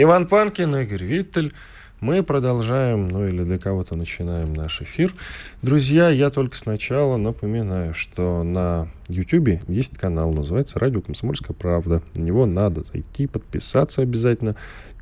Иван 0.00 0.28
Панкин, 0.28 0.76
Игорь 0.76 1.02
Виттель. 1.02 1.52
Мы 1.98 2.22
продолжаем, 2.22 3.08
ну 3.08 3.26
или 3.26 3.42
для 3.42 3.58
кого-то 3.58 3.96
начинаем 3.96 4.52
наш 4.52 4.80
эфир. 4.80 5.12
Друзья, 5.60 6.08
я 6.08 6.30
только 6.30 6.56
сначала 6.56 7.16
напоминаю, 7.16 7.94
что 7.94 8.44
на 8.44 8.86
YouTube 9.08 9.60
есть 9.66 9.98
канал, 9.98 10.32
называется 10.32 10.78
«Радио 10.78 11.00
Комсомольская 11.00 11.52
правда». 11.52 12.00
На 12.14 12.20
него 12.20 12.46
надо 12.46 12.84
зайти, 12.84 13.26
подписаться 13.26 14.00
обязательно. 14.00 14.54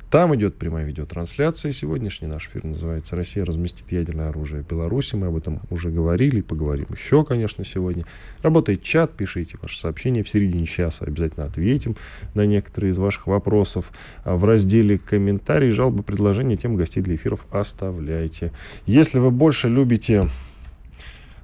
Там 0.09 0.33
идет 0.35 0.55
прямая 0.55 0.85
видеотрансляция. 0.85 1.73
Сегодняшний 1.73 2.29
наш 2.29 2.47
эфир 2.47 2.63
называется 2.63 3.17
«Россия 3.17 3.43
разместит 3.43 3.91
ядерное 3.91 4.29
оружие 4.29 4.63
в 4.63 4.67
Беларуси». 4.67 5.15
Мы 5.15 5.27
об 5.27 5.35
этом 5.35 5.59
уже 5.69 5.89
говорили, 5.89 6.39
поговорим 6.39 6.87
еще, 6.95 7.25
конечно, 7.25 7.65
сегодня. 7.65 8.03
Работает 8.41 8.81
чат, 8.81 9.11
пишите 9.17 9.57
ваши 9.61 9.77
сообщения. 9.77 10.23
В 10.23 10.29
середине 10.29 10.65
часа 10.65 11.03
обязательно 11.03 11.45
ответим 11.45 11.97
на 12.35 12.45
некоторые 12.45 12.91
из 12.91 12.97
ваших 12.97 13.27
вопросов. 13.27 13.91
А 14.23 14.37
в 14.37 14.45
разделе 14.45 14.97
«Комментарии», 14.97 15.71
«Жалобы», 15.71 16.03
«Предложения» 16.03 16.55
тем 16.55 16.77
гостей 16.77 17.01
для 17.01 17.15
эфиров 17.15 17.45
оставляйте. 17.51 18.53
Если 18.85 19.19
вы 19.19 19.29
больше 19.29 19.67
любите 19.67 20.29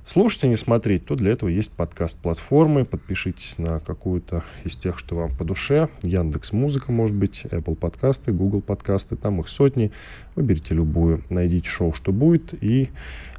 слушать, 0.06 0.44
а 0.44 0.48
не 0.48 0.56
смотреть, 0.56 1.06
то 1.06 1.16
для 1.16 1.32
этого 1.32 1.50
есть 1.50 1.72
подкаст-платформы. 1.72 2.86
Подпишитесь 2.86 3.58
на 3.58 3.80
какую-то 3.80 4.44
из 4.64 4.76
тех, 4.76 5.00
что 5.00 5.16
вам 5.16 5.36
по 5.36 5.44
душе. 5.44 5.90
Яндекс 6.02 6.52
Музыка, 6.52 6.92
может 6.92 7.16
быть, 7.16 7.46
Apple 7.46 7.76
подкасты, 7.76 8.32
Google 8.32 8.62
подкасты, 8.62 9.16
там 9.16 9.40
их 9.40 9.50
сотни. 9.50 9.92
Выберите 10.36 10.74
любую, 10.74 11.24
найдите 11.30 11.68
шоу, 11.68 11.94
что 11.94 12.12
будет, 12.12 12.54
и 12.62 12.90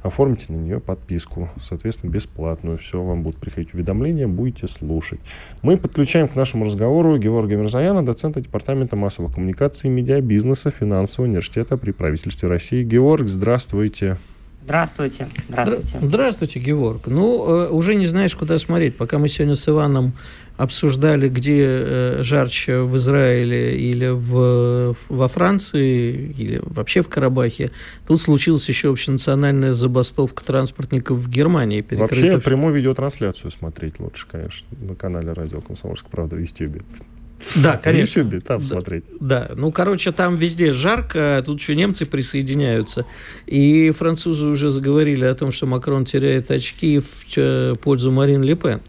оформите 0.01 0.53
на 0.53 0.57
нее 0.57 0.79
подписку, 0.79 1.49
соответственно, 1.61 2.11
бесплатную. 2.11 2.77
Все, 2.77 3.03
вам 3.03 3.23
будут 3.23 3.39
приходить 3.39 3.73
уведомления, 3.73 4.27
будете 4.27 4.67
слушать. 4.67 5.19
Мы 5.61 5.77
подключаем 5.77 6.27
к 6.27 6.35
нашему 6.35 6.65
разговору 6.65 7.17
Георгия 7.17 7.57
Мирзаяна, 7.57 8.05
доцента 8.05 8.41
Департамента 8.41 8.95
массовых 8.95 9.35
коммуникаций 9.35 9.89
и 9.89 9.93
медиабизнеса 9.93 10.71
Финансового 10.71 11.29
университета 11.29 11.77
при 11.77 11.91
правительстве 11.91 12.49
России. 12.49 12.83
Георг, 12.83 13.27
здравствуйте. 13.27 13.65
Здравствуйте. 13.65 14.34
Здравствуйте. 15.47 15.99
Здравствуйте, 16.01 16.59
Георг. 16.59 17.05
Ну, 17.05 17.47
э, 17.47 17.69
уже 17.69 17.93
не 17.93 18.07
знаешь, 18.07 18.35
куда 18.35 18.57
смотреть. 18.57 18.97
Пока 18.97 19.19
мы 19.19 19.27
сегодня 19.27 19.55
с 19.55 19.69
Иваном 19.69 20.13
обсуждали, 20.57 21.29
где 21.29 21.61
э, 21.61 22.23
жарче 22.23 22.79
в 22.79 22.95
Израиле 22.97 23.77
или 23.77 24.07
в, 24.07 24.95
во 25.09 25.27
Франции, 25.27 26.33
или 26.35 26.61
вообще 26.63 27.03
в 27.03 27.09
Карабахе, 27.09 27.69
тут 28.07 28.19
случилась 28.19 28.67
еще 28.67 28.89
общенациональная 28.89 29.73
забастовка 29.73 30.43
транспортников 30.43 31.19
в 31.19 31.29
Германии. 31.29 31.81
Перекрыта... 31.81 32.33
Вообще 32.33 32.39
прямую 32.39 32.73
видеотрансляцию 32.73 33.51
смотреть 33.51 33.99
лучше, 33.99 34.25
конечно, 34.27 34.67
на 34.81 34.95
канале 34.95 35.33
«Радио 35.33 35.61
Комсомольская 35.61 36.09
правда» 36.09 36.37
в 36.37 36.39
Ютьюбе. 36.39 36.81
Да, 37.55 37.77
конечно. 37.77 38.23
В 38.23 38.25
YouTube, 38.25 38.43
там 38.43 38.59
да, 38.59 38.65
смотреть. 38.65 39.03
Да, 39.19 39.51
ну, 39.55 39.71
короче, 39.71 40.11
там 40.11 40.35
везде 40.35 40.71
жарко, 40.71 41.41
тут 41.45 41.59
еще 41.59 41.75
немцы 41.75 42.05
присоединяются. 42.05 43.05
И 43.45 43.91
французы 43.91 44.47
уже 44.47 44.69
заговорили 44.69 45.25
о 45.25 45.35
том, 45.35 45.51
что 45.51 45.65
Макрон 45.65 46.05
теряет 46.05 46.51
очки 46.51 46.99
в 46.99 47.75
пользу 47.81 48.11
Марин 48.11 48.41
Ле 48.41 48.55
Пен. 48.55 48.81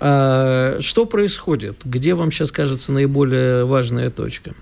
А, 0.00 0.78
что 0.80 1.06
происходит? 1.06 1.80
Где 1.84 2.14
вам 2.14 2.30
сейчас 2.30 2.52
кажется 2.52 2.92
наиболее 2.92 3.64
важная 3.64 4.10
точка? 4.10 4.54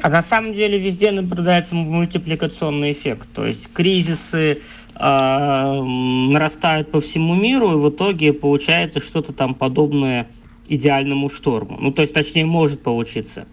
А 0.00 0.10
на 0.10 0.22
самом 0.22 0.54
деле 0.54 0.78
везде 0.78 1.10
наблюдается 1.10 1.74
мультипликационный 1.74 2.92
эффект. 2.92 3.28
То 3.34 3.46
есть 3.46 3.68
кризисы 3.72 4.60
э, 4.94 5.82
нарастают 5.82 6.92
по 6.92 7.00
всему 7.00 7.34
миру, 7.34 7.72
и 7.72 7.80
в 7.80 7.90
итоге 7.90 8.32
получается 8.32 9.00
что-то 9.00 9.32
там 9.32 9.54
подобное 9.54 10.28
идеальному 10.68 11.28
шторму. 11.28 11.78
Ну, 11.80 11.92
то 11.92 12.02
есть, 12.02 12.14
точнее, 12.14 12.46
может 12.46 12.82
получиться. 12.82 13.46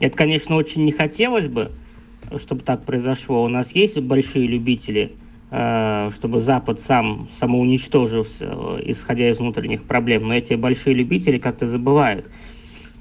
Это, 0.00 0.16
конечно, 0.16 0.56
очень 0.56 0.84
не 0.84 0.92
хотелось 0.92 1.48
бы, 1.48 1.70
чтобы 2.36 2.62
так 2.62 2.84
произошло. 2.84 3.44
У 3.44 3.48
нас 3.48 3.74
есть 3.74 3.98
большие 3.98 4.46
любители, 4.46 5.12
э, 5.50 6.10
чтобы 6.14 6.40
Запад 6.40 6.80
сам 6.80 7.28
самоуничтожился, 7.32 8.46
э, 8.50 8.82
исходя 8.86 9.30
из 9.30 9.38
внутренних 9.38 9.84
проблем. 9.84 10.28
Но 10.28 10.34
эти 10.34 10.54
большие 10.54 10.94
любители 10.94 11.38
как-то 11.38 11.66
забывают, 11.66 12.26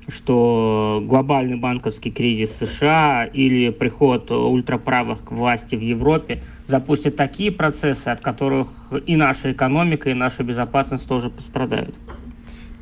что 0.08 1.04
глобальный 1.06 1.58
банковский 1.58 2.12
кризис 2.12 2.56
США 2.56 3.26
или 3.26 3.70
приход 3.70 4.32
ультраправых 4.32 5.24
к 5.24 5.32
власти 5.32 5.76
в 5.76 5.82
Европе 5.82 6.44
запустят 6.68 7.16
такие 7.16 7.52
процессы, 7.52 8.10
от 8.10 8.22
которых 8.22 8.92
и 9.06 9.16
наша 9.16 9.52
экономика, 9.52 10.10
и 10.10 10.14
наша 10.14 10.44
безопасность 10.44 11.08
тоже 11.08 11.30
пострадают. 11.30 11.96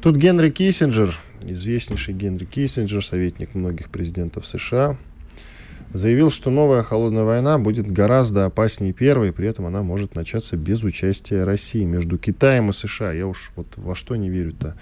Тут 0.04 0.18
Генри 0.18 0.50
Киссинджер, 0.50 1.18
известнейший 1.44 2.14
Генри 2.14 2.44
Киссинджер, 2.44 3.02
советник 3.02 3.56
многих 3.56 3.90
президентов 3.90 4.46
США, 4.46 4.98
заявил, 5.94 6.30
что 6.30 6.50
новая 6.50 6.84
холодная 6.84 7.24
война 7.24 7.58
будет 7.58 7.90
гораздо 7.90 8.44
опаснее 8.44 8.92
первой, 8.92 9.32
при 9.32 9.48
этом 9.48 9.66
она 9.66 9.82
может 9.82 10.14
начаться 10.14 10.58
без 10.58 10.84
участия 10.84 11.46
России 11.46 11.86
между 11.86 12.18
Китаем 12.18 12.70
и 12.70 12.74
США. 12.74 13.14
Я 13.14 13.28
уж 13.28 13.54
вот 13.56 13.78
во 13.78 13.96
что 13.96 14.18
не 14.18 14.30
верю-то. 14.30 14.76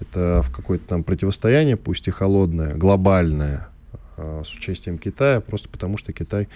Это 0.00 0.42
в 0.42 0.54
какое-то 0.54 0.84
там 0.86 1.02
противостояние, 1.02 1.76
пусть 1.76 2.06
и 2.06 2.12
холодное, 2.12 2.76
глобальное, 2.76 3.70
а, 4.16 4.42
с 4.44 4.54
участием 4.54 4.98
Китая, 4.98 5.40
просто 5.40 5.68
потому 5.68 5.98
что 5.98 6.12
Китай 6.12 6.46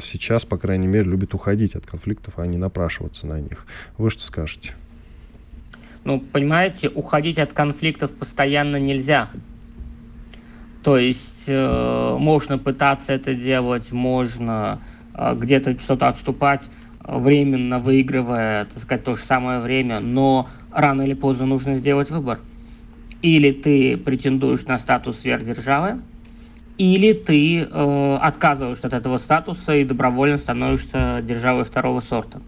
сейчас, 0.00 0.44
по 0.44 0.56
крайней 0.56 0.86
мере, 0.86 1.10
любит 1.10 1.34
уходить 1.34 1.74
от 1.74 1.84
конфликтов, 1.84 2.34
а 2.38 2.46
не 2.46 2.58
напрашиваться 2.58 3.26
на 3.26 3.40
них. 3.40 3.66
Вы 3.98 4.10
что 4.10 4.22
скажете? 4.22 4.74
Ну, 6.04 6.20
понимаете, 6.20 6.90
уходить 6.90 7.38
от 7.38 7.52
конфликтов 7.52 8.12
постоянно 8.12 8.76
нельзя. 8.76 9.30
То 10.82 10.98
есть 10.98 11.44
э, 11.46 12.16
можно 12.18 12.58
пытаться 12.58 13.14
это 13.14 13.34
делать, 13.34 13.90
можно 13.90 14.80
э, 15.14 15.34
где-то 15.34 15.80
что-то 15.80 16.08
отступать, 16.08 16.68
временно 17.00 17.78
выигрывая, 17.78 18.66
так 18.66 18.82
сказать, 18.82 19.04
то 19.04 19.16
же 19.16 19.22
самое 19.22 19.60
время, 19.60 20.00
но 20.00 20.46
рано 20.70 21.02
или 21.02 21.14
поздно 21.14 21.46
нужно 21.46 21.76
сделать 21.76 22.10
выбор. 22.10 22.38
Или 23.22 23.52
ты 23.52 23.96
претендуешь 23.96 24.66
на 24.66 24.76
статус 24.76 25.20
сверхдержавы, 25.20 26.02
или 26.76 27.14
ты 27.14 27.60
э, 27.60 28.18
отказываешься 28.20 28.88
от 28.88 28.92
этого 28.92 29.16
статуса 29.16 29.74
и 29.74 29.84
добровольно 29.84 30.36
становишься 30.36 31.22
державой 31.22 31.64
второго 31.64 32.00
сорта. 32.00 32.42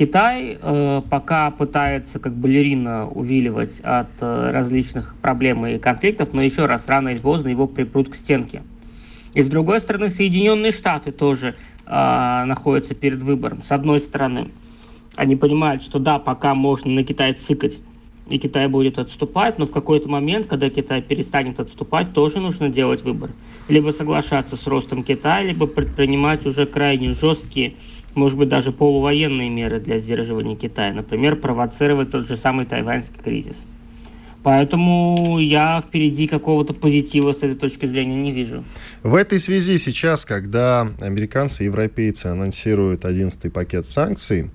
Китай 0.00 0.56
э, 0.58 1.02
пока 1.10 1.50
пытается 1.50 2.18
как 2.18 2.34
балерина 2.34 3.06
увиливать 3.06 3.80
от 3.80 4.08
э, 4.20 4.50
различных 4.50 5.14
проблем 5.16 5.66
и 5.66 5.78
конфликтов, 5.78 6.32
но 6.32 6.40
еще 6.40 6.64
раз, 6.64 6.88
рано 6.88 7.10
или 7.10 7.18
поздно 7.18 7.48
его 7.48 7.66
припрут 7.66 8.08
к 8.08 8.14
стенке. 8.14 8.62
И 9.34 9.42
с 9.42 9.48
другой 9.50 9.78
стороны, 9.78 10.08
Соединенные 10.08 10.72
Штаты 10.72 11.12
тоже 11.12 11.54
э, 11.84 12.44
находятся 12.46 12.94
перед 12.94 13.22
выбором. 13.22 13.62
С 13.62 13.72
одной 13.72 14.00
стороны, 14.00 14.50
они 15.16 15.36
понимают, 15.36 15.82
что 15.82 15.98
да, 15.98 16.18
пока 16.18 16.54
можно 16.54 16.90
на 16.90 17.04
Китай 17.04 17.34
цикать, 17.34 17.80
и 18.30 18.38
Китай 18.38 18.68
будет 18.68 18.98
отступать, 18.98 19.58
но 19.58 19.66
в 19.66 19.70
какой-то 19.70 20.08
момент, 20.08 20.46
когда 20.46 20.70
Китай 20.70 21.02
перестанет 21.02 21.60
отступать, 21.60 22.14
тоже 22.14 22.40
нужно 22.40 22.70
делать 22.70 23.02
выбор. 23.02 23.32
Либо 23.68 23.90
соглашаться 23.90 24.56
с 24.56 24.66
ростом 24.66 25.02
Китая, 25.02 25.42
либо 25.42 25.66
предпринимать 25.66 26.46
уже 26.46 26.64
крайне 26.64 27.12
жесткие 27.12 27.74
может 28.14 28.38
быть, 28.38 28.48
даже 28.48 28.72
полувоенные 28.72 29.50
меры 29.50 29.80
для 29.80 29.98
сдерживания 29.98 30.56
Китая, 30.56 30.92
например, 30.92 31.36
провоцировать 31.36 32.10
тот 32.10 32.26
же 32.26 32.36
самый 32.36 32.66
тайваньский 32.66 33.20
кризис. 33.22 33.64
Поэтому 34.42 35.38
я 35.38 35.82
впереди 35.82 36.26
какого-то 36.26 36.72
позитива 36.72 37.32
с 37.32 37.38
этой 37.38 37.56
точки 37.56 37.86
зрения 37.86 38.16
не 38.16 38.32
вижу. 38.32 38.64
В 39.02 39.14
этой 39.14 39.38
связи 39.38 39.76
сейчас, 39.76 40.24
когда 40.24 40.88
американцы 41.00 41.62
и 41.62 41.66
европейцы 41.66 42.26
анонсируют 42.26 43.04
11 43.04 43.52
пакет 43.52 43.84
санкций, 43.84 44.50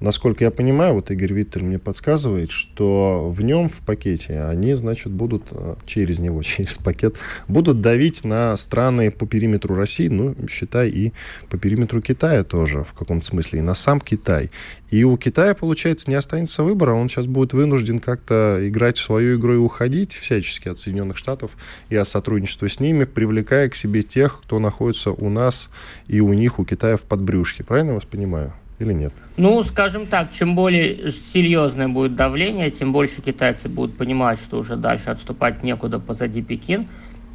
насколько 0.00 0.44
я 0.44 0.50
понимаю, 0.50 0.94
вот 0.94 1.10
Игорь 1.10 1.32
Виттель 1.32 1.62
мне 1.62 1.78
подсказывает, 1.78 2.50
что 2.50 3.30
в 3.30 3.42
нем, 3.42 3.68
в 3.68 3.80
пакете, 3.80 4.42
они, 4.42 4.74
значит, 4.74 5.12
будут 5.12 5.48
э, 5.50 5.76
через 5.86 6.18
него, 6.18 6.42
через 6.44 6.78
пакет, 6.78 7.16
будут 7.48 7.80
давить 7.80 8.24
на 8.24 8.56
страны 8.56 9.10
по 9.10 9.26
периметру 9.26 9.74
России, 9.74 10.08
ну, 10.08 10.34
считай, 10.48 10.88
и 10.90 11.12
по 11.48 11.58
периметру 11.58 12.02
Китая 12.02 12.44
тоже, 12.44 12.84
в 12.84 12.92
каком-то 12.92 13.26
смысле, 13.26 13.60
и 13.60 13.62
на 13.62 13.74
сам 13.74 14.00
Китай. 14.00 14.50
И 14.90 15.04
у 15.04 15.16
Китая, 15.16 15.54
получается, 15.54 16.10
не 16.10 16.16
останется 16.16 16.62
выбора, 16.62 16.92
он 16.92 17.08
сейчас 17.08 17.26
будет 17.26 17.52
вынужден 17.52 17.98
как-то 17.98 18.58
играть 18.62 18.98
в 18.98 19.02
свою 19.02 19.38
игру 19.38 19.54
и 19.54 19.58
уходить 19.58 20.12
всячески 20.12 20.68
от 20.68 20.78
Соединенных 20.78 21.16
Штатов 21.16 21.56
и 21.88 21.96
от 21.96 22.08
сотрудничества 22.08 22.68
с 22.68 22.80
ними, 22.80 23.04
привлекая 23.04 23.68
к 23.68 23.74
себе 23.74 24.02
тех, 24.02 24.42
кто 24.42 24.58
находится 24.58 25.10
у 25.10 25.28
нас 25.28 25.68
и 26.06 26.20
у 26.20 26.32
них, 26.32 26.58
у 26.58 26.64
Китая 26.64 26.96
в 26.96 27.02
подбрюшке. 27.02 27.64
Правильно 27.64 27.90
я 27.90 27.94
вас 27.94 28.04
понимаю? 28.04 28.52
Или 28.78 28.92
нет? 28.92 29.12
Ну, 29.36 29.62
скажем 29.64 30.06
так, 30.06 30.32
чем 30.32 30.54
более 30.54 31.10
серьезное 31.10 31.88
будет 31.88 32.14
давление, 32.14 32.70
тем 32.70 32.92
больше 32.92 33.22
китайцы 33.22 33.68
будут 33.68 33.96
понимать, 33.96 34.38
что 34.38 34.58
уже 34.58 34.76
дальше 34.76 35.10
отступать 35.10 35.62
некуда 35.62 35.98
позади 35.98 36.42
Пекин, 36.42 36.86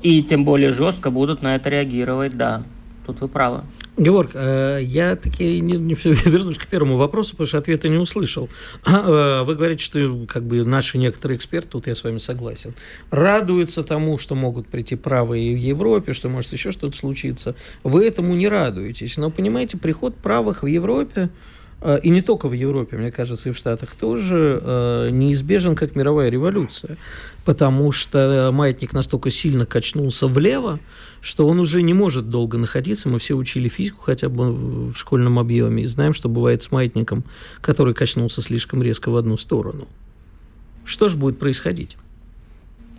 и 0.01 0.21
тем 0.23 0.45
более 0.45 0.71
жестко 0.71 1.09
будут 1.09 1.41
на 1.41 1.55
это 1.55 1.69
реагировать, 1.69 2.37
да. 2.37 2.63
Тут 3.05 3.21
вы 3.21 3.27
правы. 3.27 3.61
Георг, 3.97 4.31
э, 4.33 4.79
я 4.83 5.15
таки 5.15 5.59
не, 5.59 5.77
не 5.77 5.93
вернусь 6.03 6.57
к 6.57 6.67
первому 6.67 6.97
вопросу, 6.97 7.31
потому 7.31 7.47
что 7.47 7.57
ответа 7.57 7.89
не 7.89 7.97
услышал. 7.97 8.49
А, 8.83 9.41
э, 9.41 9.43
вы 9.43 9.55
говорите, 9.55 9.83
что 9.83 10.25
как 10.27 10.43
бы 10.43 10.65
наши 10.65 10.97
некоторые 10.97 11.37
эксперты, 11.37 11.69
тут 11.69 11.87
я 11.87 11.95
с 11.95 12.03
вами 12.03 12.17
согласен, 12.17 12.73
радуются 13.09 13.83
тому, 13.83 14.17
что 14.17 14.35
могут 14.35 14.67
прийти 14.67 14.95
правые 14.95 15.55
в 15.55 15.59
Европе, 15.59 16.13
что 16.13 16.29
может 16.29 16.51
еще 16.51 16.71
что-то 16.71 16.95
случиться. 16.97 17.55
Вы 17.83 18.05
этому 18.05 18.35
не 18.35 18.47
радуетесь. 18.47 19.17
Но 19.17 19.29
понимаете, 19.29 19.77
приход 19.77 20.15
правых 20.15 20.63
в 20.63 20.67
Европе 20.67 21.29
и 22.03 22.09
не 22.09 22.21
только 22.21 22.47
в 22.47 22.53
Европе, 22.53 22.95
мне 22.95 23.11
кажется, 23.11 23.49
и 23.49 23.51
в 23.51 23.57
Штатах 23.57 23.95
тоже 23.95 24.59
э, 24.61 25.09
неизбежен, 25.11 25.75
как 25.75 25.95
мировая 25.95 26.29
революция, 26.29 26.97
потому 27.43 27.91
что 27.91 28.51
маятник 28.53 28.93
настолько 28.93 29.31
сильно 29.31 29.65
качнулся 29.65 30.27
влево, 30.27 30.79
что 31.21 31.47
он 31.47 31.59
уже 31.59 31.81
не 31.81 31.95
может 31.95 32.29
долго 32.29 32.59
находиться. 32.59 33.09
Мы 33.09 33.17
все 33.17 33.33
учили 33.33 33.67
физику 33.67 34.01
хотя 34.01 34.29
бы 34.29 34.51
в 34.51 34.95
школьном 34.95 35.39
объеме 35.39 35.81
и 35.81 35.87
знаем, 35.87 36.13
что 36.13 36.29
бывает 36.29 36.61
с 36.61 36.71
маятником, 36.71 37.23
который 37.61 37.95
качнулся 37.95 38.43
слишком 38.43 38.83
резко 38.83 39.09
в 39.09 39.17
одну 39.17 39.35
сторону. 39.37 39.87
Что 40.85 41.07
же 41.07 41.17
будет 41.17 41.39
происходить? 41.39 41.97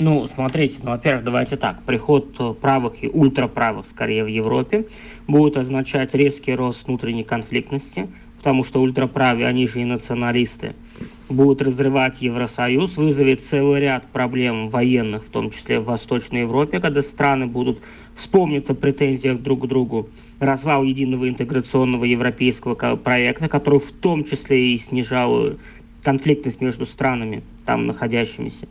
Ну, 0.00 0.26
смотрите, 0.26 0.78
ну, 0.82 0.90
во-первых, 0.90 1.24
давайте 1.24 1.56
так. 1.56 1.84
Приход 1.84 2.58
правых 2.60 3.04
и 3.04 3.08
ультраправых, 3.08 3.86
скорее, 3.86 4.24
в 4.24 4.28
Европе 4.28 4.86
будет 5.28 5.56
означать 5.56 6.14
резкий 6.16 6.56
рост 6.56 6.88
внутренней 6.88 7.22
конфликтности– 7.22 8.08
потому 8.42 8.64
что 8.64 8.82
ультраправые, 8.82 9.46
они 9.46 9.68
же 9.68 9.82
и 9.82 9.84
националисты, 9.84 10.74
будут 11.28 11.62
разрывать 11.62 12.22
Евросоюз, 12.22 12.96
вызовет 12.96 13.40
целый 13.40 13.80
ряд 13.80 14.08
проблем 14.08 14.68
военных, 14.68 15.24
в 15.24 15.28
том 15.28 15.52
числе 15.52 15.78
в 15.78 15.84
Восточной 15.84 16.40
Европе, 16.40 16.80
когда 16.80 17.02
страны 17.02 17.46
будут 17.46 17.80
вспомнить 18.16 18.68
о 18.68 18.74
претензиях 18.74 19.40
друг 19.40 19.62
к 19.62 19.66
другу, 19.68 20.08
развал 20.40 20.82
единого 20.82 21.28
интеграционного 21.28 22.04
европейского 22.04 22.74
проекта, 22.96 23.48
который 23.48 23.78
в 23.78 23.92
том 23.92 24.24
числе 24.24 24.74
и 24.74 24.78
снижал 24.78 25.52
конфликтность 26.02 26.60
между 26.60 26.84
странами, 26.84 27.44
там 27.64 27.86
находящимися. 27.86 28.66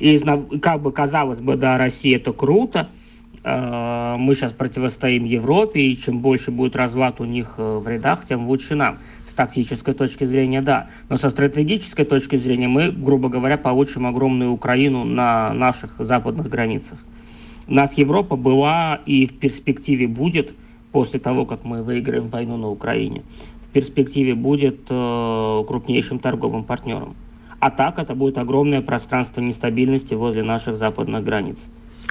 И 0.00 0.20
как 0.60 0.82
бы 0.82 0.90
казалось 0.90 1.38
бы, 1.38 1.54
да, 1.54 1.78
Россия 1.78 2.16
это 2.16 2.32
круто, 2.32 2.88
э, 2.90 3.01
мы 3.44 4.34
сейчас 4.36 4.52
противостоим 4.52 5.24
Европе, 5.24 5.80
и 5.80 5.96
чем 5.96 6.20
больше 6.20 6.52
будет 6.52 6.76
разлад 6.76 7.20
у 7.20 7.24
них 7.24 7.54
э, 7.58 7.78
в 7.78 7.88
рядах, 7.88 8.24
тем 8.24 8.46
лучше 8.46 8.76
нам. 8.76 8.98
С 9.26 9.34
тактической 9.34 9.94
точки 9.94 10.24
зрения, 10.24 10.62
да. 10.62 10.90
Но 11.08 11.16
со 11.16 11.28
стратегической 11.30 12.04
точки 12.04 12.36
зрения 12.36 12.68
мы, 12.68 12.92
грубо 12.92 13.28
говоря, 13.28 13.58
получим 13.58 14.06
огромную 14.06 14.52
Украину 14.52 15.04
на 15.04 15.52
наших 15.54 15.96
западных 15.98 16.48
границах. 16.48 17.04
Нас 17.66 17.98
Европа 17.98 18.36
была 18.36 19.00
и 19.06 19.26
в 19.26 19.38
перспективе 19.38 20.06
будет, 20.06 20.54
после 20.92 21.18
того, 21.18 21.44
как 21.44 21.64
мы 21.64 21.82
выиграем 21.82 22.28
войну 22.28 22.56
на 22.56 22.68
Украине, 22.68 23.22
в 23.64 23.72
перспективе 23.72 24.34
будет 24.34 24.86
э, 24.88 25.64
крупнейшим 25.66 26.20
торговым 26.20 26.62
партнером. 26.62 27.16
А 27.58 27.70
так 27.70 27.98
это 27.98 28.14
будет 28.14 28.38
огромное 28.38 28.82
пространство 28.82 29.40
нестабильности 29.40 30.14
возле 30.14 30.42
наших 30.42 30.76
западных 30.76 31.24
границ. 31.24 31.58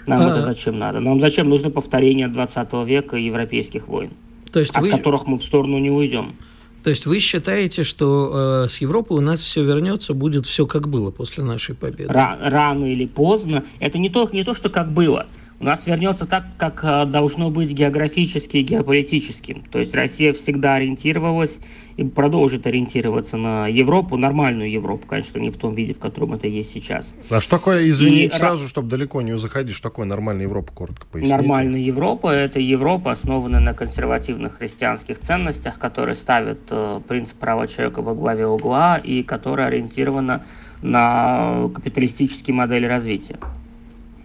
Нам 0.08 0.22
а... 0.22 0.32
это 0.32 0.42
зачем 0.42 0.80
надо? 0.80 1.00
Нам 1.00 1.20
зачем 1.20 1.50
нужно 1.50 1.70
повторение 1.70 2.28
20 2.28 2.74
века 2.86 3.18
и 3.18 3.26
европейских 3.26 3.88
войн, 3.88 4.12
То 4.52 4.60
есть 4.60 4.76
от 4.76 4.82
вы... 4.82 4.90
которых 4.90 5.28
мы 5.28 5.38
в 5.38 5.44
сторону 5.44 5.78
не 5.78 5.92
уйдем? 5.92 6.36
То 6.84 6.90
есть 6.90 7.06
вы 7.06 7.20
считаете, 7.20 7.84
что 7.84 8.64
э, 8.66 8.70
с 8.70 8.82
Европой 8.82 9.20
у 9.20 9.22
нас 9.22 9.40
все 9.40 9.64
вернется, 9.64 10.16
будет 10.16 10.48
все 10.48 10.66
как 10.66 10.88
было 10.88 11.12
после 11.12 11.44
нашей 11.44 11.76
победы? 11.76 12.12
Рано 12.12 12.86
или 12.86 13.06
поздно. 13.06 13.64
Это 13.80 14.00
не 14.00 14.10
то, 14.10 14.28
не 14.32 14.44
то, 14.44 14.56
что 14.56 14.70
как 14.70 14.92
было 14.92 15.28
у 15.62 15.64
нас 15.64 15.86
вернется 15.86 16.26
так, 16.26 16.44
как 16.58 16.84
э, 16.84 17.06
должно 17.06 17.52
быть 17.52 17.72
географически 17.72 18.58
и 18.58 18.62
геополитически. 18.64 19.62
То 19.72 19.78
есть 19.78 19.94
Россия 19.94 20.34
всегда 20.34 20.76
ориентировалась 20.76 21.60
и 21.98 22.04
продолжит 22.04 22.66
ориентироваться 22.66 23.38
на 23.38 23.68
Европу, 23.68 24.18
нормальную 24.18 24.72
Европу, 24.72 25.06
конечно, 25.06 25.38
не 25.38 25.52
в 25.52 25.58
том 25.58 25.76
виде, 25.76 25.94
в 25.94 26.00
котором 26.00 26.34
это 26.34 26.48
есть 26.48 26.72
сейчас. 26.72 27.14
А 27.30 27.40
что 27.40 27.58
такое, 27.58 27.88
извините, 27.88 28.36
и... 28.36 28.40
сразу, 28.40 28.68
чтобы 28.68 28.90
далеко 28.90 29.22
не 29.22 29.38
заходить, 29.38 29.76
что 29.76 29.90
такое 29.90 30.08
нормальная 30.08 30.46
Европа, 30.46 30.74
коротко 30.74 31.06
поясните. 31.06 31.36
Нормальная 31.36 31.80
Европа– 31.80 32.28
это 32.34 32.60
Европа, 32.60 33.12
основанная 33.12 33.60
на 33.60 33.76
консервативных 33.76 34.58
христианских 34.58 35.20
ценностях, 35.20 35.78
которые 35.78 36.16
ставят 36.16 36.60
э, 36.72 37.02
принцип 37.08 37.38
права 37.38 37.68
человека 37.68 38.02
во 38.02 38.16
главе 38.16 38.48
угла 38.48 38.98
и 38.98 39.22
которая 39.22 39.68
ориентирована 39.68 40.44
на 40.82 41.70
капиталистические 41.76 42.56
модели 42.56 42.88
развития. 42.88 43.38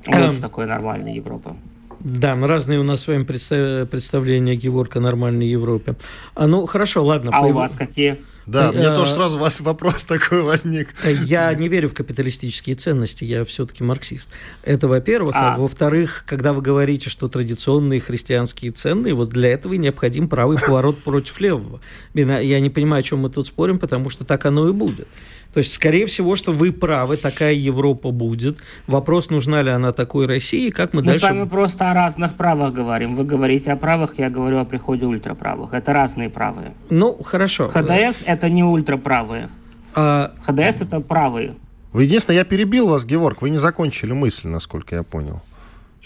Вот 0.06 0.16
эм, 0.16 0.32
что 0.32 0.40
такое 0.40 0.66
нормальная 0.66 1.14
Европа. 1.14 1.56
Да, 2.00 2.36
разные 2.36 2.78
у 2.78 2.82
нас 2.82 3.02
с 3.02 3.08
вами 3.08 3.24
представления 3.24 4.54
Геворка 4.54 4.98
о 4.98 5.02
нормальной 5.02 5.48
Европе. 5.48 5.96
А, 6.34 6.46
ну, 6.46 6.66
хорошо, 6.66 7.04
ладно. 7.04 7.30
А 7.34 7.40
по... 7.40 7.46
у 7.46 7.52
вас 7.52 7.72
какие? 7.72 8.18
Да, 8.46 8.70
мне 8.70 8.88
тоже 8.90 9.10
сразу 9.10 9.36
у 9.36 9.40
вас 9.40 9.60
вопрос 9.60 10.04
такой 10.08 10.42
возник. 10.42 10.88
Я 11.24 11.52
не 11.54 11.68
верю 11.68 11.88
в 11.88 11.94
капиталистические 11.94 12.76
ценности, 12.76 13.24
я 13.24 13.44
все-таки 13.44 13.82
марксист. 13.82 14.28
Это 14.62 14.86
во-первых. 14.86 15.34
А, 15.34 15.54
а 15.54 15.58
во-вторых, 15.58 16.24
когда 16.26 16.52
вы 16.52 16.62
говорите, 16.62 17.10
что 17.10 17.28
традиционные 17.28 17.98
христианские 17.98 18.70
ценные, 18.70 19.14
вот 19.14 19.30
для 19.30 19.48
этого 19.48 19.72
и 19.72 19.78
необходим 19.78 20.28
правый 20.28 20.58
поворот 20.64 21.02
против 21.02 21.40
левого. 21.40 21.80
Я 22.14 22.60
не 22.60 22.70
понимаю, 22.70 23.00
о 23.00 23.02
чем 23.02 23.20
мы 23.20 23.30
тут 23.30 23.48
спорим, 23.48 23.80
потому 23.80 24.10
что 24.10 24.24
так 24.24 24.46
оно 24.46 24.68
и 24.68 24.72
будет. 24.72 25.08
То 25.52 25.58
есть, 25.58 25.72
скорее 25.72 26.06
всего, 26.06 26.36
что 26.36 26.52
вы 26.52 26.72
правы, 26.72 27.16
такая 27.16 27.54
Европа 27.54 28.10
будет. 28.10 28.58
Вопрос, 28.86 29.30
нужна 29.30 29.62
ли 29.62 29.70
она 29.70 29.92
такой 29.92 30.26
России, 30.26 30.70
как 30.70 30.92
мы, 30.92 31.00
мы 31.00 31.06
дальше... 31.06 31.26
Мы 31.26 31.28
с 31.28 31.30
вами 31.30 31.48
просто 31.48 31.90
о 31.90 31.94
разных 31.94 32.34
правах 32.34 32.72
говорим. 32.74 33.14
Вы 33.14 33.24
говорите 33.24 33.72
о 33.72 33.76
правых, 33.76 34.18
я 34.18 34.28
говорю 34.28 34.58
о 34.58 34.64
приходе 34.64 35.06
ультраправых. 35.06 35.72
Это 35.72 35.92
разные 35.92 36.28
правые. 36.28 36.74
Ну, 36.90 37.16
хорошо. 37.22 37.68
ХДС– 37.68 38.22
это 38.26 38.50
не 38.50 38.64
ультраправые. 38.64 39.48
А... 39.94 40.32
ХДС– 40.42 40.80
это 40.82 41.00
правые. 41.00 41.54
Вы 41.92 42.02
единственное, 42.02 42.36
я 42.36 42.44
перебил 42.44 42.88
вас, 42.88 43.06
Георг, 43.06 43.40
вы 43.40 43.48
не 43.48 43.56
закончили 43.56 44.12
мысль, 44.12 44.48
насколько 44.48 44.94
я 44.94 45.02
понял. 45.02 45.40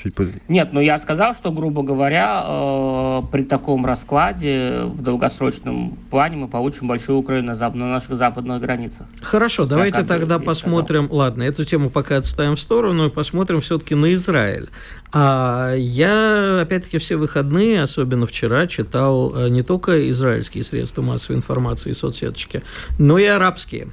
Чуть 0.02 0.14
под... 0.14 0.28
Нет, 0.48 0.70
ну 0.72 0.80
я 0.80 0.98
сказал, 0.98 1.34
что, 1.34 1.52
грубо 1.52 1.82
говоря, 1.82 2.42
э, 2.46 3.22
при 3.30 3.42
таком 3.42 3.84
раскладе 3.84 4.84
в 4.84 5.02
долгосрочном 5.02 5.98
плане 6.10 6.36
мы 6.36 6.48
получим 6.48 6.88
большую 6.88 7.18
Украину 7.18 7.54
на, 7.54 7.70
на 7.70 7.90
наших 7.90 8.16
западных 8.16 8.62
границах. 8.62 9.06
Хорошо, 9.20 9.64
я 9.64 9.68
давайте 9.68 10.02
тогда 10.04 10.38
посмотрим. 10.38 11.04
Сказал. 11.04 11.18
Ладно, 11.18 11.42
эту 11.42 11.66
тему 11.66 11.90
пока 11.90 12.16
отставим 12.16 12.54
в 12.54 12.60
сторону 12.60 13.08
и 13.08 13.10
посмотрим 13.10 13.60
все-таки 13.60 13.94
на 13.94 14.14
Израиль. 14.14 14.70
А 15.12 15.74
я, 15.74 16.60
опять-таки, 16.62 16.96
все 16.96 17.16
выходные, 17.16 17.82
особенно 17.82 18.24
вчера, 18.24 18.66
читал 18.66 19.36
э, 19.36 19.50
не 19.50 19.62
только 19.62 20.08
израильские 20.10 20.64
средства 20.64 21.02
массовой 21.02 21.36
информации 21.36 21.90
и 21.90 21.94
соцсеточки, 21.94 22.62
но 22.98 23.18
и 23.18 23.26
арабские. 23.26 23.88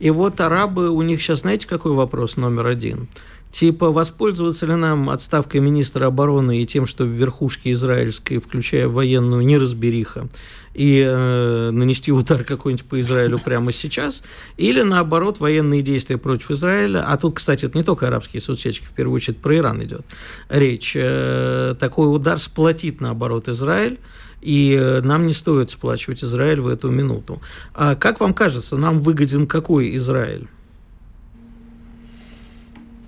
И 0.00 0.10
вот 0.10 0.40
арабы, 0.40 0.90
у 0.90 1.00
них 1.02 1.22
сейчас, 1.22 1.40
знаете, 1.40 1.68
какой 1.68 1.92
вопрос 1.92 2.36
номер 2.36 2.66
один– 2.66 3.06
Типа, 3.54 3.92
воспользоваться 3.92 4.66
ли 4.66 4.74
нам 4.74 5.08
отставкой 5.10 5.60
министра 5.60 6.06
обороны 6.06 6.60
и 6.60 6.66
тем, 6.66 6.86
что 6.86 7.04
в 7.04 7.10
верхушке 7.10 7.70
израильской, 7.70 8.38
включая 8.38 8.88
военную, 8.88 9.46
неразбериха, 9.46 10.26
и 10.74 11.00
э, 11.06 11.70
нанести 11.70 12.10
удар 12.10 12.42
какой-нибудь 12.42 12.84
по 12.86 12.98
Израилю 12.98 13.38
прямо 13.38 13.70
сейчас, 13.70 14.24
или 14.56 14.82
наоборот 14.82 15.38
военные 15.38 15.82
действия 15.82 16.18
против 16.18 16.50
Израиля, 16.50 17.04
а 17.06 17.16
тут, 17.16 17.36
кстати, 17.36 17.66
это 17.66 17.78
не 17.78 17.84
только 17.84 18.08
арабские 18.08 18.40
соцсетки, 18.40 18.82
в 18.82 18.92
первую 18.92 19.14
очередь 19.14 19.38
про 19.38 19.56
Иран 19.56 19.84
идет 19.84 20.04
речь, 20.48 20.96
э, 20.96 21.76
такой 21.78 22.12
удар 22.12 22.38
сплотит 22.38 23.00
наоборот 23.00 23.48
Израиль, 23.48 24.00
и 24.40 24.76
э, 24.76 25.00
нам 25.02 25.28
не 25.28 25.32
стоит 25.32 25.70
сплачивать 25.70 26.24
Израиль 26.24 26.60
в 26.60 26.66
эту 26.66 26.90
минуту. 26.90 27.40
А 27.72 27.94
как 27.94 28.18
вам 28.18 28.34
кажется, 28.34 28.76
нам 28.76 29.00
выгоден 29.00 29.46
какой 29.46 29.94
Израиль? 29.94 30.48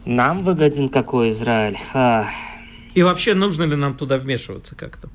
Нам 0.06 0.38
выгоден 0.38 0.88
какой 0.88 1.30
Израиль? 1.30 1.76
А... 1.92 2.26
И 2.94 3.02
вообще, 3.02 3.34
нужно 3.34 3.64
ли 3.64 3.74
нам 3.74 3.96
туда 3.96 4.18
вмешиваться 4.18 4.76
как-то? 4.76 5.08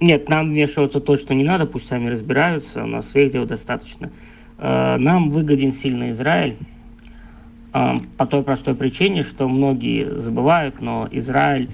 Нет, 0.00 0.28
нам 0.28 0.50
вмешиваться 0.50 1.00
точно 1.00 1.32
не 1.32 1.44
надо, 1.44 1.64
пусть 1.64 1.88
сами 1.88 2.10
разбираются, 2.10 2.84
у 2.84 2.86
нас 2.86 3.10
своих 3.10 3.32
дел 3.32 3.46
достаточно. 3.46 4.12
Э, 4.58 4.96
нам 4.98 5.30
выгоден 5.30 5.72
сильный 5.72 6.10
Израиль 6.10 6.58
э, 7.72 7.94
по 8.18 8.26
той 8.26 8.42
простой 8.42 8.74
причине, 8.74 9.22
что 9.22 9.48
многие 9.48 10.20
забывают, 10.20 10.82
но 10.82 11.08
Израиль 11.10 11.70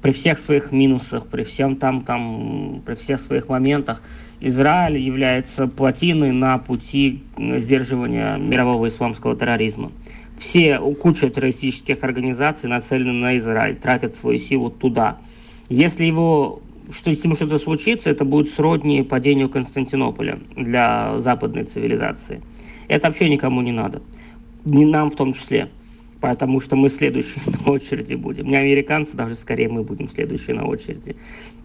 при 0.00 0.12
всех 0.12 0.38
своих 0.38 0.72
минусах, 0.72 1.26
при 1.26 1.42
всем 1.42 1.76
там, 1.76 2.02
там, 2.02 2.82
при 2.86 2.94
всех 2.94 3.20
своих 3.20 3.48
моментах, 3.48 4.00
Израиль 4.40 4.96
является 4.96 5.66
плотиной 5.66 6.32
на 6.32 6.56
пути 6.56 7.24
сдерживания 7.36 8.38
мирового 8.38 8.88
исламского 8.88 9.36
терроризма. 9.36 9.92
Все, 10.38 10.78
куча 10.78 11.30
террористических 11.30 12.02
организаций 12.04 12.68
нацелены 12.68 13.12
на 13.12 13.38
Израиль, 13.38 13.76
тратят 13.76 14.14
свою 14.14 14.38
силу 14.38 14.70
туда. 14.70 15.18
Если 15.68 16.04
его 16.04 16.60
что 16.92 17.10
если 17.10 17.32
что-то 17.34 17.58
случится, 17.58 18.10
это 18.10 18.24
будет 18.24 18.52
сродни 18.52 19.02
падению 19.02 19.48
Константинополя 19.48 20.38
для 20.54 21.18
западной 21.18 21.64
цивилизации. 21.64 22.42
Это 22.88 23.08
вообще 23.08 23.28
никому 23.28 23.60
не 23.62 23.72
надо. 23.72 24.02
Не 24.64 24.84
нам 24.84 25.10
в 25.10 25.16
том 25.16 25.32
числе. 25.32 25.68
Потому 26.26 26.60
что 26.60 26.74
мы 26.74 26.90
следующие 26.90 27.42
на 27.64 27.70
очереди 27.70 28.14
будем. 28.14 28.48
Не 28.48 28.56
американцы, 28.56 29.16
даже 29.16 29.36
скорее 29.36 29.68
мы 29.68 29.84
будем 29.84 30.08
следующие 30.08 30.56
на 30.56 30.66
очереди. 30.66 31.14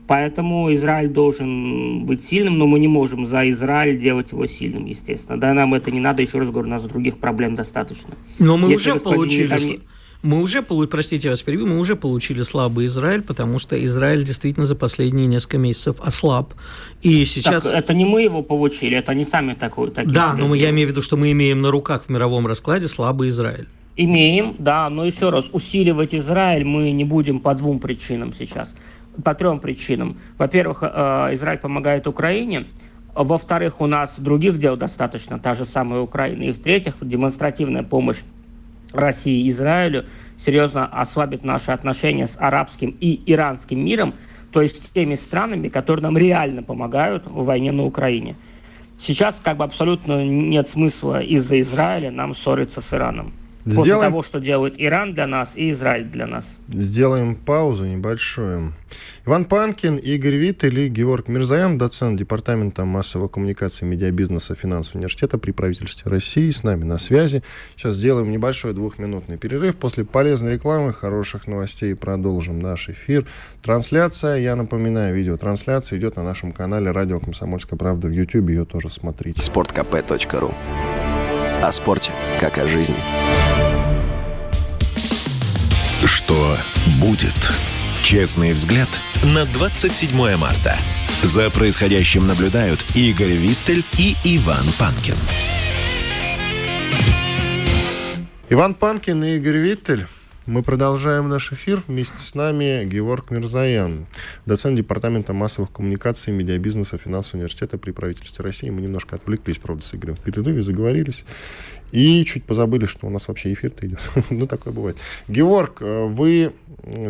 Поэтому 0.08 0.72
Израиль 0.76 1.10
должен 1.10 2.06
быть 2.06 2.24
сильным, 2.24 2.60
но 2.60 2.68
мы 2.68 2.80
не 2.80 2.88
можем 2.88 3.26
за 3.26 3.50
Израиль 3.50 3.98
делать 3.98 4.32
его 4.34 4.46
сильным, 4.46 4.86
естественно. 4.86 5.40
Да, 5.40 5.54
нам 5.54 5.74
это 5.74 5.90
не 5.90 6.00
надо, 6.00 6.22
еще 6.22 6.38
раз 6.38 6.50
говорю, 6.50 6.68
у 6.68 6.72
нас 6.72 6.84
других 6.84 7.18
проблем 7.18 7.56
достаточно. 7.56 8.14
Но 8.38 8.58
мы 8.58 8.72
Если 8.72 8.92
уже 8.92 9.00
получили... 9.00 9.80
Мы 10.22 10.40
уже, 10.40 10.62
простите, 10.62 11.30
я 11.30 11.32
вас 11.32 11.42
перебью, 11.42 11.66
мы 11.66 11.80
уже 11.80 11.96
получили 11.96 12.44
слабый 12.44 12.86
Израиль, 12.86 13.24
потому 13.24 13.58
что 13.58 13.84
Израиль 13.84 14.24
действительно 14.24 14.68
за 14.68 14.76
последние 14.76 15.26
несколько 15.26 15.58
месяцев 15.58 16.00
ослаб. 16.00 16.54
И 17.02 17.26
сейчас... 17.26 17.64
Так, 17.64 17.76
это 17.76 17.96
не 17.96 18.06
мы 18.06 18.22
его 18.22 18.44
получили, 18.44 18.96
это 18.96 19.14
они 19.14 19.26
сами 19.26 19.56
такой, 19.56 19.90
Да, 19.90 20.36
но 20.36 20.54
я 20.54 20.70
имею 20.70 20.90
в 20.90 20.92
виду, 20.92 21.02
что 21.02 21.18
мы 21.18 21.32
имеем 21.32 21.64
на 21.64 21.72
руках 21.72 22.04
в 22.06 22.10
мировом 22.10 22.46
раскладе 22.46 22.88
слабый 22.88 23.30
Израиль. 23.30 23.68
Имеем, 23.98 24.56
да, 24.58 24.90
но 24.90 25.06
еще 25.06 25.30
раз, 25.30 25.50
усиливать 25.52 26.16
Израиль 26.16 26.64
мы 26.64 26.92
не 26.92 27.04
будем 27.04 27.40
по 27.40 27.54
двум 27.54 27.80
причинам 27.80 28.34
сейчас. 28.34 28.76
По 29.24 29.36
трем 29.36 29.60
причинам. 29.60 30.18
Во-первых, 30.38 30.84
э, 30.84 31.30
Израиль 31.34 31.60
помогает 31.60 32.08
Украине, 32.08 32.68
во-вторых, 33.14 33.82
у 33.82 33.88
нас 33.88 34.20
других 34.20 34.58
дел 34.58 34.78
достаточно, 34.78 35.38
та 35.38 35.54
же 35.54 35.66
самая 35.66 36.00
Украина. 36.00 36.44
И 36.44 36.52
в-третьих, 36.54 36.96
демонстративная 37.02 37.84
помощь 37.84 38.20
России 38.94 39.46
и 39.46 39.50
Израилю 39.50 40.06
серьезно 40.38 40.86
ослабит 40.86 41.44
наши 41.44 41.72
отношения 41.72 42.28
с 42.28 42.38
арабским 42.40 42.96
и 43.00 43.22
иранским 43.26 43.84
миром, 43.84 44.14
то 44.52 44.62
есть 44.62 44.86
с 44.86 44.90
теми 44.90 45.16
странами, 45.16 45.68
которые 45.68 46.04
нам 46.04 46.18
реально 46.18 46.64
помогают 46.64 47.26
в 47.26 47.46
войне 47.46 47.72
на 47.72 47.84
Украине. 47.84 48.36
Сейчас 49.00 49.42
как 49.42 49.58
бы 49.58 49.64
абсолютно 49.64 50.24
нет 50.24 50.70
смысла 50.70 51.22
из-за 51.22 51.60
Израиля 51.60 52.12
нам 52.12 52.34
ссориться 52.34 52.82
с 52.82 52.94
Ираном. 52.94 53.34
Сделаем... 53.66 53.86
После 53.86 54.10
того, 54.10 54.22
что 54.24 54.40
делает 54.40 54.76
Иран 54.78 55.14
для 55.14 55.28
нас 55.28 55.54
и 55.56 55.72
Израиль 55.72 56.06
для 56.06 56.28
нас. 56.28 56.58
Сделаем 56.70 57.36
паузу 57.36 57.86
небольшую. 57.86 58.74
Иван 59.26 59.46
Панкин, 59.46 59.98
Игорь 59.98 60.36
Виттель 60.36 60.80
и 60.80 60.88
Георг 60.88 61.28
Мирзаян, 61.28 61.78
доцент 61.78 62.18
Департамента 62.18 62.86
массовой 62.86 63.30
коммуникации 63.30 63.86
медиабизнеса 63.86 64.56
финансового 64.56 65.00
университета 65.00 65.38
при 65.38 65.52
правительстве 65.52 66.10
России, 66.12 66.50
с 66.50 66.64
нами 66.64 66.84
на 66.86 66.98
связи. 66.98 67.44
Сейчас 67.76 67.96
сделаем 67.96 68.32
небольшой 68.32 68.74
двухминутный 68.74 69.38
перерыв. 69.38 69.76
После 69.76 70.06
полезной 70.06 70.54
рекламы, 70.54 70.92
хороших 70.92 71.46
новостей 71.46 71.96
продолжим 71.96 72.60
наш 72.60 72.90
эфир. 72.90 73.28
Трансляция, 73.62 74.38
я 74.38 74.56
напоминаю, 74.56 75.16
видеотрансляция 75.16 76.00
идет 76.00 76.16
на 76.16 76.24
нашем 76.24 76.52
канале 76.52 76.90
«Радио 76.90 77.20
Комсомольская 77.20 77.78
правда» 77.78 78.08
в 78.08 78.12
YouTube. 78.12 78.50
Ее 78.50 78.66
тоже 78.66 78.90
смотрите. 78.90 79.40
sportkp.ru 79.40 80.56
О 81.62 81.72
спорте, 81.72 82.12
как 82.40 82.58
о 82.58 82.68
жизни. 82.68 82.96
Что 86.04 86.58
будет? 87.00 87.36
Честный 88.02 88.54
взгляд 88.54 88.90
на 89.24 89.46
27 89.46 90.38
марта. 90.38 90.76
За 91.22 91.52
происходящим 91.52 92.26
наблюдают 92.26 92.84
Игорь 92.96 93.34
Виттель 93.34 93.84
и 94.00 94.16
Иван 94.24 94.66
Панкин. 94.80 95.16
Иван 98.50 98.74
Панкин 98.74 99.24
и 99.24 99.36
Игорь 99.36 99.58
Виттель. 99.58 100.08
Мы 100.48 100.64
продолжаем 100.64 101.30
наш 101.30 101.54
эфир. 101.54 101.84
Вместе 101.88 102.18
с 102.18 102.34
нами 102.34 102.84
Георг 102.86 103.30
Мирзаян, 103.30 104.08
доцент 104.48 104.76
Департамента 104.76 105.34
массовых 105.34 105.72
коммуникаций 105.72 106.34
медиабизнеса 106.34 106.98
финансового 106.98 107.42
университета 107.42 107.78
при 107.78 107.92
правительстве 107.92 108.44
России. 108.44 108.72
Мы 108.72 108.82
немножко 108.82 109.16
отвлеклись, 109.16 109.60
правда, 109.60 109.84
с 109.84 109.94
Игорем 109.94 110.16
в 110.16 110.20
перерыве, 110.20 110.64
заговорились. 110.64 111.26
И 111.92 112.26
чуть 112.26 112.44
позабыли, 112.44 112.86
что 112.86 113.06
у 113.06 113.12
нас 113.12 113.28
вообще 113.28 113.54
эфир-то 113.54 113.86
идет. 113.86 114.00
ну, 114.32 114.48
такое 114.48 114.74
бывает. 114.74 114.98
Георг, 115.28 115.78
э, 115.82 116.06
вы, 116.08 116.54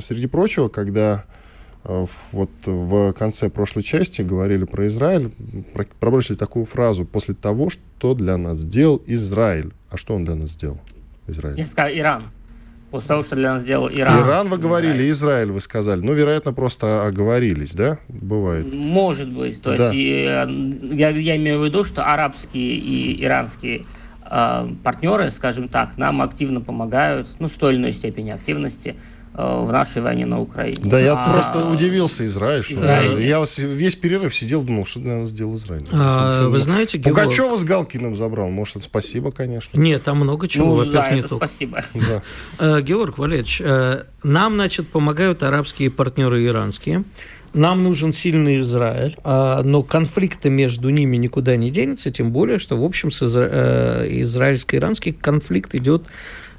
среди 0.01 0.27
прочего, 0.27 0.67
когда 0.67 1.23
э, 1.85 2.05
вот 2.33 2.51
в 2.65 3.13
конце 3.13 3.49
прошлой 3.49 3.83
части 3.83 4.23
говорили 4.23 4.65
про 4.65 4.87
Израиль, 4.87 5.31
пробросили 6.01 6.35
такую 6.35 6.65
фразу 6.65 7.05
«после 7.05 7.33
того, 7.33 7.69
что 7.69 8.13
для 8.13 8.35
нас 8.35 8.57
сделал 8.57 9.01
Израиль». 9.05 9.71
А 9.89 9.95
что 9.95 10.15
он 10.15 10.25
для 10.25 10.35
нас 10.35 10.49
сделал, 10.49 10.81
Израиль? 11.27 11.57
Я 11.57 11.65
сказал 11.65 11.91
Иран. 11.91 12.31
После 12.91 13.07
того, 13.07 13.23
что 13.23 13.35
для 13.35 13.53
нас 13.53 13.61
сделал 13.61 13.89
Иран. 13.89 14.19
Иран 14.19 14.49
вы 14.49 14.57
говорили, 14.57 15.09
Израиль, 15.09 15.11
Израиль 15.11 15.51
вы 15.51 15.61
сказали. 15.61 16.01
Ну, 16.01 16.13
вероятно, 16.13 16.53
просто 16.53 17.05
оговорились, 17.05 17.73
да? 17.73 17.97
Бывает. 18.09 18.73
Может 18.73 19.33
быть. 19.33 19.61
То 19.61 19.75
да. 19.75 19.91
есть 19.91 19.95
э, 19.95 20.95
я, 20.95 21.09
я 21.09 21.35
имею 21.37 21.61
в 21.61 21.65
виду, 21.65 21.85
что 21.85 22.05
арабские 22.05 22.75
и 22.75 23.23
иранские 23.23 23.85
Э, 24.33 24.65
партнеры, 24.81 25.29
скажем 25.29 25.67
так, 25.67 25.97
нам 25.97 26.21
активно 26.21 26.61
помогают, 26.61 27.27
ну, 27.39 27.49
с 27.49 27.51
той 27.51 27.73
или 27.73 27.81
иной 27.81 27.91
степени 27.91 28.29
активности 28.29 28.95
в 29.33 29.71
нашей 29.71 30.01
войне 30.01 30.25
на 30.25 30.41
Украине. 30.41 30.81
Да, 30.83 30.99
я 30.99 31.13
а, 31.13 31.31
просто 31.31 31.65
удивился, 31.65 32.25
Израиль. 32.25 32.63
Что 32.63 32.75
Израиль. 32.75 33.21
Я 33.21 33.43
весь 33.57 33.95
перерыв 33.95 34.35
сидел, 34.35 34.63
думал, 34.63 34.85
что 34.85 34.99
для 34.99 35.19
нас 35.19 35.29
сделал 35.29 35.55
Израиль. 35.55 35.85
А, 35.91 36.47
вы 36.49 36.59
знаете, 36.59 36.97
Георг... 36.97 37.17
Пугачева 37.17 37.57
с 37.57 37.63
Галкиным 37.63 38.13
забрал. 38.13 38.49
Может, 38.49 38.77
это 38.77 38.85
спасибо, 38.85 39.31
конечно. 39.31 39.77
Нет, 39.77 40.03
там 40.03 40.17
много 40.17 40.47
чего, 40.47 40.65
ну, 40.65 40.75
во-первых, 40.75 40.93
да, 40.93 41.11
нет. 41.11 41.25
Спасибо. 41.27 41.83
Да. 41.93 42.23
Э, 42.59 42.81
Георг 42.81 43.17
Валерьевич, 43.17 43.61
нам, 44.23 44.53
значит, 44.55 44.89
помогают 44.89 45.43
арабские 45.43 45.89
партнеры 45.91 46.45
иранские. 46.45 47.05
Нам 47.53 47.83
нужен 47.83 48.13
сильный 48.13 48.61
Израиль, 48.61 49.17
а, 49.23 49.61
но 49.61 49.83
конфликты 49.83 50.49
между 50.49 50.89
ними 50.89 51.17
никуда 51.17 51.57
не 51.57 51.69
денется, 51.69 52.09
тем 52.09 52.31
более, 52.31 52.59
что, 52.59 52.77
в 52.77 52.83
общем, 52.83 53.09
э, 53.09 54.07
израильско-иранский 54.21 55.11
конфликт 55.11 55.75
идет 55.75 56.05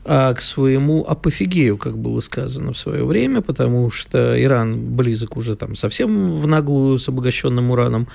к 0.04 0.38
своему 0.40 1.04
апофигею, 1.06 1.78
как 1.78 1.96
было 1.96 2.18
сказано 2.20 2.72
в 2.72 2.78
свое 2.78 3.04
время, 3.04 3.40
потому 3.40 3.88
что 3.88 4.40
Иран 4.42 4.96
близок 4.96 5.36
уже 5.36 5.54
там 5.54 5.76
совсем 5.76 6.36
в 6.38 6.46
наглую 6.48 6.98
с 6.98 7.08
обогащенным 7.08 7.70
ураном, 7.70 8.08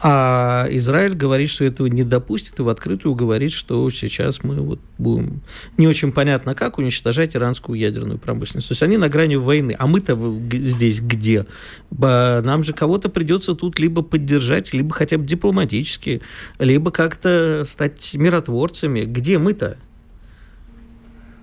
а 0.00 0.68
Израиль 0.70 1.14
говорит, 1.14 1.50
что 1.50 1.64
этого 1.64 1.88
не 1.88 2.04
допустит, 2.04 2.60
и 2.60 2.62
в 2.62 2.68
открытую 2.68 3.16
говорит, 3.16 3.50
что 3.50 3.90
сейчас 3.90 4.44
мы 4.44 4.54
вот 4.56 4.78
будем 4.98 5.42
не 5.76 5.88
очень 5.88 6.12
понятно 6.12 6.54
как 6.54 6.78
уничтожать 6.78 7.34
иранскую 7.34 7.78
ядерную 7.78 8.18
промышленность. 8.18 8.68
То 8.68 8.72
есть 8.72 8.82
они 8.84 8.96
на 8.96 9.08
грани 9.08 9.34
войны, 9.34 9.74
а 9.76 9.88
мы-то 9.88 10.16
здесь 10.52 11.00
где? 11.00 11.46
Нам 11.90 12.62
же 12.62 12.72
кого-то 12.72 13.08
придется 13.08 13.54
тут 13.54 13.80
либо 13.80 14.02
поддержать, 14.02 14.72
либо 14.72 14.92
хотя 14.92 15.18
бы 15.18 15.24
дипломатически, 15.24 16.22
либо 16.60 16.92
как-то 16.92 17.64
стать 17.66 18.14
миротворцами. 18.14 19.04
Где 19.04 19.38
мы-то? 19.38 19.76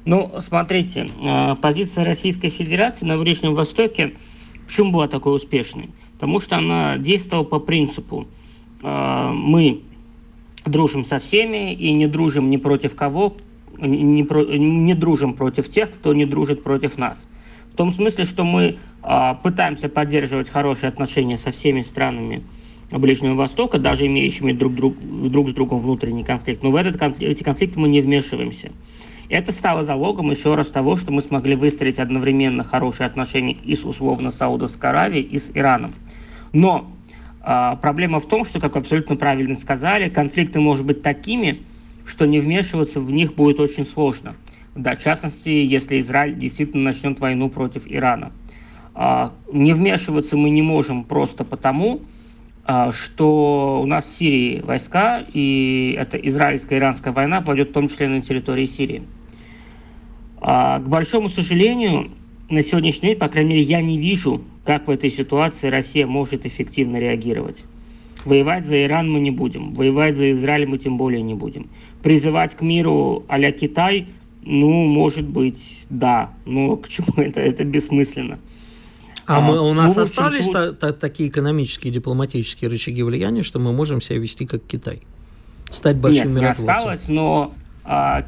Ну, 0.05 0.31
смотрите, 0.39 1.07
э, 1.21 1.55
позиция 1.61 2.05
Российской 2.05 2.49
Федерации 2.49 3.05
на 3.05 3.17
Ближнем 3.17 3.53
Востоке 3.53 4.13
почему 4.65 4.91
была 4.91 5.07
такой 5.07 5.35
успешной? 5.35 5.89
Потому 6.13 6.39
что 6.39 6.57
она 6.57 6.97
действовала 6.97 7.43
по 7.43 7.59
принципу 7.59 8.27
э, 8.81 9.31
мы 9.33 9.81
дружим 10.65 11.03
со 11.03 11.19
всеми 11.19 11.73
и 11.73 11.91
не 11.91 12.07
дружим 12.07 12.49
ни 12.49 12.57
против 12.57 12.95
кого, 12.95 13.35
не, 13.77 14.23
про, 14.23 14.43
не 14.43 14.93
дружим 14.93 15.33
против 15.33 15.69
тех, 15.69 15.91
кто 15.91 16.13
не 16.13 16.25
дружит 16.25 16.63
против 16.63 16.97
нас. 16.97 17.27
В 17.73 17.75
том 17.75 17.91
смысле, 17.91 18.25
что 18.25 18.43
мы 18.43 18.77
э, 19.03 19.35
пытаемся 19.43 19.89
поддерживать 19.89 20.49
хорошие 20.49 20.89
отношения 20.89 21.37
со 21.37 21.51
всеми 21.51 21.81
странами 21.81 22.43
Ближнего 22.91 23.35
Востока, 23.35 23.77
даже 23.77 24.07
имеющими 24.07 24.51
друг, 24.51 24.73
друг, 24.73 24.95
друг 24.99 25.49
с 25.49 25.53
другом 25.53 25.79
внутренний 25.79 26.23
конфликт. 26.23 26.63
Но 26.63 26.71
в 26.71 26.75
этот 26.75 26.97
конфликт, 26.97 27.31
эти 27.31 27.43
конфликты 27.43 27.79
мы 27.79 27.87
не 27.89 28.01
вмешиваемся. 28.01 28.71
Это 29.29 29.51
стало 29.51 29.85
залогом 29.85 30.31
еще 30.31 30.55
раз 30.55 30.67
того, 30.67 30.97
что 30.97 31.11
мы 31.11 31.21
смогли 31.21 31.55
выстроить 31.55 31.99
одновременно 31.99 32.63
хорошие 32.63 33.05
отношения 33.05 33.53
и 33.53 33.75
с 33.75 33.85
условно 33.85 34.31
Саудовской 34.31 34.89
Аравией, 34.89 35.23
и 35.23 35.37
с 35.37 35.51
Ираном. 35.53 35.93
Но 36.51 36.91
э, 37.45 37.75
проблема 37.79 38.19
в 38.19 38.27
том, 38.27 38.43
что, 38.43 38.59
как 38.59 38.73
вы 38.73 38.81
абсолютно 38.81 39.15
правильно 39.15 39.55
сказали, 39.55 40.09
конфликты 40.09 40.59
могут 40.59 40.83
быть 40.83 41.03
такими, 41.03 41.61
что 42.07 42.25
не 42.25 42.39
вмешиваться 42.39 42.99
в 42.99 43.11
них 43.11 43.35
будет 43.35 43.59
очень 43.59 43.85
сложно. 43.85 44.33
Да, 44.73 44.95
в 44.95 45.03
частности, 45.03 45.49
если 45.49 45.99
Израиль 45.99 46.35
действительно 46.35 46.83
начнет 46.85 47.19
войну 47.19 47.49
против 47.49 47.83
Ирана. 47.85 48.31
Э, 48.95 49.29
не 49.53 49.73
вмешиваться 49.73 50.37
мы 50.37 50.49
не 50.49 50.63
можем 50.63 51.03
просто 51.03 51.43
потому, 51.43 52.01
а, 52.71 52.91
что 52.91 53.79
у 53.81 53.85
нас 53.87 54.05
в 54.05 54.09
Сирии 54.15 54.61
войска, 54.61 55.25
и 55.33 55.95
эта 55.97 56.17
израильско-иранская 56.17 57.11
война 57.11 57.41
пойдет 57.41 57.69
в 57.69 57.73
том 57.73 57.89
числе 57.89 58.07
на 58.07 58.21
территории 58.21 58.67
Сирии. 58.67 59.01
А, 60.41 60.79
к 60.79 60.87
большому 60.87 61.29
сожалению, 61.29 62.11
на 62.49 62.63
сегодняшний 62.63 63.09
день, 63.09 63.17
по 63.17 63.27
крайней 63.27 63.51
мере, 63.51 63.63
я 63.63 63.81
не 63.81 63.99
вижу, 63.99 64.41
как 64.65 64.87
в 64.87 64.91
этой 64.91 65.09
ситуации 65.09 65.67
Россия 65.67 66.07
может 66.07 66.45
эффективно 66.45 66.97
реагировать. 66.97 67.63
Воевать 68.25 68.65
за 68.65 68.83
Иран 68.83 69.09
мы 69.09 69.19
не 69.19 69.31
будем, 69.31 69.73
воевать 69.73 70.17
за 70.17 70.31
Израиль 70.31 70.67
мы 70.67 70.77
тем 70.77 70.97
более 70.97 71.21
не 71.21 71.33
будем. 71.33 71.69
Призывать 72.03 72.55
к 72.55 72.61
миру 72.61 73.23
а 73.27 73.39
Китай, 73.51 74.07
ну, 74.43 74.85
может 74.87 75.27
быть, 75.27 75.85
да, 75.89 76.31
но 76.45 76.75
к 76.75 76.89
чему 76.89 77.07
это? 77.17 77.39
Это 77.39 77.63
бессмысленно. 77.63 78.39
А, 79.25 79.37
а 79.37 79.41
мы, 79.41 79.61
у 79.61 79.73
нас 79.73 79.95
ну, 79.95 80.01
остались 80.01 80.49
та, 80.49 80.73
та, 80.73 80.91
такие 80.91 81.29
экономические, 81.29 81.93
дипломатические 81.93 82.69
рычаги 82.69 83.03
влияния, 83.03 83.43
что 83.43 83.59
мы 83.59 83.73
можем 83.73 84.01
себя 84.01 84.17
вести 84.17 84.45
как 84.45 84.63
Китай? 84.63 85.01
Стать 85.71 85.97
большим 85.97 86.33
Нет, 86.33 86.41
миротворцем? 86.41 86.65
не 86.65 86.71
осталось, 86.71 87.07
но 87.09 87.53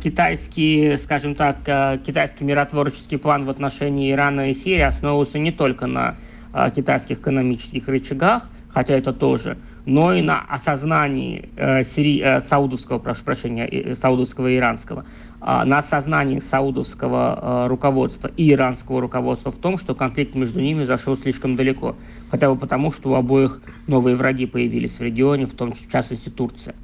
китайский, 0.01 0.97
скажем 0.97 1.35
так, 1.35 1.57
а, 1.67 1.97
китайский 1.99 2.43
миротворческий 2.43 3.19
план 3.19 3.45
в 3.45 3.49
отношении 3.51 4.11
Ирана 4.11 4.49
и 4.49 4.55
Сирии 4.55 4.81
основывался 4.81 5.37
не 5.37 5.51
только 5.51 5.85
на 5.85 6.15
а, 6.51 6.71
китайских 6.71 7.19
экономических 7.19 7.87
рычагах, 7.87 8.49
хотя 8.69 8.95
это 8.95 9.13
тоже, 9.13 9.57
но 9.85 10.13
и 10.13 10.23
на 10.23 10.41
осознании 10.41 11.49
э, 11.57 11.83
сири... 11.83 12.21
э, 12.21 12.41
саудовского, 12.41 12.97
прошу 12.97 13.23
прощения, 13.23 13.67
э, 13.67 13.93
саудовского 13.93 14.47
и 14.47 14.57
иранского, 14.57 15.05
на 15.39 15.79
осознании 15.79 16.39
саудовского 16.39 17.65
э, 17.65 17.67
руководства 17.67 18.31
и 18.37 18.51
иранского 18.51 19.01
руководства 19.01 19.51
в 19.51 19.57
том, 19.57 19.77
что 19.77 19.95
конфликт 19.95 20.35
между 20.35 20.59
ними 20.59 20.83
зашел 20.85 21.17
слишком 21.17 21.55
далеко. 21.55 21.95
Хотя 22.29 22.49
бы 22.51 22.59
потому, 22.59 22.91
что 22.91 23.11
у 23.11 23.13
обоих 23.15 23.61
новые 23.87 24.15
враги 24.15 24.45
появились 24.45 24.97
в 24.97 25.01
регионе, 25.01 25.45
в 25.45 25.53
том 25.53 25.71
числе, 25.73 25.87
в 25.87 25.91
частности, 25.91 26.29
Турция. 26.29 26.75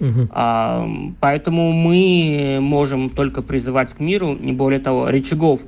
Угу. 0.00 0.28
А, 0.30 0.88
поэтому 1.20 1.72
мы 1.72 2.58
можем 2.60 3.08
только 3.08 3.42
призывать 3.42 3.92
к 3.92 4.00
миру, 4.00 4.34
не 4.34 4.52
более 4.52 4.80
того, 4.80 5.06
рычагов 5.06 5.62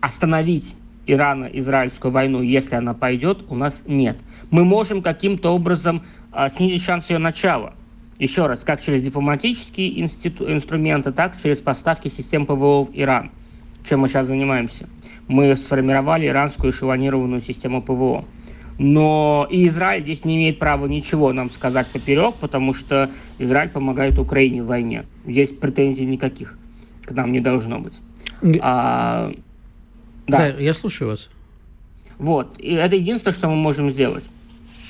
остановить 0.00 0.74
Ирано-Израильскую 1.06 2.10
войну, 2.10 2.42
если 2.42 2.74
она 2.74 2.92
пойдет, 2.94 3.44
у 3.48 3.54
нас 3.54 3.82
нет. 3.86 4.18
Мы 4.50 4.64
можем 4.64 5.00
каким-то 5.00 5.50
образом 5.50 6.02
а, 6.32 6.48
снизить 6.48 6.82
шанс 6.82 7.08
ее 7.10 7.18
начала. 7.18 7.74
Еще 8.18 8.46
раз, 8.46 8.64
как 8.64 8.80
через 8.80 9.02
дипломатические 9.02 10.00
институ- 10.00 10.52
инструменты, 10.52 11.12
так 11.12 11.36
и 11.36 11.42
через 11.42 11.58
поставки 11.58 12.08
систем 12.08 12.46
ПВО 12.46 12.84
в 12.84 12.90
Иран, 12.92 13.30
чем 13.88 14.00
мы 14.00 14.08
сейчас 14.08 14.26
занимаемся. 14.26 14.88
Мы 15.28 15.54
сформировали 15.56 16.26
иранскую 16.26 16.72
эшелонированную 16.72 17.40
систему 17.40 17.80
ПВО. 17.80 18.24
Но 18.78 19.46
и 19.50 19.66
Израиль 19.66 20.02
здесь 20.02 20.24
не 20.24 20.36
имеет 20.36 20.60
права 20.60 20.86
ничего 20.86 21.32
нам 21.32 21.50
сказать 21.50 21.88
поперек, 21.88 22.36
потому 22.36 22.74
что 22.74 23.10
Израиль 23.38 23.70
помогает 23.70 24.18
Украине 24.18 24.62
в 24.62 24.66
войне. 24.66 25.04
Здесь 25.26 25.50
претензий 25.50 26.06
никаких 26.06 26.56
к 27.04 27.12
нам 27.12 27.32
не 27.32 27.40
должно 27.40 27.80
быть. 27.80 27.94
А, 28.60 29.32
да. 30.28 30.38
да, 30.38 30.46
я 30.48 30.74
слушаю 30.74 31.10
вас. 31.10 31.28
Вот. 32.18 32.58
И 32.58 32.74
это 32.74 32.96
единственное, 32.96 33.34
что 33.34 33.48
мы 33.48 33.56
можем 33.56 33.90
сделать. 33.90 34.24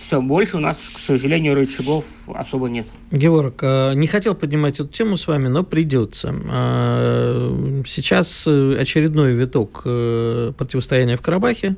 Все, 0.01 0.21
больше 0.21 0.57
у 0.57 0.61
нас, 0.61 0.77
к 0.77 0.99
сожалению, 0.99 1.55
рычагов 1.55 2.05
особо 2.35 2.69
нет. 2.69 2.87
Георг, 3.11 3.61
а, 3.63 3.93
не 3.93 4.07
хотел 4.07 4.35
поднимать 4.35 4.81
эту 4.81 4.89
тему 4.89 5.17
с 5.17 5.27
вами, 5.27 5.49
но 5.49 5.65
придется. 5.65 6.35
А, 6.51 7.83
сейчас 7.87 8.47
очередной 8.47 9.33
виток 9.33 9.83
э, 9.85 10.53
противостояния 10.57 11.17
в 11.17 11.23
Карабахе. 11.23 11.77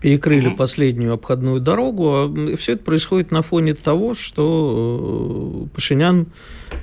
Перекрыли 0.00 0.48
угу. 0.48 0.56
последнюю 0.56 1.14
обходную 1.14 1.60
дорогу. 1.60 2.32
И 2.50 2.56
все 2.56 2.74
это 2.74 2.84
происходит 2.84 3.30
на 3.30 3.42
фоне 3.42 3.74
того, 3.74 4.14
что 4.14 5.66
э, 5.66 5.74
Пашинян 5.74 6.28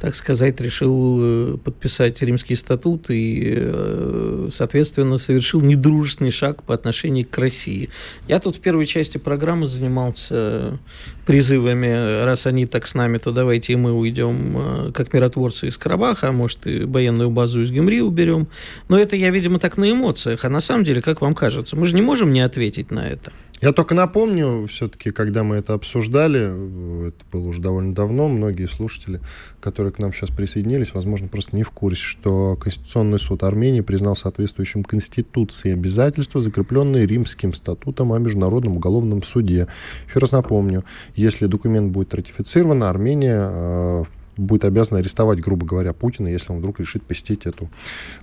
так 0.01 0.15
сказать, 0.15 0.59
решил 0.61 1.17
э, 1.19 1.57
подписать 1.57 2.21
римский 2.21 2.55
статут 2.55 3.09
и, 3.09 3.53
э, 3.55 4.49
соответственно, 4.51 5.17
совершил 5.17 5.61
недружественный 5.61 6.31
шаг 6.31 6.63
по 6.63 6.73
отношению 6.73 7.25
к 7.29 7.37
России. 7.37 7.89
Я 8.27 8.39
тут 8.39 8.57
в 8.57 8.61
первой 8.61 8.85
части 8.85 9.17
программы 9.17 9.67
занимался 9.67 10.79
призывами, 11.25 12.23
раз 12.23 12.45
они 12.45 12.65
так 12.65 12.87
с 12.87 12.93
нами, 12.93 13.17
то 13.17 13.31
давайте 13.31 13.73
и 13.73 13.75
мы 13.75 13.93
уйдем 13.93 14.57
э, 14.57 14.91
как 14.93 15.13
миротворцы 15.13 15.67
из 15.67 15.77
Карабаха, 15.77 16.29
а 16.29 16.31
может 16.31 16.67
и 16.67 16.83
военную 16.83 17.29
базу 17.29 17.61
из 17.61 17.71
Гемри 17.71 18.01
уберем. 18.01 18.47
Но 18.89 18.97
это 18.99 19.15
я, 19.15 19.29
видимо, 19.31 19.59
так 19.59 19.77
на 19.77 19.91
эмоциях. 19.91 20.45
А 20.45 20.49
на 20.49 20.61
самом 20.61 20.83
деле, 20.83 21.01
как 21.01 21.21
вам 21.21 21.33
кажется, 21.33 21.75
мы 21.75 21.85
же 21.85 21.95
не 21.95 22.01
можем 22.01 22.31
не 22.31 22.41
ответить 22.41 22.91
на 22.91 23.07
это. 23.07 23.31
Я 23.61 23.71
только 23.71 23.95
напомню, 23.95 24.67
все-таки, 24.67 25.11
когда 25.11 25.43
мы 25.43 25.55
это 25.55 25.73
обсуждали, 25.73 27.07
это 27.07 27.25
было 27.31 27.47
уже 27.47 27.61
довольно 27.61 27.95
давно, 27.95 28.27
многие 28.27 28.67
слушатели, 28.67 29.21
которые 29.61 29.93
к 29.93 29.99
нам 29.99 30.13
сейчас 30.13 30.29
присоединились, 30.29 30.93
возможно, 30.93 31.29
просто 31.29 31.55
не 31.55 31.63
в 31.63 31.69
курсе, 31.71 32.01
что 32.01 32.57
Конституционный 32.57 33.17
суд 33.17 33.43
Армении 33.43 33.79
признал 33.79 34.17
соответствующим 34.17 34.83
Конституции 34.83 35.71
обязательства, 35.71 36.41
закрепленные 36.41 37.05
Римским 37.05 37.53
статутом 37.53 38.11
о 38.11 38.19
Международном 38.19 38.75
уголовном 38.75 39.23
суде. 39.23 39.67
Еще 40.07 40.19
раз 40.19 40.33
напомню, 40.33 40.83
если 41.15 41.45
документ 41.45 41.91
будет 41.93 42.13
ратифицирован, 42.13 42.83
Армения 42.83 43.49
э, 43.49 44.03
будет 44.35 44.65
обязана 44.65 44.99
арестовать, 44.99 45.39
грубо 45.39 45.65
говоря, 45.65 45.93
Путина, 45.93 46.27
если 46.27 46.51
он 46.51 46.59
вдруг 46.59 46.81
решит 46.81 47.03
посетить 47.03 47.45
эту 47.45 47.69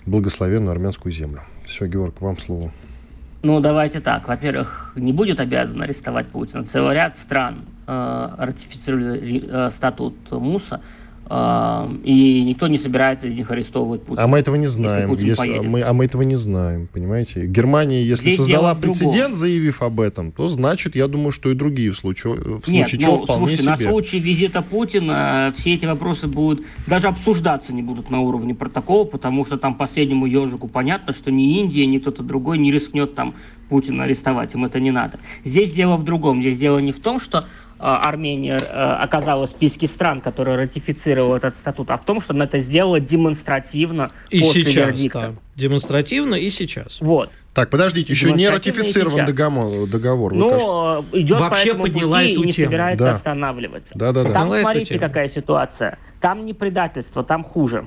благословенную 0.05 0.71
армянскую 0.71 1.11
землю. 1.11 1.41
Все, 1.65 1.87
Георг, 1.87 2.21
вам 2.21 2.37
слово. 2.37 2.71
Ну, 3.43 3.59
давайте 3.59 3.99
так. 3.99 4.29
Во-первых, 4.29 4.93
не 4.95 5.11
будет 5.11 5.41
обязан 5.41 5.81
арестовать 5.81 6.27
Путина. 6.27 6.63
Целый 6.63 6.95
ряд 6.95 7.17
стран 7.17 7.65
э, 7.85 8.29
ратифицировали 8.37 9.43
э, 9.45 9.69
статут 9.69 10.31
МУСа, 10.31 10.79
и 11.25 12.43
никто 12.43 12.67
не 12.67 12.77
собирается 12.77 13.27
из 13.27 13.35
них 13.35 13.49
арестовывать 13.49 14.03
Путина. 14.03 14.23
А 14.23 14.27
мы 14.27 14.39
этого 14.39 14.55
не 14.55 14.67
знаем. 14.67 15.09
Если 15.11 15.27
если, 15.27 15.59
мы, 15.59 15.81
а 15.81 15.93
мы 15.93 16.05
этого 16.05 16.21
не 16.23 16.35
знаем, 16.35 16.87
понимаете? 16.91 17.45
Германия, 17.45 18.03
если 18.03 18.25
Здесь 18.25 18.37
создала 18.37 18.75
прецедент, 18.75 19.33
заявив 19.33 19.81
об 19.81 20.01
этом, 20.01 20.31
то 20.31 20.49
значит, 20.49 20.95
я 20.95 21.07
думаю, 21.07 21.31
что 21.31 21.49
и 21.49 21.55
другие 21.55 21.91
в 21.91 21.97
случае, 21.97 22.35
в 22.35 22.67
Нет, 22.67 22.89
случае 22.89 23.09
ну, 23.09 23.23
вполне 23.23 23.47
слушайте, 23.47 23.63
себе. 23.63 23.85
на 23.85 23.91
случай 23.91 24.19
визита 24.19 24.61
Путина 24.61 25.53
все 25.55 25.73
эти 25.73 25.85
вопросы 25.85 26.27
будут, 26.27 26.65
даже 26.87 27.07
обсуждаться 27.07 27.73
не 27.73 27.81
будут 27.81 28.09
на 28.09 28.19
уровне 28.19 28.53
протокола, 28.53 29.05
потому 29.05 29.45
что 29.45 29.57
там 29.57 29.75
последнему 29.75 30.25
ежику 30.25 30.67
понятно, 30.67 31.13
что 31.13 31.31
ни 31.31 31.59
Индия, 31.59 31.85
ни 31.85 31.99
кто-то 31.99 32.23
другой 32.23 32.57
не 32.57 32.71
рискнет 32.71 33.15
там 33.15 33.35
Путина 33.69 34.03
арестовать, 34.03 34.53
им 34.55 34.65
это 34.65 34.79
не 34.79 34.91
надо. 34.91 35.19
Здесь 35.43 35.71
дело 35.71 35.95
в 35.95 36.03
другом. 36.03 36.41
Здесь 36.41 36.57
дело 36.57 36.79
не 36.79 36.91
в 36.91 36.99
том, 36.99 37.19
что 37.19 37.45
Э, 37.45 37.62
Армения 37.85 38.59
э, 38.59 38.63
оказалась 39.01 39.51
в 39.51 39.53
списке 39.53 39.87
стран, 39.87 40.21
которые 40.21 40.57
ратифицировали 40.57 41.37
этот 41.37 41.55
статут, 41.55 41.91
а 41.91 41.97
в 41.97 42.05
том, 42.05 42.21
что 42.21 42.33
она 42.33 42.45
это 42.45 42.59
сделала 42.59 42.99
демонстративно 42.99 44.11
и 44.29 44.39
после 44.39 44.63
сейчас, 44.63 44.75
вердикта. 44.75 45.19
Да. 45.19 45.33
Демонстративно 45.55 46.35
и 46.35 46.49
сейчас. 46.49 46.99
Вот. 47.01 47.29
Так, 47.53 47.69
подождите, 47.69 48.13
еще 48.13 48.31
не 48.31 48.49
ратифицирован 48.49 49.25
договор. 49.25 49.87
договор. 49.87 50.33
Ну, 50.33 51.05
идет 51.11 51.39
Вообще 51.39 51.65
по 51.65 51.69
этому 51.69 51.83
подняла 51.83 52.19
пути 52.19 52.31
эту 52.31 52.41
и 52.41 52.45
не 52.45 52.51
тему. 52.51 52.67
собирается 52.67 53.05
да. 53.05 53.11
останавливаться. 53.11 53.93
Да, 53.95 54.11
да, 54.11 54.23
да. 54.23 54.31
Там, 54.31 54.51
смотрите, 54.51 54.97
какая 54.97 55.27
ситуация. 55.27 55.99
Там 56.19 56.45
не 56.45 56.53
предательство, 56.53 57.23
там 57.23 57.43
хуже. 57.43 57.85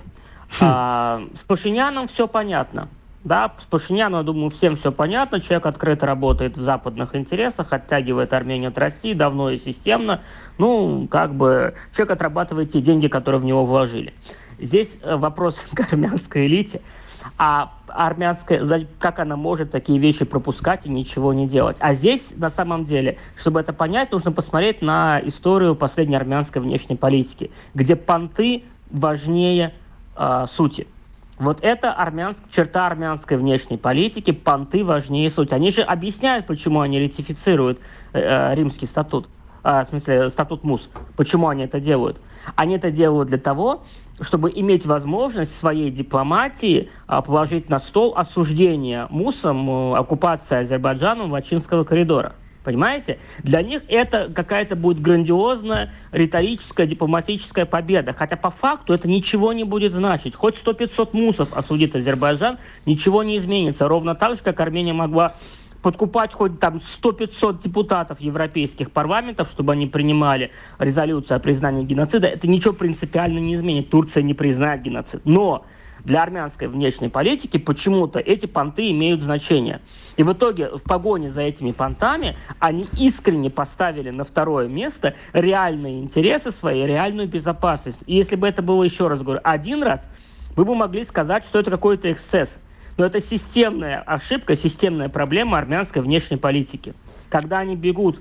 Хм. 0.60 0.60
А, 0.60 1.22
с 1.34 1.42
Пашиняном 1.42 2.06
все 2.06 2.28
понятно. 2.28 2.88
Да, 3.26 3.52
с 3.58 3.64
Пашиняном, 3.64 4.20
я 4.20 4.22
думаю, 4.22 4.50
всем 4.50 4.76
все 4.76 4.92
понятно. 4.92 5.40
Человек 5.40 5.66
открыто 5.66 6.06
работает 6.06 6.56
в 6.56 6.60
западных 6.60 7.16
интересах, 7.16 7.72
оттягивает 7.72 8.32
Армению 8.32 8.68
от 8.68 8.78
России 8.78 9.14
давно 9.14 9.50
и 9.50 9.58
системно. 9.58 10.22
Ну, 10.58 11.08
как 11.10 11.34
бы 11.34 11.74
человек 11.92 12.12
отрабатывает 12.12 12.70
те 12.70 12.80
деньги, 12.80 13.08
которые 13.08 13.40
в 13.40 13.44
него 13.44 13.64
вложили. 13.64 14.14
Здесь 14.60 14.98
э, 15.02 15.16
вопрос 15.16 15.56
к 15.74 15.92
армянской 15.92 16.46
элите. 16.46 16.80
А 17.36 17.72
армянская, 17.88 18.86
как 19.00 19.18
она 19.18 19.34
может 19.34 19.72
такие 19.72 19.98
вещи 19.98 20.24
пропускать 20.24 20.86
и 20.86 20.88
ничего 20.88 21.34
не 21.34 21.48
делать. 21.48 21.78
А 21.80 21.94
здесь, 21.94 22.34
на 22.36 22.48
самом 22.48 22.84
деле, 22.84 23.18
чтобы 23.34 23.58
это 23.58 23.72
понять, 23.72 24.12
нужно 24.12 24.30
посмотреть 24.30 24.82
на 24.82 25.20
историю 25.24 25.74
последней 25.74 26.14
армянской 26.14 26.62
внешней 26.62 26.94
политики, 26.94 27.50
где 27.74 27.96
понты 27.96 28.62
важнее 28.88 29.74
э, 30.14 30.44
сути. 30.48 30.86
Вот 31.38 31.58
это 31.60 31.92
армянск, 31.92 32.44
черта 32.50 32.86
армянской 32.86 33.36
внешней 33.36 33.76
политики, 33.76 34.32
понты 34.32 34.84
важнее 34.84 35.28
суть. 35.28 35.52
Они 35.52 35.70
же 35.70 35.82
объясняют, 35.82 36.46
почему 36.46 36.80
они 36.80 36.98
ратифицируют 36.98 37.80
э, 38.14 38.20
э 38.20 38.54
римский 38.54 38.86
статут, 38.86 39.28
э, 39.62 39.82
в 39.82 39.84
смысле 39.84 40.30
статут 40.30 40.64
МУС, 40.64 40.88
почему 41.14 41.48
они 41.48 41.64
это 41.64 41.78
делают. 41.78 42.22
Они 42.54 42.76
это 42.76 42.90
делают 42.90 43.28
для 43.28 43.38
того, 43.38 43.82
чтобы 44.20 44.50
иметь 44.50 44.86
возможность 44.86 45.54
своей 45.54 45.90
дипломатии 45.90 46.88
э, 47.06 47.22
положить 47.22 47.68
на 47.68 47.80
стол 47.80 48.14
осуждение 48.16 49.06
МУСом 49.10 49.68
э, 49.68 49.96
оккупации 49.98 50.58
Азербайджаном 50.58 51.30
Вачинского 51.30 51.84
коридора. 51.84 52.34
Понимаете? 52.66 53.20
Для 53.44 53.62
них 53.62 53.84
это 53.86 54.28
какая-то 54.34 54.74
будет 54.74 55.00
грандиозная 55.00 55.92
риторическая, 56.10 56.84
дипломатическая 56.84 57.64
победа. 57.64 58.12
Хотя 58.12 58.36
по 58.36 58.50
факту 58.50 58.92
это 58.92 59.08
ничего 59.08 59.52
не 59.52 59.62
будет 59.62 59.92
значить. 59.92 60.34
Хоть 60.34 60.60
100-500 60.60 61.10
мусов 61.12 61.52
осудит 61.52 61.94
Азербайджан, 61.94 62.58
ничего 62.84 63.22
не 63.22 63.36
изменится. 63.36 63.86
Ровно 63.86 64.16
так 64.16 64.34
же, 64.34 64.42
как 64.42 64.58
Армения 64.58 64.92
могла 64.92 65.36
подкупать 65.80 66.34
хоть 66.34 66.58
там 66.58 66.78
100-500 66.78 67.62
депутатов 67.62 68.20
европейских 68.20 68.90
парламентов, 68.90 69.48
чтобы 69.48 69.74
они 69.74 69.86
принимали 69.86 70.50
резолюцию 70.80 71.36
о 71.36 71.38
признании 71.38 71.84
геноцида, 71.84 72.26
это 72.26 72.48
ничего 72.48 72.74
принципиально 72.74 73.38
не 73.38 73.54
изменит. 73.54 73.90
Турция 73.90 74.24
не 74.24 74.34
признает 74.34 74.82
геноцид. 74.82 75.20
Но 75.24 75.64
для 76.06 76.22
армянской 76.22 76.68
внешней 76.68 77.08
политики 77.08 77.58
почему-то 77.58 78.20
эти 78.20 78.46
понты 78.46 78.92
имеют 78.92 79.22
значение. 79.22 79.80
И 80.16 80.22
в 80.22 80.32
итоге 80.32 80.70
в 80.70 80.82
погоне 80.84 81.28
за 81.28 81.42
этими 81.42 81.72
понтами 81.72 82.36
они 82.60 82.88
искренне 82.96 83.50
поставили 83.50 84.10
на 84.10 84.24
второе 84.24 84.68
место 84.68 85.16
реальные 85.32 86.00
интересы 86.00 86.52
своей, 86.52 86.86
реальную 86.86 87.28
безопасность. 87.28 88.00
И 88.06 88.14
если 88.14 88.36
бы 88.36 88.46
это 88.46 88.62
было, 88.62 88.84
еще 88.84 89.08
раз 89.08 89.22
говорю, 89.22 89.40
один 89.42 89.82
раз, 89.82 90.08
вы 90.54 90.64
бы 90.64 90.76
могли 90.76 91.02
сказать, 91.02 91.44
что 91.44 91.58
это 91.58 91.72
какой-то 91.72 92.10
эксцесс. 92.12 92.60
Но 92.96 93.04
это 93.04 93.20
системная 93.20 94.00
ошибка, 94.00 94.54
системная 94.54 95.08
проблема 95.08 95.58
армянской 95.58 96.02
внешней 96.02 96.36
политики. 96.36 96.94
Когда 97.28 97.58
они 97.58 97.74
бегут 97.74 98.20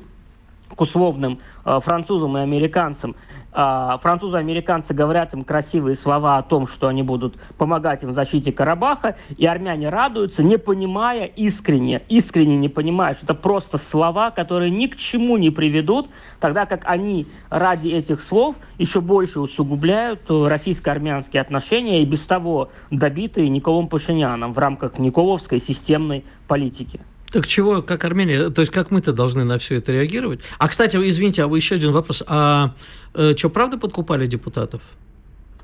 к 0.73 0.81
условным 0.81 1.39
э, 1.63 1.79
французам 1.81 2.37
и 2.37 2.41
американцам. 2.41 3.15
Э, 3.53 3.97
французы 4.01 4.37
и 4.37 4.39
американцы 4.39 4.93
говорят 4.93 5.33
им 5.33 5.43
красивые 5.43 5.95
слова 5.95 6.37
о 6.37 6.41
том, 6.41 6.67
что 6.67 6.87
они 6.87 7.03
будут 7.03 7.39
помогать 7.57 8.03
им 8.03 8.09
в 8.09 8.13
защите 8.13 8.51
Карабаха, 8.51 9.15
и 9.37 9.45
армяне 9.45 9.89
радуются, 9.89 10.43
не 10.43 10.57
понимая 10.57 11.25
искренне, 11.25 12.03
искренне 12.09 12.57
не 12.57 12.69
понимая, 12.69 13.13
что 13.13 13.25
это 13.25 13.35
просто 13.35 13.77
слова, 13.77 14.31
которые 14.31 14.71
ни 14.71 14.87
к 14.87 14.95
чему 14.95 15.37
не 15.37 15.49
приведут, 15.49 16.09
тогда 16.39 16.65
как 16.65 16.81
они 16.85 17.27
ради 17.49 17.89
этих 17.89 18.21
слов 18.21 18.57
еще 18.77 19.01
больше 19.01 19.39
усугубляют 19.39 20.21
э, 20.29 20.47
российско-армянские 20.47 21.41
отношения 21.41 22.01
и 22.01 22.05
без 22.05 22.25
того 22.25 22.69
добитые 22.91 23.49
Николом 23.49 23.87
Пашиняном 23.87 24.53
в 24.53 24.59
рамках 24.59 24.99
Николовской 24.99 25.59
системной 25.59 26.25
политики. 26.47 26.99
Так 27.35 27.47
чего, 27.47 27.81
как 27.81 28.05
Армения, 28.05 28.49
то 28.49 28.61
есть 28.61 28.71
как 28.71 28.91
мы-то 28.91 29.11
должны 29.11 29.43
на 29.43 29.57
все 29.57 29.75
это 29.75 29.91
реагировать? 29.91 30.39
А, 30.57 30.69
кстати, 30.69 30.95
извините, 30.95 31.43
а 31.43 31.49
вы 31.49 31.57
еще 31.57 31.75
один 31.75 31.91
вопрос. 31.91 32.23
А 32.27 32.73
э, 33.13 33.33
что, 33.35 33.49
правда 33.49 33.77
подкупали 33.77 34.25
депутатов? 34.25 34.81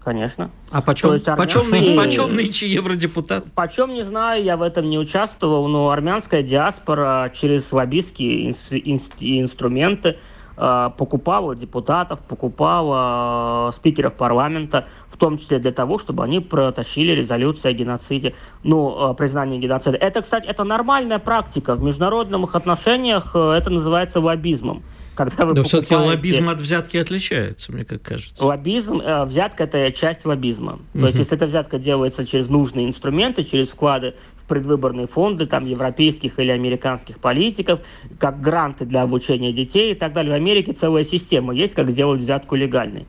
Конечно. 0.03 0.51
А 0.69 0.81
почем, 0.81 1.13
есть, 1.13 1.29
армянские... 1.29 1.63
почем, 1.71 1.95
почем 1.95 2.35
нынче 2.35 2.67
евродепутат? 2.67 3.45
Почем 3.53 3.93
не 3.93 4.03
знаю, 4.03 4.43
я 4.43 4.57
в 4.57 4.63
этом 4.63 4.89
не 4.89 4.99
участвовал, 4.99 5.69
но 5.69 5.91
армянская 5.91 6.43
диаспора 6.43 7.31
через 7.33 7.71
лоббистские 7.71 8.49
инструменты 8.49 10.09
Э, 10.09 10.15
покупала 10.55 11.55
депутатов, 11.55 12.23
покупала 12.23 13.69
э, 13.69 13.75
спикеров 13.75 14.15
парламента, 14.15 14.87
в 15.07 15.17
том 15.17 15.37
числе 15.37 15.59
для 15.59 15.71
того, 15.71 15.97
чтобы 15.97 16.23
они 16.23 16.39
протащили 16.39 17.13
резолюцию 17.13 17.71
о 17.71 17.73
геноциде, 17.73 18.33
ну, 18.63 19.13
признание 19.15 19.59
геноцида. 19.59 19.97
Это, 19.97 20.21
кстати, 20.21 20.45
это 20.45 20.63
нормальная 20.63 21.19
практика. 21.19 21.75
В 21.75 21.83
международных 21.83 22.55
отношениях 22.55 23.31
э, 23.35 23.51
это 23.51 23.69
называется 23.69 24.19
лоббизмом 24.19 24.83
когда 25.15 25.45
вы 25.45 25.53
Но 25.53 25.63
покупаете... 25.63 25.85
все-таки 25.85 25.95
лоббизм 25.95 26.49
от 26.49 26.61
взятки 26.61 26.97
отличается, 26.97 27.71
мне 27.71 27.83
как 27.83 28.01
кажется. 28.01 28.45
Лоббизм, 28.45 29.01
э, 29.01 29.25
взятка– 29.25 29.63
это 29.65 29.91
часть 29.91 30.25
лоббизма. 30.25 30.79
То 30.93 31.07
есть, 31.07 31.17
если 31.17 31.35
эта 31.35 31.47
взятка 31.47 31.79
делается 31.79 32.25
через 32.25 32.47
нужные 32.47 32.87
инструменты, 32.87 33.43
через 33.43 33.71
вклады 33.71 34.15
в 34.37 34.45
предвыборные 34.45 35.07
фонды, 35.07 35.45
там, 35.45 35.65
европейских 35.65 36.39
или 36.39 36.51
американских 36.51 37.19
политиков, 37.19 37.81
как 38.19 38.41
гранты 38.41 38.85
для 38.85 39.01
обучения 39.01 39.51
детей 39.51 39.91
и 39.91 39.95
так 39.95 40.13
далее. 40.13 40.31
В 40.31 40.35
Америке 40.35 40.73
целая 40.73 41.03
система 41.03 41.53
есть, 41.53 41.75
как 41.75 41.91
сделать 41.91 42.21
взятку 42.21 42.55
легальной. 42.55 43.05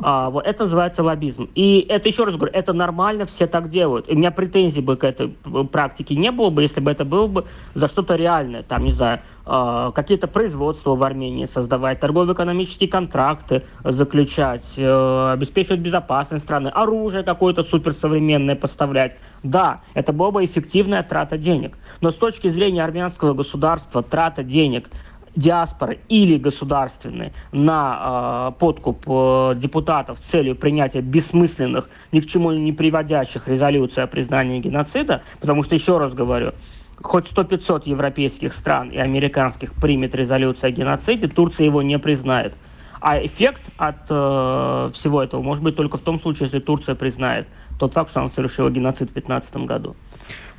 А, 0.00 0.28
вот 0.28 0.46
это 0.46 0.64
называется 0.64 1.02
лоббизм. 1.02 1.48
И 1.54 1.86
это, 1.88 2.08
еще 2.08 2.24
раз 2.24 2.36
говорю, 2.36 2.52
это 2.52 2.72
нормально, 2.72 3.24
все 3.24 3.46
так 3.46 3.68
делают. 3.68 4.08
И 4.08 4.12
у 4.12 4.16
меня 4.16 4.30
претензий 4.30 4.82
бы 4.82 4.96
к 4.96 5.04
этой 5.04 5.28
практике 5.72 6.14
не 6.16 6.30
было 6.30 6.50
бы, 6.50 6.62
если 6.62 6.80
бы 6.80 6.90
это 6.90 7.04
было 7.04 7.26
бы 7.26 7.44
за 7.74 7.88
что-то 7.88 8.16
реальное. 8.16 8.62
Там, 8.62 8.84
не 8.84 8.92
знаю, 8.92 9.20
э, 9.46 9.92
какие-то 9.94 10.28
производства 10.28 10.94
в 10.94 11.02
Армении 11.02 11.46
создавать, 11.46 12.00
торгово-экономические 12.00 12.90
контракты 12.90 13.62
заключать, 13.84 14.74
э, 14.76 15.32
обеспечивать 15.32 15.80
безопасность 15.80 16.44
страны, 16.44 16.68
оружие 16.68 17.24
какое-то 17.24 17.62
суперсовременное 17.62 18.56
поставлять. 18.56 19.16
Да, 19.42 19.80
это 19.94 20.12
была 20.12 20.30
бы 20.30 20.44
эффективная 20.44 21.02
трата 21.02 21.38
денег. 21.38 21.78
Но 22.02 22.10
с 22.10 22.16
точки 22.16 22.48
зрения 22.48 22.84
армянского 22.84 23.32
государства 23.32 24.02
трата 24.02 24.42
денег 24.42 24.90
диаспоры 25.36 26.00
или 26.08 26.38
государственные 26.38 27.32
на 27.52 28.52
э, 28.54 28.58
подкуп 28.58 29.04
э, 29.06 29.54
депутатов 29.56 30.18
с 30.18 30.22
целью 30.22 30.56
принятия 30.56 31.02
бессмысленных, 31.02 31.88
ни 32.10 32.20
к 32.20 32.26
чему 32.26 32.52
не 32.52 32.72
приводящих 32.72 33.46
резолюций 33.46 34.02
о 34.02 34.06
признании 34.06 34.58
геноцида, 34.58 35.22
потому 35.40 35.62
что, 35.62 35.74
еще 35.74 35.98
раз 35.98 36.14
говорю, 36.14 36.54
хоть 37.00 37.26
100-500 37.26 37.82
европейских 37.84 38.54
стран 38.54 38.88
и 38.88 38.96
американских 38.96 39.74
примет 39.74 40.14
резолюцию 40.14 40.68
о 40.68 40.70
геноциде, 40.70 41.28
Турция 41.28 41.66
его 41.66 41.82
не 41.82 41.98
признает. 41.98 42.54
А 43.00 43.24
эффект 43.24 43.62
от 43.76 44.06
э, 44.08 44.90
всего 44.94 45.22
этого 45.22 45.42
может 45.42 45.62
быть 45.62 45.76
только 45.76 45.98
в 45.98 46.00
том 46.00 46.18
случае, 46.18 46.46
если 46.46 46.60
Турция 46.60 46.94
признает 46.94 47.46
тот 47.78 47.92
факт, 47.92 48.10
что 48.10 48.20
она 48.20 48.30
совершила 48.30 48.70
геноцид 48.70 49.10
в 49.10 49.12
2015 49.12 49.56
году. 49.58 49.96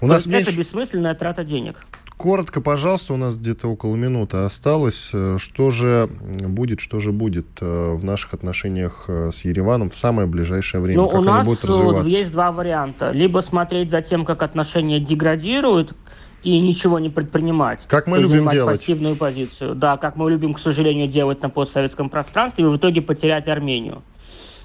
У 0.01 0.07
нас 0.07 0.27
меньше... 0.27 0.51
Это 0.51 0.59
бессмысленная 0.59 1.15
трата 1.15 1.43
денег. 1.43 1.83
Коротко, 2.17 2.61
пожалуйста, 2.61 3.13
у 3.13 3.17
нас 3.17 3.37
где-то 3.37 3.67
около 3.67 3.95
минуты 3.95 4.37
осталось. 4.37 5.13
Что 5.37 5.69
же 5.69 6.09
будет, 6.09 6.79
что 6.79 6.99
же 6.99 7.11
будет 7.11 7.45
э, 7.61 7.93
в 7.93 8.03
наших 8.03 8.33
отношениях 8.33 9.05
э, 9.07 9.29
с 9.31 9.45
Ереваном 9.45 9.91
в 9.91 9.95
самое 9.95 10.27
ближайшее 10.27 10.81
время? 10.81 11.03
Ну, 11.03 11.09
как 11.09 11.19
у 11.19 11.23
нас 11.23 11.45
будут 11.45 11.63
развиваться? 11.63 12.07
есть 12.07 12.31
два 12.31 12.51
варианта. 12.51 13.11
Либо 13.11 13.39
смотреть 13.41 13.91
за 13.91 14.01
тем, 14.01 14.25
как 14.25 14.41
отношения 14.41 14.99
деградируют, 14.99 15.95
и 16.43 16.59
ничего 16.59 16.97
не 16.97 17.09
предпринимать. 17.09 17.85
Как 17.87 18.07
мы 18.07 18.19
любим 18.19 18.49
делать. 18.49 18.79
пассивную 18.79 19.15
позицию. 19.15 19.75
Да, 19.75 19.97
как 19.97 20.15
мы 20.15 20.31
любим, 20.31 20.53
к 20.53 20.59
сожалению, 20.59 21.07
делать 21.07 21.41
на 21.41 21.49
постсоветском 21.49 22.09
пространстве, 22.09 22.65
и 22.65 22.67
в 22.67 22.77
итоге 22.77 23.01
потерять 23.01 23.47
Армению. 23.47 24.01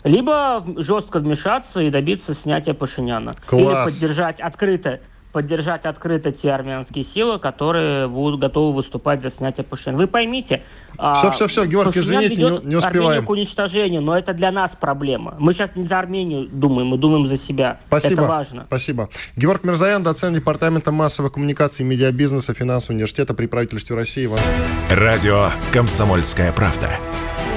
Либо 0.04 0.64
жестко 0.76 1.18
вмешаться 1.18 1.80
и 1.80 1.90
добиться 1.90 2.34
снятия 2.34 2.74
Пашиняна. 2.74 3.34
Класс. 3.46 3.62
Или 3.62 3.84
поддержать 3.84 4.40
открыто 4.40 5.00
поддержать 5.32 5.86
открыто 5.86 6.30
те 6.30 6.52
армянские 6.52 7.04
силы, 7.04 7.38
которые 7.38 8.08
будут 8.08 8.40
готовы 8.40 8.74
выступать 8.74 9.22
за 9.22 9.30
снятие 9.30 9.64
Пашиняна. 9.64 9.98
Вы 9.98 10.06
поймите, 10.06 10.62
все, 10.94 11.30
все, 11.30 11.46
все, 11.46 11.64
Георгий, 11.64 12.00
извините, 12.00 12.42
не, 12.42 12.68
не 12.68 12.76
успеваем. 12.76 13.06
Армению 13.06 13.24
к 13.24 13.30
уничтожению, 13.30 14.02
но 14.02 14.16
это 14.16 14.34
для 14.34 14.50
нас 14.50 14.76
проблема. 14.78 15.34
Мы 15.38 15.52
сейчас 15.52 15.74
не 15.74 15.84
за 15.84 15.98
Армению 15.98 16.48
думаем, 16.48 16.88
мы 16.88 16.98
думаем 16.98 17.26
за 17.26 17.36
себя. 17.36 17.80
Спасибо. 17.86 18.22
Это 18.22 18.30
важно. 18.30 18.64
Спасибо. 18.66 19.08
Георг 19.36 19.64
Мирзаян, 19.64 20.02
доцент 20.02 20.36
департамента 20.36 20.92
массовой 20.92 21.30
коммуникации 21.30 21.82
и 21.82 21.86
медиабизнеса 21.86 22.54
финансового 22.54 22.96
университета 22.96 23.34
при 23.34 23.46
правительстве 23.46 23.96
России. 23.96 24.26
Иван. 24.26 24.40
Радио 24.90 25.50
«Комсомольская 25.72 26.52
правда». 26.52 26.90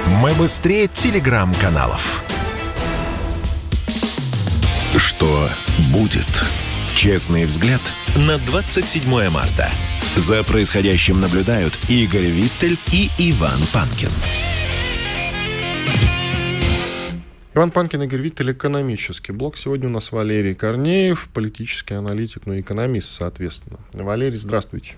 Мы 0.07 0.33
быстрее 0.33 0.87
телеграм-каналов. 0.87 2.23
Что 4.97 5.49
будет? 5.91 6.43
Честный 6.95 7.43
взгляд 7.43 7.81
на 8.15 8.37
27 8.37 9.29
марта. 9.29 9.69
За 10.15 10.43
происходящим 10.45 11.19
наблюдают 11.19 11.77
Игорь 11.89 12.27
Виттель 12.27 12.77
и 12.93 13.09
Иван 13.19 13.59
Панкин. 13.73 14.07
Иван 17.53 17.71
Панкин, 17.71 18.03
Игорь 18.03 18.21
Виттель, 18.21 18.53
экономический 18.53 19.33
блок. 19.33 19.57
Сегодня 19.57 19.89
у 19.89 19.91
нас 19.91 20.13
Валерий 20.13 20.55
Корнеев, 20.55 21.29
политический 21.33 21.95
аналитик, 21.95 22.43
ну 22.45 22.53
и 22.53 22.61
экономист, 22.61 23.09
соответственно. 23.09 23.79
Валерий, 23.93 24.37
здравствуйте. 24.37 24.93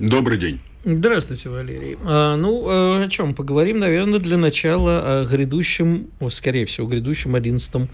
Добрый 0.00 0.38
день. 0.38 0.60
Здравствуйте, 0.84 1.48
Валерий. 1.48 1.96
А, 2.02 2.34
ну, 2.34 2.64
а 2.66 3.04
о 3.04 3.08
чем 3.08 3.36
поговорим, 3.36 3.78
наверное, 3.78 4.18
для 4.18 4.36
начала 4.36 5.20
о 5.20 5.24
грядущем, 5.24 6.08
скорее 6.30 6.66
всего, 6.66 6.88
грядущем 6.88 7.36
11 7.36 7.88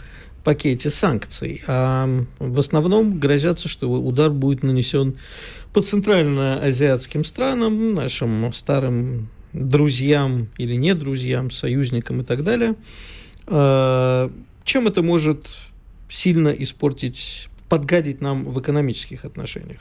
пакете 0.48 0.88
санкций. 0.88 1.62
А 1.66 2.08
в 2.38 2.58
основном 2.58 3.20
грозятся, 3.20 3.68
что 3.68 3.86
удар 3.90 4.30
будет 4.30 4.62
нанесен 4.62 5.18
по 5.74 5.82
центральноазиатским 5.82 7.22
странам, 7.22 7.92
нашим 7.92 8.50
старым 8.54 9.28
друзьям 9.52 10.48
или 10.56 10.72
не 10.72 10.94
друзьям, 10.94 11.50
союзникам 11.50 12.22
и 12.22 12.24
так 12.24 12.44
далее. 12.44 12.76
А, 13.46 14.32
чем 14.64 14.86
это 14.86 15.02
может 15.02 15.54
сильно 16.08 16.48
испортить, 16.48 17.50
подгадить 17.68 18.22
нам 18.22 18.44
в 18.44 18.58
экономических 18.58 19.26
отношениях? 19.26 19.80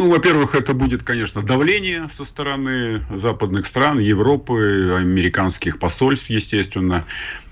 Ну, 0.00 0.08
во-первых, 0.08 0.54
это 0.54 0.72
будет, 0.72 1.02
конечно, 1.02 1.42
давление 1.42 2.08
со 2.16 2.24
стороны 2.24 3.04
западных 3.14 3.66
стран, 3.66 3.98
Европы, 3.98 4.94
американских 4.96 5.78
посольств, 5.78 6.30
естественно. 6.30 7.04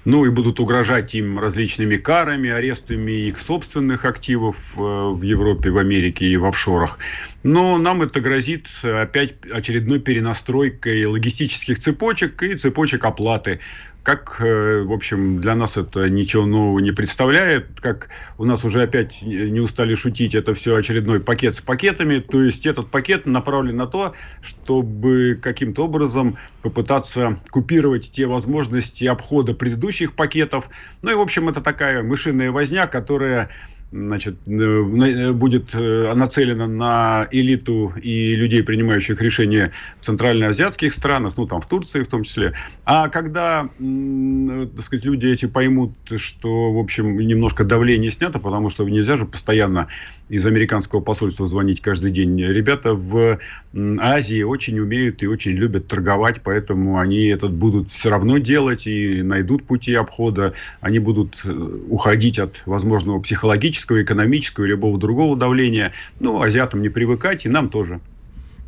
Ну 0.05 0.25
и 0.25 0.31
будут 0.31 0.61
угрожать 0.61 1.15
им 1.15 1.39
различными 1.39 1.97
карами, 1.97 2.51
арестами 2.51 3.29
их 3.29 3.39
собственных 3.39 4.05
активов 4.05 4.57
э, 4.77 4.81
в 4.81 5.23
Европе, 5.23 5.71
в 5.71 5.79
Америке 5.79 6.27
и 6.27 6.37
в 6.37 6.45
офшорах. 6.45 6.99
Но 7.43 7.79
нам 7.79 8.03
это 8.03 8.21
грозит 8.21 8.67
опять 8.83 9.35
очередной 9.53 10.01
перенастройкой 10.01 11.05
логистических 11.07 11.79
цепочек 11.79 12.43
и 12.43 12.57
цепочек 12.57 13.05
оплаты 13.05 13.61
как, 14.09 14.41
э, 14.41 14.85
в 14.85 14.93
общем, 14.95 15.39
для 15.39 15.55
нас 15.55 15.77
это 15.77 16.09
ничего 16.09 16.47
нового 16.47 16.79
не 16.79 16.93
представляет, 16.93 17.79
как 17.79 18.09
у 18.39 18.47
нас 18.47 18.65
уже 18.65 18.81
опять 18.81 19.21
не 19.21 19.61
устали 19.61 19.95
шутить, 19.95 20.35
это 20.35 20.55
все 20.55 20.77
очередной 20.77 21.21
пакет 21.21 21.57
с 21.57 21.61
пакетами, 21.61 22.21
то 22.21 22.43
есть 22.43 22.65
этот 22.65 22.91
пакет 22.91 23.27
направлен 23.27 23.77
на 23.77 23.87
то, 23.87 24.15
чтобы 24.41 25.39
каким-то 25.43 25.85
образом 25.85 26.39
попытаться 26.63 27.39
купировать 27.51 28.11
те 28.11 28.25
возможности 28.25 29.05
обхода 29.05 29.53
предыдущих 29.53 30.15
пакетов. 30.15 30.71
Ну 31.03 31.11
и, 31.11 31.15
в 31.15 31.21
общем, 31.21 31.51
это 31.51 31.61
такая 31.61 32.03
мышиная 32.03 32.51
возня, 32.51 32.87
которая 32.87 33.51
значит, 33.91 34.37
э, 34.47 34.51
э, 34.51 35.33
будет 35.33 35.75
э, 35.75 36.13
нацелена 36.15 36.67
на 36.67 37.27
элиту 37.31 37.93
и 38.03 38.35
людей, 38.35 38.63
принимающих 38.63 39.21
решения 39.23 39.73
в 39.99 40.05
центральноазиатских 40.05 40.93
странах, 40.93 41.35
ну, 41.37 41.47
там, 41.47 41.61
в 41.61 41.67
Турции 41.67 42.03
в 42.03 42.09
том 42.09 42.23
числе. 42.23 42.53
А 42.85 43.09
когда, 43.09 43.63
так 43.63 44.85
сказать, 44.85 45.05
люди 45.05 45.27
эти 45.27 45.47
поймут, 45.47 45.93
что, 46.17 46.73
в 46.73 46.79
общем, 46.79 47.19
немножко 47.19 47.65
давление 47.65 48.11
снято, 48.11 48.39
потому 48.39 48.69
что 48.69 48.87
нельзя 48.89 49.17
же 49.17 49.25
постоянно 49.25 49.89
из 50.29 50.45
американского 50.45 51.01
посольства 51.01 51.47
звонить 51.47 51.81
каждый 51.81 52.11
день. 52.11 52.39
Ребята 52.39 52.95
в 52.95 53.39
Азии 53.75 54.43
очень 54.43 54.79
умеют 54.79 55.23
и 55.23 55.27
очень 55.27 55.53
любят 55.53 55.89
торговать, 55.89 56.43
поэтому 56.43 56.99
они 56.99 57.27
это 57.27 57.49
будут 57.49 57.91
все 57.91 58.11
равно 58.11 58.37
делать 58.37 58.87
и 58.87 59.23
найдут 59.23 59.65
пути 59.65 59.95
обхода. 59.95 60.53
Они 60.81 60.99
будут 60.99 61.43
уходить 61.89 62.39
от 62.39 62.63
возможного 62.67 63.21
психологического, 63.21 63.78
экономического 63.87 64.65
и 64.65 64.69
любого 64.69 64.99
другого 64.99 65.37
давления. 65.37 65.93
Ну, 66.21 66.41
азиатам 66.41 66.83
не 66.83 66.89
привыкать, 66.89 67.47
и 67.47 67.49
нам 67.49 67.69
тоже. 67.69 68.01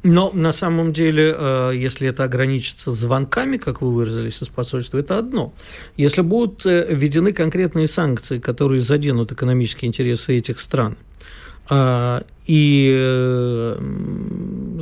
Но 0.02 0.30
на 0.32 0.52
самом 0.52 0.92
деле, 0.92 1.34
э, 1.36 1.72
если 1.74 2.08
это 2.08 2.24
ограничится 2.24 2.90
звонками, 2.90 3.58
как 3.58 3.82
вы 3.82 3.92
выразились 3.92 4.42
из 4.42 4.48
посольства, 4.48 4.98
это 4.98 5.18
одно. 5.18 5.52
Если 5.96 6.22
будут 6.22 6.64
э, 6.64 6.86
введены 6.88 7.32
конкретные 7.32 7.86
санкции, 7.86 8.38
которые 8.38 8.80
заденут 8.80 9.32
экономические 9.32 9.88
интересы 9.88 10.36
этих 10.36 10.58
стран– 10.60 10.96
а, 11.72 12.24
и, 12.52 13.76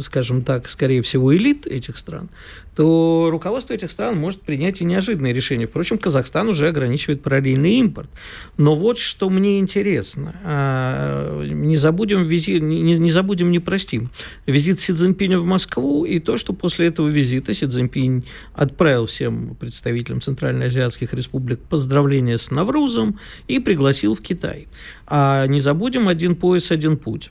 скажем 0.00 0.42
так, 0.42 0.70
скорее 0.70 1.02
всего, 1.02 1.36
элит 1.36 1.66
этих 1.66 1.98
стран, 1.98 2.30
то 2.74 3.28
руководство 3.30 3.74
этих 3.74 3.90
стран 3.90 4.16
может 4.16 4.40
принять 4.40 4.80
и 4.80 4.84
неожиданные 4.84 5.34
решения. 5.34 5.66
Впрочем, 5.66 5.98
Казахстан 5.98 6.48
уже 6.48 6.68
ограничивает 6.68 7.22
параллельный 7.22 7.72
импорт. 7.72 8.08
Но 8.56 8.74
вот 8.74 8.96
что 8.96 9.28
мне 9.28 9.58
интересно. 9.58 10.34
А, 10.44 11.42
не 11.44 11.76
забудем, 11.76 12.24
визит, 12.24 12.62
не, 12.62 12.80
не 12.80 13.10
забудем, 13.10 13.50
не 13.50 13.58
простим. 13.58 14.10
Визит 14.46 14.80
Си 14.80 14.94
Цзиньпиня 14.94 15.38
в 15.38 15.44
Москву 15.44 16.04
и 16.04 16.20
то, 16.20 16.38
что 16.38 16.54
после 16.54 16.86
этого 16.86 17.08
визита 17.08 17.52
Си 17.52 17.66
Цзиньпинь 17.66 18.24
отправил 18.54 19.04
всем 19.04 19.56
представителям 19.56 20.22
Центральноазиатских 20.22 21.12
республик 21.12 21.58
поздравления 21.58 22.38
с 22.38 22.50
Наврузом 22.50 23.18
и 23.46 23.58
пригласил 23.58 24.14
в 24.14 24.22
Китай. 24.22 24.68
А 25.10 25.46
не 25.46 25.60
забудем 25.60 26.08
один 26.08 26.36
пояс, 26.36 26.70
один 26.70 26.98
путь. 26.98 27.30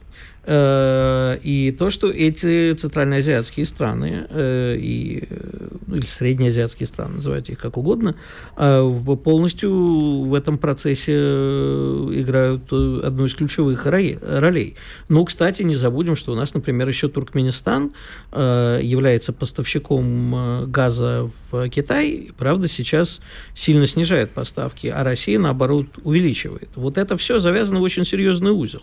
Э, 0.50 1.38
и 1.44 1.76
то, 1.78 1.90
что 1.90 2.10
эти 2.10 2.72
центральноазиатские 2.72 3.66
страны, 3.66 4.28
э, 4.30 4.78
и, 4.80 5.28
ну, 5.88 5.98
или 5.98 6.06
среднеазиатские 6.06 6.88
страны, 6.88 7.16
называйте 7.16 7.52
их 7.52 7.60
как 7.60 7.76
угодно, 7.76 8.16
э, 8.56 8.92
полностью 9.26 10.24
в 10.24 10.34
этом 10.34 10.58
процессе 10.58 11.12
играют 11.12 12.72
одну 12.72 13.26
из 13.26 13.36
ключевых 13.36 13.86
ролей. 13.86 14.76
Ну, 15.10 15.26
кстати, 15.26 15.64
не 15.64 15.76
забудем, 15.76 16.16
что 16.16 16.32
у 16.32 16.36
нас, 16.36 16.54
например, 16.54 16.88
еще 16.88 17.10
Туркменистан 17.10 17.92
является 18.32 19.34
поставщиком 19.34 20.72
газа 20.72 21.30
в 21.52 21.70
Китай, 21.70 22.32
правда, 22.38 22.68
сейчас 22.68 23.22
сильно 23.54 23.86
снижает 23.86 24.32
поставки, 24.32 24.88
а 24.88 25.04
Россия, 25.04 25.40
наоборот, 25.40 25.88
увеличивает. 26.04 26.70
Вот 26.76 26.98
это 26.98 27.18
все 27.18 27.40
завязано 27.40 27.80
в 27.80 27.84
очень 27.84 28.06
серьезный 28.06 28.52
узел. 28.52 28.82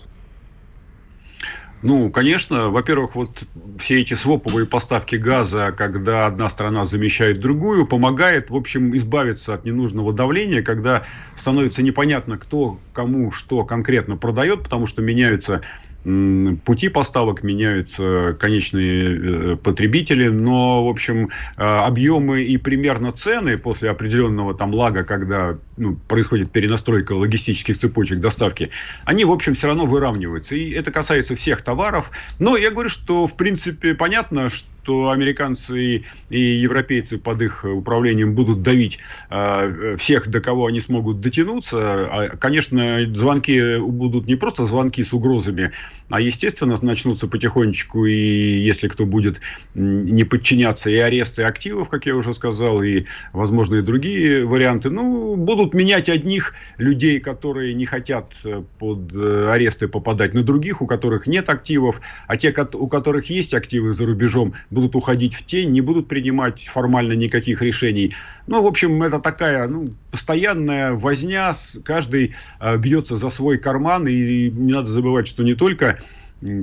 Ну, 1.84 2.10
конечно, 2.10 2.70
во-первых, 2.70 3.14
вот 3.14 3.42
все 3.78 4.00
эти 4.00 4.14
своповые 4.14 4.64
поставки 4.66 5.16
газа, 5.16 5.70
когда 5.76 6.24
одна 6.24 6.48
страна 6.48 6.86
замещает 6.86 7.40
другую, 7.40 7.86
помогает, 7.86 8.48
в 8.48 8.56
общем, 8.56 8.96
избавиться 8.96 9.52
от 9.52 9.66
ненужного 9.66 10.14
давления, 10.14 10.62
когда 10.62 11.04
становится 11.36 11.82
непонятно, 11.82 12.38
кто 12.38 12.80
кому 12.94 13.30
что 13.30 13.66
конкретно 13.66 14.16
продает, 14.16 14.62
потому 14.62 14.86
что 14.86 15.02
меняются 15.02 15.60
пути 16.04 16.90
поставок 16.90 17.42
меняются, 17.42 18.36
конечные 18.38 19.54
э, 19.54 19.56
потребители, 19.56 20.28
но, 20.28 20.84
в 20.84 20.88
общем, 20.90 21.30
э, 21.56 21.62
объемы 21.64 22.42
и 22.42 22.58
примерно 22.58 23.10
цены 23.10 23.56
после 23.56 23.88
определенного 23.90 24.54
там 24.54 24.74
лага, 24.74 25.04
когда 25.04 25.56
ну, 25.78 25.96
происходит 26.08 26.50
перенастройка 26.52 27.14
логистических 27.14 27.78
цепочек 27.78 28.20
доставки, 28.20 28.70
они, 29.04 29.24
в 29.24 29.32
общем, 29.32 29.54
все 29.54 29.68
равно 29.68 29.86
выравниваются. 29.86 30.54
И 30.54 30.72
это 30.72 30.92
касается 30.92 31.36
всех 31.36 31.62
товаров. 31.62 32.10
Но 32.38 32.56
я 32.58 32.70
говорю, 32.70 32.90
что, 32.90 33.26
в 33.26 33.34
принципе, 33.34 33.94
понятно, 33.94 34.50
что 34.50 34.68
что 34.84 35.08
американцы 35.08 36.04
и 36.28 36.38
европейцы 36.38 37.16
под 37.16 37.40
их 37.40 37.64
управлением 37.64 38.34
будут 38.34 38.60
давить 38.60 38.98
э, 39.30 39.96
всех, 39.98 40.28
до 40.28 40.42
кого 40.42 40.66
они 40.66 40.78
смогут 40.78 41.22
дотянуться. 41.22 41.78
А, 41.78 42.36
конечно, 42.36 43.00
звонки 43.14 43.78
будут 43.78 44.26
не 44.26 44.36
просто 44.36 44.66
звонки 44.66 45.02
с 45.02 45.14
угрозами, 45.14 45.72
а, 46.10 46.20
естественно, 46.20 46.76
начнутся 46.82 47.28
потихонечку, 47.28 48.04
и 48.04 48.12
если 48.12 48.88
кто 48.88 49.06
будет 49.06 49.40
не 49.74 50.24
подчиняться, 50.24 50.90
и 50.90 50.96
аресты 50.96 51.44
активов, 51.44 51.88
как 51.88 52.04
я 52.04 52.14
уже 52.14 52.34
сказал, 52.34 52.82
и, 52.82 53.04
возможно, 53.32 53.76
и 53.76 53.82
другие 53.82 54.44
варианты. 54.44 54.90
Ну, 54.90 55.34
будут 55.36 55.72
менять 55.72 56.10
одних 56.10 56.52
людей, 56.76 57.20
которые 57.20 57.72
не 57.72 57.86
хотят 57.86 58.34
э, 58.44 58.62
под 58.78 59.14
э, 59.14 59.48
аресты 59.50 59.88
попадать, 59.88 60.34
на 60.34 60.42
других, 60.42 60.82
у 60.82 60.86
которых 60.86 61.26
нет 61.26 61.48
активов, 61.48 62.02
а 62.26 62.36
те, 62.36 62.54
у 62.74 62.86
которых 62.86 63.30
есть 63.30 63.54
активы 63.54 63.92
за 63.92 64.04
рубежом, 64.04 64.52
будут 64.74 64.94
уходить 64.94 65.34
в 65.34 65.44
тень, 65.44 65.70
не 65.70 65.80
будут 65.80 66.08
принимать 66.08 66.64
формально 66.64 67.12
никаких 67.14 67.62
решений. 67.62 68.12
Ну, 68.46 68.62
в 68.62 68.66
общем, 68.66 69.02
это 69.02 69.20
такая 69.20 69.66
ну, 69.68 69.94
постоянная 70.10 70.92
возня, 70.92 71.52
каждый 71.84 72.34
э, 72.60 72.76
бьется 72.76 73.16
за 73.16 73.30
свой 73.30 73.56
карман, 73.56 74.06
и 74.06 74.50
не 74.50 74.72
надо 74.72 74.90
забывать, 74.90 75.26
что 75.26 75.42
не 75.42 75.54
только 75.54 75.98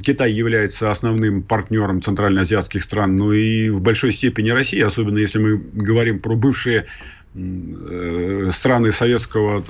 Китай 0.04 0.32
является 0.32 0.91
основным 0.91 1.41
партнером 1.41 2.02
центральноазиатских 2.02 2.84
стран, 2.84 3.15
но 3.15 3.34
и 3.34 3.69
в 3.69 3.82
большой 3.82 4.12
степени 4.12 4.52
Россия, 4.52 4.86
особенно 4.86 5.17
если 5.17 5.39
мы 5.39 5.58
говорим 5.58 6.19
про 6.19 6.36
бывшие 6.36 6.86
страны 7.34 8.91
Советского, 8.91 9.63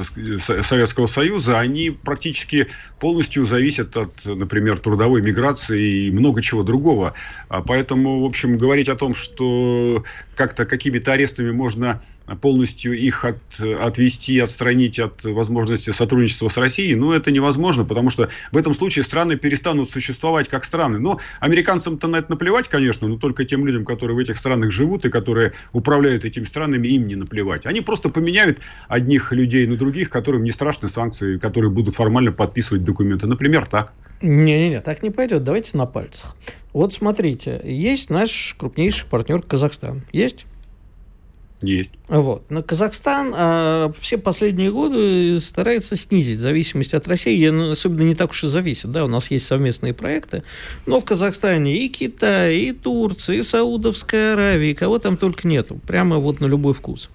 Советского 0.64 1.06
Союза, 1.06 1.60
они 1.60 1.92
практически 1.92 2.68
полностью 3.00 3.46
зависят 3.46 3.96
от, 3.96 4.14
например, 4.26 4.80
трудовой 4.80 5.22
миграции 5.22 6.08
и 6.08 6.12
много 6.12 6.42
чего 6.42 6.64
другого. 6.64 7.14
А 7.50 7.62
поэтому, 7.62 8.22
в 8.22 8.26
общем, 8.26 8.58
говорить 8.58 8.90
о 8.90 8.96
том, 8.96 9.14
что 9.14 10.04
как-то 10.36 10.66
какими-то 10.66 11.12
арестами 11.12 11.52
можно 11.52 12.02
полностью 12.36 12.98
их 12.98 13.26
от, 13.26 13.40
отвести, 13.60 14.40
отстранить 14.40 15.00
от 15.00 15.24
возможности 15.24 15.90
сотрудничества 15.90 16.50
с 16.50 16.58
Россией, 16.58 16.96
ну, 16.96 17.12
это 17.12 17.32
невозможно, 17.32 17.86
потому 17.86 18.10
что 18.10 18.30
в 18.52 18.58
этом 18.58 18.74
случае 18.74 19.04
страны 19.04 19.38
перестанут 19.38 19.90
существовать 19.90 20.48
как 20.48 20.64
страны. 20.64 21.00
Но 21.00 21.20
американцам-то 21.40 22.08
на 22.08 22.18
это 22.18 22.32
наплевать, 22.32 22.68
конечно, 22.68 23.08
но 23.08 23.18
только 23.18 23.46
тем 23.46 23.66
людям, 23.66 23.86
которые 23.86 24.16
в 24.16 24.20
этих 24.20 24.38
странах 24.38 24.72
живут 24.72 25.06
и 25.06 25.10
которые 25.10 25.54
управляют 25.74 26.26
этими 26.26 26.44
странами, 26.44 26.88
им 26.88 27.08
не 27.08 27.16
наплевать. 27.16 27.66
Они 27.66 27.82
просто 27.82 28.10
поменяют 28.10 28.60
одних 28.88 29.32
людей 29.32 29.66
на 29.68 29.76
других, 29.76 30.10
которым 30.10 30.44
не 30.44 30.52
страшны 30.52 30.88
санкции, 30.88 31.38
которые 31.38 31.72
будут 31.72 31.96
формально 31.96 32.32
подписывать 32.32 32.84
документы. 32.84 33.28
Например, 33.28 33.66
так. 33.66 33.94
Не-не-не, 34.22 34.82
так 34.82 35.02
не 35.02 35.10
пойдет. 35.10 35.44
Давайте 35.44 35.78
на 35.78 35.86
пальцах. 35.86 36.36
Вот 36.74 36.94
смотрите, 36.94 37.60
есть 37.64 38.10
наш 38.10 38.56
крупнейший 38.58 39.08
партнер 39.10 39.42
Казахстан. 39.42 40.04
Есть? 40.14 40.46
Есть. 41.62 41.92
Вот. 42.08 42.44
Но 42.50 42.64
Казахстан 42.64 43.34
а, 43.36 43.92
все 44.00 44.18
последние 44.18 44.72
годы 44.72 45.40
старается 45.40 45.96
снизить 45.96 46.40
зависимость 46.40 46.94
от 46.94 47.08
России, 47.08 47.48
ну, 47.50 47.72
особенно 47.72 48.08
не 48.08 48.16
так 48.16 48.32
уж 48.32 48.44
и 48.44 48.48
зависит. 48.48 48.92
Да? 48.92 49.06
У 49.06 49.08
нас 49.08 49.30
есть 49.30 49.46
совместные 49.46 49.94
проекты, 49.94 50.44
но 50.86 51.00
в 51.00 51.06
Казахстане 51.06 51.78
и 51.78 51.88
Китай, 51.88 52.58
и 52.58 52.72
Турция, 52.72 53.38
и 53.38 53.44
Саудовская 53.44 54.34
Аравия, 54.34 54.72
и 54.72 54.76
кого 54.76 54.98
там 54.98 55.18
только 55.18 55.48
нету. 55.48 55.80
Прямо 55.86 56.18
вот 56.18 56.40
на 56.40 56.48
любой 56.48 56.74
вкус. 56.74 57.10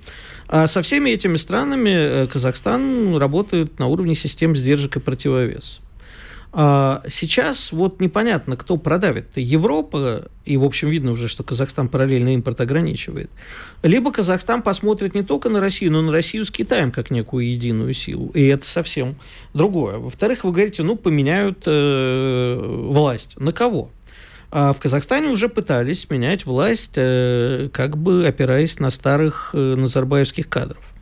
А 0.49 0.69
со 0.69 0.81
всеми 0.83 1.11
этими 1.11 1.37
странами 1.37 1.91
э, 1.91 2.27
Казахстан 2.29 3.17
работает 3.17 3.81
на 3.81 3.89
уровне 3.89 4.15
систем 4.15 4.55
сдержек 4.55 4.97
и 4.97 5.01
противовес. 5.01 5.81
А 6.53 7.03
сейчас 7.09 7.73
вот 7.73 8.01
непонятно, 8.01 8.57
кто 8.57 8.77
продавит. 8.77 9.29
Европа, 9.37 10.31
и, 10.45 10.57
в 10.57 10.65
общем, 10.65 10.89
видно 10.89 11.13
уже, 11.13 11.29
что 11.29 11.43
Казахстан 11.43 11.89
параллельно 11.89 12.35
импорт 12.35 12.61
ограничивает. 12.61 13.31
Либо 13.83 14.13
Казахстан 14.13 14.63
посмотрит 14.63 15.15
не 15.15 15.23
только 15.23 15.49
на 15.49 15.61
Россию, 15.61 15.93
но 15.93 16.03
на 16.03 16.13
Россию 16.13 16.45
с 16.45 16.51
Китаем 16.51 16.93
как 16.93 17.11
некую 17.11 17.47
единую 17.47 17.93
силу. 17.93 18.31
И 18.35 18.47
это 18.47 18.65
совсем 18.65 19.17
другое. 19.55 19.99
Во-вторых, 19.99 20.45
вы 20.45 20.53
говорите, 20.53 20.83
ну, 20.83 20.97
поменяют 20.97 21.65
э, 21.67 22.59
власть. 22.91 23.39
На 23.39 23.53
кого? 23.53 23.91
А 24.51 24.73
в 24.73 24.81
Казахстане 24.81 25.29
уже 25.29 25.49
пытались 25.49 26.09
менять 26.09 26.47
власть, 26.47 26.95
э, 26.97 27.69
как 27.73 27.99
бы 27.99 28.27
опираясь 28.27 28.79
на 28.79 28.91
старых 28.91 29.51
э, 29.53 29.75
назарбаевских 29.75 30.49
кадров. 30.49 30.95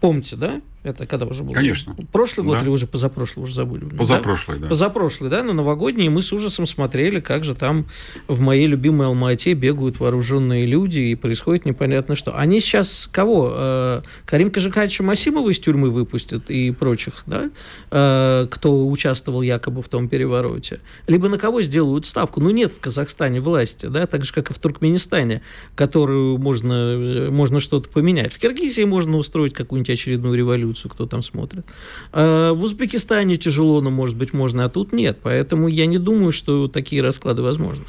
Помните, 0.00 0.36
да? 0.36 0.60
Это 0.84 1.06
когда 1.06 1.26
уже 1.26 1.42
было? 1.42 1.54
Конечно. 1.54 1.96
Прошлый 2.12 2.46
год 2.46 2.58
да. 2.58 2.62
или 2.62 2.70
уже 2.70 2.86
позапрошлый, 2.86 3.42
уже 3.42 3.54
забыли? 3.54 3.84
Позапрошлый, 3.84 4.58
да. 4.58 4.62
да. 4.62 4.68
Позапрошлый, 4.68 5.28
да, 5.28 5.42
на 5.42 5.52
новогодние 5.52 6.08
мы 6.08 6.22
с 6.22 6.32
ужасом 6.32 6.66
смотрели, 6.66 7.18
как 7.18 7.42
же 7.42 7.54
там 7.54 7.86
в 8.28 8.38
моей 8.40 8.68
любимой 8.68 9.08
Алмате 9.08 9.54
бегают 9.54 9.98
вооруженные 9.98 10.66
люди 10.66 11.00
и 11.00 11.14
происходит 11.16 11.66
непонятно 11.66 12.14
что. 12.14 12.36
Они 12.36 12.60
сейчас 12.60 13.08
кого? 13.10 13.52
Э, 13.52 14.02
Карим 14.24 14.52
Кажикача 14.52 15.02
Масимова 15.02 15.50
из 15.50 15.58
тюрьмы 15.58 15.90
выпустят 15.90 16.48
и 16.48 16.70
прочих, 16.70 17.24
да, 17.26 17.50
э, 17.90 18.46
кто 18.48 18.86
участвовал 18.88 19.42
якобы 19.42 19.82
в 19.82 19.88
том 19.88 20.08
перевороте. 20.08 20.80
Либо 21.08 21.28
на 21.28 21.38
кого 21.38 21.60
сделают 21.60 22.06
ставку? 22.06 22.40
Ну, 22.40 22.50
нет 22.50 22.72
в 22.72 22.78
Казахстане 22.78 23.40
власти, 23.40 23.86
да, 23.86 24.06
так 24.06 24.24
же, 24.24 24.32
как 24.32 24.52
и 24.52 24.54
в 24.54 24.58
Туркменистане, 24.60 25.42
которую 25.74 26.38
можно, 26.38 26.72
э, 26.72 27.30
можно 27.30 27.58
что-то 27.58 27.88
поменять. 27.88 28.32
В 28.32 28.38
Киргизии 28.38 28.84
можно 28.84 29.16
устроить 29.16 29.54
какую-нибудь 29.54 29.90
очередную 29.90 30.36
революцию 30.36 30.67
революцию, 30.68 30.90
кто 30.90 31.06
там 31.06 31.22
смотрит. 31.22 31.64
А 32.12 32.52
в 32.52 32.62
Узбекистане 32.62 33.36
тяжело, 33.36 33.80
но, 33.80 33.90
может 33.90 34.16
быть, 34.16 34.32
можно, 34.32 34.64
а 34.64 34.68
тут 34.68 34.92
нет. 34.92 35.18
Поэтому 35.22 35.68
я 35.68 35.86
не 35.86 35.98
думаю, 35.98 36.32
что 36.32 36.68
такие 36.68 37.02
расклады 37.02 37.42
возможны. 37.42 37.84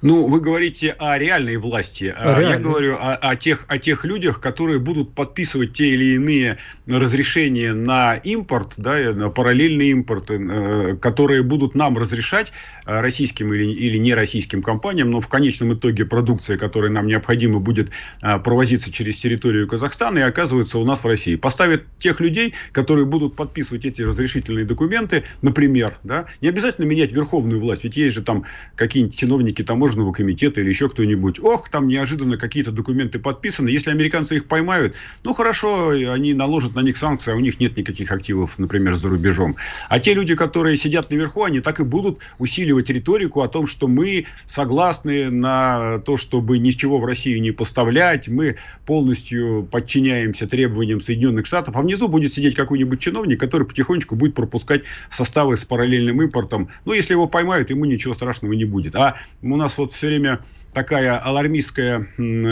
Ну, 0.00 0.28
вы 0.28 0.40
говорите 0.40 0.94
о 0.98 1.18
реальной 1.18 1.56
власти. 1.56 2.14
А 2.16 2.40
Я 2.40 2.58
говорю 2.58 2.96
о, 3.00 3.14
о, 3.16 3.36
тех, 3.36 3.64
о 3.66 3.78
тех 3.78 4.04
людях, 4.04 4.40
которые 4.40 4.78
будут 4.78 5.12
подписывать 5.12 5.72
те 5.72 5.88
или 5.88 6.14
иные 6.14 6.58
разрешения 6.86 7.72
на 7.72 8.14
импорт, 8.14 8.74
да, 8.76 8.96
на 9.12 9.28
параллельный 9.28 9.88
импорт, 9.88 10.30
э, 10.30 10.96
которые 11.00 11.42
будут 11.42 11.74
нам 11.74 11.98
разрешать, 11.98 12.52
э, 12.86 13.00
российским 13.00 13.52
или, 13.52 13.64
или 13.64 13.98
не 13.98 14.14
российским 14.14 14.62
компаниям, 14.62 15.10
но 15.10 15.20
в 15.20 15.26
конечном 15.26 15.74
итоге 15.74 16.04
продукция, 16.04 16.58
которая 16.58 16.92
нам 16.92 17.08
необходима, 17.08 17.58
будет 17.58 17.90
э, 18.22 18.38
провозиться 18.38 18.92
через 18.92 19.18
территорию 19.18 19.66
Казахстана 19.66 20.18
и 20.18 20.22
оказывается 20.22 20.78
у 20.78 20.84
нас 20.84 21.00
в 21.00 21.06
России. 21.06 21.34
Поставят 21.34 21.82
тех 21.98 22.20
людей, 22.20 22.54
которые 22.70 23.04
будут 23.04 23.34
подписывать 23.34 23.84
эти 23.84 24.02
разрешительные 24.02 24.64
документы, 24.64 25.24
например, 25.42 25.98
да, 26.04 26.26
не 26.40 26.48
обязательно 26.48 26.84
менять 26.84 27.10
верховную 27.10 27.60
власть, 27.60 27.82
ведь 27.82 27.96
есть 27.96 28.14
же 28.14 28.22
там 28.22 28.44
какие-нибудь 28.76 29.16
чиновники 29.16 29.47
таможни, 29.52 29.88
таможенного 29.88 30.12
комитета 30.12 30.60
или 30.60 30.68
еще 30.68 30.88
кто-нибудь. 30.88 31.38
Ох, 31.40 31.68
там 31.68 31.88
неожиданно 31.88 32.36
какие-то 32.36 32.72
документы 32.72 33.18
подписаны. 33.18 33.68
Если 33.68 33.90
американцы 33.90 34.36
их 34.36 34.46
поймают, 34.46 34.94
ну 35.24 35.34
хорошо, 35.34 35.90
они 35.90 36.34
наложат 36.34 36.74
на 36.74 36.80
них 36.80 36.96
санкции, 36.96 37.32
а 37.32 37.36
у 37.36 37.40
них 37.40 37.60
нет 37.60 37.76
никаких 37.76 38.10
активов, 38.10 38.58
например, 38.58 38.96
за 38.96 39.08
рубежом. 39.08 39.56
А 39.88 39.98
те 39.98 40.14
люди, 40.14 40.34
которые 40.34 40.76
сидят 40.76 41.10
наверху, 41.10 41.44
они 41.44 41.60
так 41.60 41.80
и 41.80 41.84
будут 41.84 42.18
усиливать 42.38 42.90
риторику 42.90 43.40
о 43.40 43.48
том, 43.48 43.66
что 43.66 43.88
мы 43.88 44.26
согласны 44.46 45.30
на 45.30 46.00
то, 46.00 46.16
чтобы 46.16 46.58
ничего 46.58 46.98
в 46.98 47.04
Россию 47.04 47.40
не 47.40 47.52
поставлять, 47.52 48.28
мы 48.28 48.56
полностью 48.84 49.66
подчиняемся 49.70 50.46
требованиям 50.46 51.00
Соединенных 51.00 51.46
Штатов, 51.46 51.76
а 51.76 51.82
внизу 51.82 52.08
будет 52.08 52.32
сидеть 52.32 52.54
какой-нибудь 52.54 53.00
чиновник, 53.00 53.40
который 53.40 53.66
потихонечку 53.66 54.16
будет 54.16 54.34
пропускать 54.34 54.82
составы 55.10 55.56
с 55.56 55.64
параллельным 55.64 56.20
импортом. 56.22 56.68
Ну, 56.84 56.92
если 56.92 57.12
его 57.14 57.26
поймают, 57.26 57.70
ему 57.70 57.84
ничего 57.84 58.14
страшного 58.14 58.52
не 58.52 58.64
будет. 58.64 58.96
А 58.96 59.16
у 59.42 59.56
нас 59.56 59.78
вот 59.78 59.92
все 59.92 60.08
время 60.08 60.40
такая 60.72 61.18
алармистская 61.18 62.06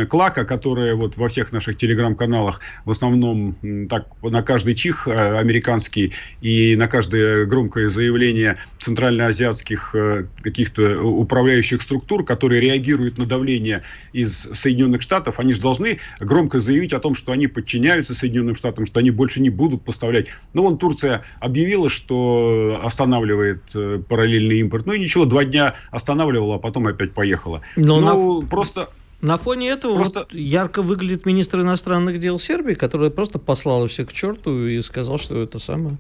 клака, 0.09 0.45
которая 0.45 0.95
вот 0.95 1.17
во 1.17 1.29
всех 1.29 1.53
наших 1.53 1.77
телеграм-каналах 1.77 2.61
в 2.85 2.91
основном 2.91 3.55
так 3.89 4.07
на 4.23 4.43
каждый 4.43 4.75
чих 4.75 5.07
э, 5.07 5.39
американский 5.39 6.13
и 6.41 6.75
на 6.77 6.89
каждое 6.89 7.47
громкое 7.47 7.89
заявление 7.89 8.59
центральноазиатских 8.79 9.95
э, 9.95 10.27
каких-то 10.43 11.03
управляющих 11.03 11.83
структур, 11.83 12.25
которые 12.25 12.61
реагируют 12.61 13.19
на 13.19 13.27
давление 13.27 13.83
из 14.13 14.49
Соединенных 14.53 15.03
Штатов, 15.03 15.39
они 15.39 15.53
же 15.53 15.61
должны 15.61 15.99
громко 16.19 16.59
заявить 16.59 16.93
о 16.93 16.99
том, 16.99 17.15
что 17.15 17.33
они 17.33 17.47
подчиняются 17.47 18.15
Соединенным 18.15 18.57
Штатам, 18.57 18.87
что 18.87 19.01
они 19.01 19.11
больше 19.11 19.41
не 19.41 19.51
будут 19.51 19.85
поставлять. 19.85 20.27
Ну, 20.55 20.63
вон 20.63 20.79
Турция 20.79 21.23
объявила, 21.39 21.89
что 21.89 22.81
останавливает 22.83 23.63
э, 23.75 24.03
параллельный 24.09 24.59
импорт. 24.61 24.87
Ну 24.87 24.95
и 24.95 24.99
ничего, 24.99 25.27
два 25.27 25.45
дня 25.45 25.75
останавливала, 25.91 26.57
а 26.57 26.59
потом 26.59 26.76
опять 26.85 27.13
поехала. 27.13 27.63
Но 27.77 28.01
ну, 28.01 28.41
на... 28.41 28.47
просто... 28.47 28.89
На 29.23 29.39
фоне 29.39 29.71
этого 29.71 29.97
просто... 29.97 30.21
вот 30.21 30.35
ярко 30.35 30.83
выглядит 30.83 31.25
министр 31.25 31.63
иностранных 31.63 32.19
дел 32.19 32.39
Сербии, 32.39 32.75
который 32.75 33.11
просто 33.11 33.39
послал 33.39 33.87
всех 33.87 34.11
к 34.11 34.13
черту 34.13 34.67
и 34.67 34.83
сказал, 34.83 35.19
что 35.19 35.43
это 35.43 35.59
самое. 35.59 35.97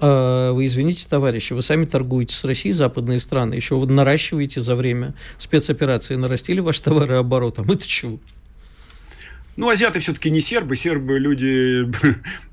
А, 0.00 0.52
вы 0.52 0.66
извините, 0.66 1.06
товарищи, 1.08 1.52
вы 1.52 1.62
сами 1.62 1.84
торгуете 1.84 2.34
с 2.34 2.44
Россией, 2.44 2.72
западные 2.72 3.20
страны, 3.20 3.54
еще 3.54 3.76
вы 3.76 3.86
наращиваете 3.86 4.60
за 4.60 4.74
время 4.74 5.14
спецоперации, 5.38 6.16
нарастили 6.16 6.58
ваш 6.58 6.80
товарооборот, 6.80 7.60
а 7.60 7.62
мы-то 7.62 7.86
чего? 7.86 8.18
Ну, 9.56 9.70
азиаты 9.70 10.00
все-таки 10.00 10.30
не 10.30 10.40
сербы. 10.40 10.76
Сербы 10.76 11.18
люди 11.18 11.88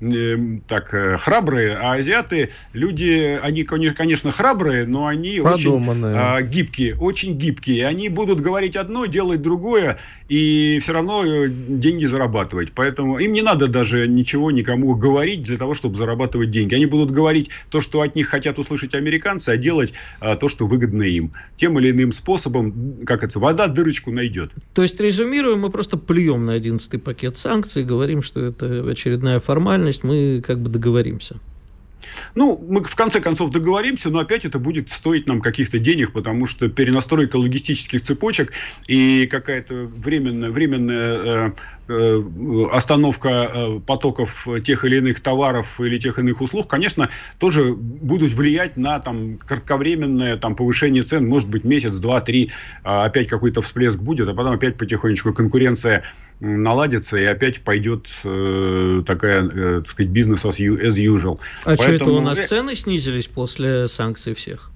э, 0.00 0.60
так 0.66 0.94
э, 0.94 1.16
храбрые, 1.18 1.76
а 1.76 1.94
азиаты 1.94 2.50
люди, 2.72 3.38
они, 3.42 3.62
конечно, 3.64 4.32
храбрые, 4.32 4.86
но 4.86 5.06
они 5.06 5.40
Продуманные. 5.40 6.14
очень 6.14 6.22
а, 6.22 6.42
гибкие, 6.42 6.96
очень 6.96 7.36
гибкие. 7.36 7.86
Они 7.86 8.08
будут 8.08 8.40
говорить 8.40 8.76
одно, 8.76 9.06
делать 9.06 9.42
другое, 9.42 9.98
и 10.28 10.78
все 10.82 10.92
равно 10.92 11.24
э, 11.24 11.48
деньги 11.48 12.06
зарабатывать. 12.06 12.72
Поэтому 12.72 13.18
им 13.18 13.32
не 13.32 13.42
надо 13.42 13.66
даже 13.66 14.08
ничего 14.08 14.50
никому 14.50 14.94
говорить 14.94 15.42
для 15.42 15.58
того, 15.58 15.74
чтобы 15.74 15.96
зарабатывать 15.96 16.50
деньги. 16.50 16.74
Они 16.74 16.86
будут 16.86 17.10
говорить 17.10 17.50
то, 17.68 17.80
что 17.80 18.00
от 18.00 18.16
них 18.16 18.28
хотят 18.28 18.58
услышать 18.58 18.94
американцы, 18.94 19.50
а 19.50 19.56
делать 19.56 19.92
а, 20.20 20.36
то, 20.36 20.48
что 20.48 20.66
выгодно 20.66 21.02
им. 21.02 21.32
Тем 21.56 21.78
или 21.78 21.90
иным 21.90 22.12
способом, 22.12 23.04
как 23.04 23.22
это, 23.22 23.38
вода 23.38 23.66
дырочку 23.66 24.10
найдет. 24.10 24.52
То 24.72 24.82
есть, 24.82 24.98
резюмируем, 25.00 25.60
мы 25.60 25.70
просто 25.70 25.98
плюем 25.98 26.46
на 26.46 26.54
11 26.54 26.93
пакет 26.98 27.36
санкций, 27.36 27.84
говорим, 27.84 28.22
что 28.22 28.44
это 28.44 28.88
очередная 28.88 29.40
формальность, 29.40 30.04
мы 30.04 30.42
как 30.44 30.58
бы 30.58 30.70
договоримся. 30.70 31.36
Ну, 32.34 32.62
мы 32.68 32.82
в 32.82 32.94
конце 32.94 33.20
концов 33.20 33.50
договоримся, 33.50 34.10
но 34.10 34.20
опять 34.20 34.44
это 34.44 34.58
будет 34.58 34.90
стоить 34.90 35.26
нам 35.26 35.40
каких-то 35.40 35.78
денег, 35.78 36.12
потому 36.12 36.46
что 36.46 36.68
перенастройка 36.68 37.36
логистических 37.36 38.02
цепочек 38.02 38.52
и 38.86 39.26
какая-то 39.30 39.74
временная, 39.96 40.50
временная 40.50 41.48
э, 41.48 41.52
остановка 42.72 43.28
э, 43.28 43.80
потоков 43.86 44.46
тех 44.64 44.84
или 44.84 44.96
иных 44.96 45.20
товаров 45.20 45.80
или 45.80 45.98
тех 45.98 46.18
или 46.18 46.26
иных 46.26 46.40
услуг, 46.40 46.68
конечно, 46.68 47.10
тоже 47.38 47.74
будут 47.74 48.32
влиять 48.32 48.76
на 48.76 48.98
там, 49.00 49.38
кратковременное 49.38 50.36
там, 50.36 50.56
повышение 50.56 51.02
цен, 51.02 51.28
может 51.28 51.48
быть, 51.48 51.64
месяц, 51.64 51.96
два, 51.96 52.20
три, 52.20 52.50
а 52.82 53.04
опять 53.04 53.28
какой-то 53.28 53.60
всплеск 53.62 53.98
будет, 53.98 54.28
а 54.28 54.34
потом 54.34 54.54
опять 54.54 54.76
потихонечку 54.76 55.32
конкуренция 55.32 56.04
наладится, 56.40 57.16
и 57.16 57.24
опять 57.24 57.60
пойдет 57.60 58.08
э, 58.24 59.02
такая, 59.06 59.44
э, 59.44 59.80
так 59.80 59.90
сказать, 59.90 60.12
бизнес 60.12 60.44
as 60.44 60.58
usual. 60.58 61.38
А 61.64 61.76
Поэтому... 61.76 61.86
что 61.86 61.92
это 61.94 62.10
у 62.10 62.20
нас 62.20 62.38
э, 62.38 62.46
цены 62.46 62.74
снизились 62.74 63.28
после 63.28 63.88
санкций 63.88 64.34
всех? 64.34 64.70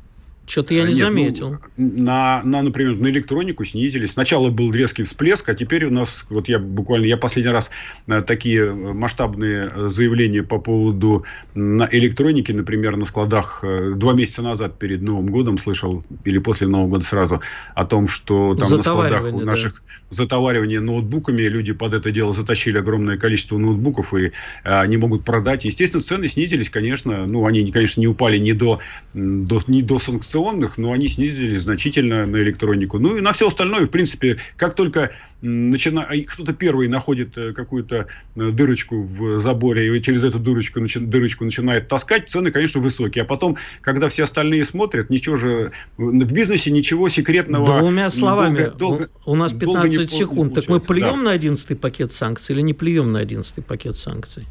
Что-то 0.48 0.72
я 0.72 0.84
не 0.84 0.94
Нет, 0.94 0.98
ну, 0.98 1.04
заметил. 1.04 1.58
Ну, 1.76 2.02
на, 2.04 2.42
на, 2.42 2.62
например, 2.62 2.96
на 2.96 3.08
электронику 3.08 3.66
снизились. 3.66 4.12
Сначала 4.12 4.48
был 4.48 4.72
резкий 4.72 5.02
всплеск, 5.02 5.46
а 5.50 5.54
теперь 5.54 5.84
у 5.84 5.90
нас, 5.90 6.24
вот 6.30 6.48
я 6.48 6.58
буквально, 6.58 7.04
я 7.04 7.18
последний 7.18 7.52
раз 7.52 7.70
э, 8.06 8.22
такие 8.22 8.72
масштабные 8.72 9.70
заявления 9.88 10.42
по 10.42 10.58
поводу 10.58 11.26
на 11.54 11.87
электроники, 11.92 12.50
например, 12.50 12.96
на 12.96 13.04
складах 13.04 13.61
э, 13.62 13.92
два 13.94 14.14
месяца 14.14 14.40
назад 14.40 14.78
перед 14.78 15.02
Новым 15.02 15.26
годом 15.26 15.58
слышал, 15.58 16.02
или 16.24 16.38
после 16.38 16.66
Нового 16.66 16.88
года 16.88 17.04
сразу, 17.04 17.42
о 17.74 17.84
том, 17.84 18.08
что 18.08 18.54
там 18.54 18.70
на 18.70 18.82
складах 18.82 19.24
у 19.34 19.40
наших 19.40 19.74
да. 19.74 20.16
затоваривания 20.16 20.80
ноутбуками 20.80 21.42
люди 21.42 21.74
под 21.74 21.92
это 21.92 22.11
дело 22.11 22.32
затащили 22.32 22.78
огромное 22.78 23.18
количество 23.18 23.58
ноутбуков 23.58 24.14
и 24.14 24.32
а, 24.64 24.87
не 24.87 24.96
могут 24.96 25.26
продать. 25.26 25.66
Естественно, 25.66 26.02
цены 26.02 26.26
снизились, 26.26 26.70
конечно, 26.70 27.26
ну, 27.26 27.44
они, 27.44 27.70
конечно, 27.70 28.00
не 28.00 28.06
упали 28.06 28.38
ни 28.38 28.52
до, 28.52 28.80
до, 29.12 29.61
ни 29.66 29.82
до 29.82 29.98
санкционных 29.98 30.38
традиционных, 30.38 30.79
но 30.79 30.92
они 30.92 31.09
снизились 31.09 31.62
значительно 31.62 32.27
на 32.27 32.37
электронику. 32.37 32.98
Ну 32.98 33.16
и 33.16 33.20
на 33.20 33.33
все 33.33 33.48
остальное, 33.48 33.87
в 33.87 33.90
принципе, 33.90 34.38
как 34.57 34.74
только 34.74 35.11
начина... 35.40 36.07
кто-то 36.27 36.53
первый 36.53 36.88
находит 36.88 37.37
э, 37.37 37.53
какую-то 37.53 38.07
э, 38.37 38.51
дырочку 38.51 39.03
в 39.03 39.38
заборе 39.38 39.96
и 39.96 40.03
через 40.03 40.24
эту 40.24 40.38
дырочку, 40.38 40.81
начи... 40.81 41.01
дырочку 41.01 41.44
начинает 41.44 41.88
таскать, 41.88 42.29
цены, 42.29 42.51
конечно, 42.51 42.81
высокие. 42.81 43.22
А 43.22 43.24
потом, 43.27 43.57
когда 43.81 44.09
все 44.09 44.24
остальные 44.24 44.64
смотрят, 44.64 45.11
ничего 45.11 45.37
же 45.37 45.72
в 45.96 46.33
бизнесе 46.33 46.70
ничего 46.70 47.09
секретного... 47.09 47.79
Двумя 47.79 48.11
словами, 48.11 48.70
долго, 48.77 48.79
долго, 48.79 49.11
у 49.24 49.35
нас 49.35 49.53
15 49.53 49.98
не, 49.98 50.18
секунд. 50.18 50.55
так 50.55 50.68
мы 50.68 50.81
плюем 50.81 51.24
да. 51.24 51.31
на 51.31 51.31
11 51.33 51.81
пакет 51.81 52.12
санкций 52.12 52.55
или 52.55 52.62
не 52.62 52.74
плюем 52.74 53.12
на 53.12 53.20
11 53.20 53.64
пакет 53.64 53.96
санкций? 53.96 54.44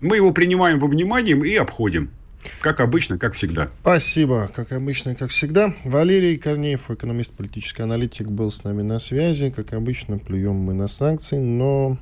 Мы 0.00 0.16
его 0.16 0.30
принимаем 0.32 0.78
во 0.78 0.86
внимание 0.86 1.36
и 1.36 1.56
обходим. 1.56 2.10
Как 2.60 2.80
обычно, 2.80 3.18
как 3.18 3.34
всегда. 3.34 3.70
Спасибо, 3.80 4.50
как 4.54 4.72
обычно, 4.72 5.14
как 5.14 5.30
всегда. 5.30 5.74
Валерий 5.84 6.36
Корнеев, 6.36 6.90
экономист, 6.90 7.34
политический 7.34 7.82
аналитик, 7.82 8.28
был 8.28 8.50
с 8.50 8.64
нами 8.64 8.82
на 8.82 8.98
связи. 8.98 9.50
Как 9.50 9.72
обычно, 9.72 10.18
плюем 10.18 10.56
мы 10.56 10.72
на 10.72 10.88
санкции, 10.88 11.38
но 11.38 11.98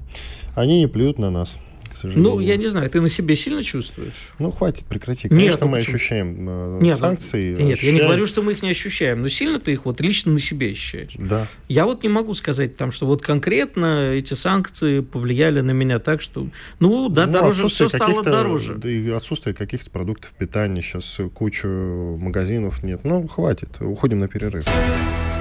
они 0.55 0.81
не 0.81 0.88
плюют 0.88 1.18
на 1.18 1.31
нас 1.31 1.59
к 1.96 1.98
сожалению. 1.98 2.35
Ну, 2.35 2.40
я 2.40 2.56
не 2.59 2.68
знаю, 2.68 2.90
ты 2.90 3.00
на 3.00 3.09
себе 3.09 3.37
сильно 3.37 3.62
чувствуешь? 3.62 4.35
Ну, 4.38 4.51
хватит, 4.51 4.84
прекрати. 4.84 5.28
Конечно, 5.28 5.51
нет, 5.51 5.61
ну, 5.62 5.68
мы 5.68 5.78
почему? 5.78 5.97
ощущаем 5.97 6.49
э, 6.49 6.78
нет, 6.82 6.94
ну, 6.94 7.01
санкции. 7.01 7.55
Нет, 7.55 7.72
ощущаем... 7.72 7.94
я 7.94 8.01
не 8.01 8.07
говорю, 8.07 8.26
что 8.26 8.42
мы 8.42 8.53
их 8.53 8.62
не 8.62 8.68
ощущаем, 8.68 9.22
но 9.22 9.28
сильно 9.28 9.59
ты 9.59 9.72
их 9.72 9.86
вот 9.86 10.03
лично 10.03 10.32
на 10.32 10.38
себе 10.38 10.72
ощущаешь. 10.72 11.14
Да. 11.18 11.47
Я 11.68 11.86
вот 11.86 12.03
не 12.03 12.11
могу 12.11 12.34
сказать 12.34 12.76
там, 12.76 12.90
что 12.92 13.07
вот 13.07 13.22
конкретно 13.22 14.12
эти 14.12 14.34
санкции 14.34 15.01
повлияли 15.01 15.61
на 15.62 15.70
меня 15.70 15.99
так, 15.99 16.20
что, 16.20 16.47
ну, 16.80 17.09
да, 17.09 17.24
ну, 17.26 17.32
дороже, 17.32 17.68
все 17.68 17.88
стало 17.88 18.22
дороже. 18.22 18.74
Да 18.74 18.90
и 18.90 19.09
отсутствие 19.09 19.55
каких-то 19.55 19.90
продуктов 19.90 20.32
питания, 20.32 20.82
сейчас 20.82 21.18
кучу 21.32 21.66
магазинов 21.66 22.82
нет. 22.82 23.05
Ну, 23.05 23.26
хватит, 23.26 23.80
уходим 23.80 24.20
на 24.20 24.28
перерыв. 24.28 24.66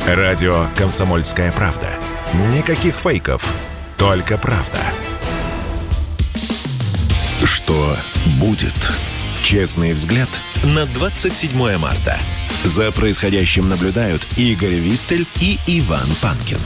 Радио 0.07 0.67
«Комсомольская 0.77 1.51
правда». 1.51 1.89
Никаких 2.53 2.95
фейков, 2.95 3.53
только 3.97 4.37
правда. 4.37 4.79
Что 7.43 7.97
будет? 8.39 8.73
Честный 9.43 9.93
взгляд 9.93 10.29
на 10.63 10.85
27 10.85 11.77
марта. 11.77 12.17
За 12.63 12.91
происходящим 12.91 13.67
наблюдают 13.67 14.25
Игорь 14.37 14.75
Виттель 14.75 15.27
и 15.41 15.59
Иван 15.67 16.07
Панкин. 16.21 16.59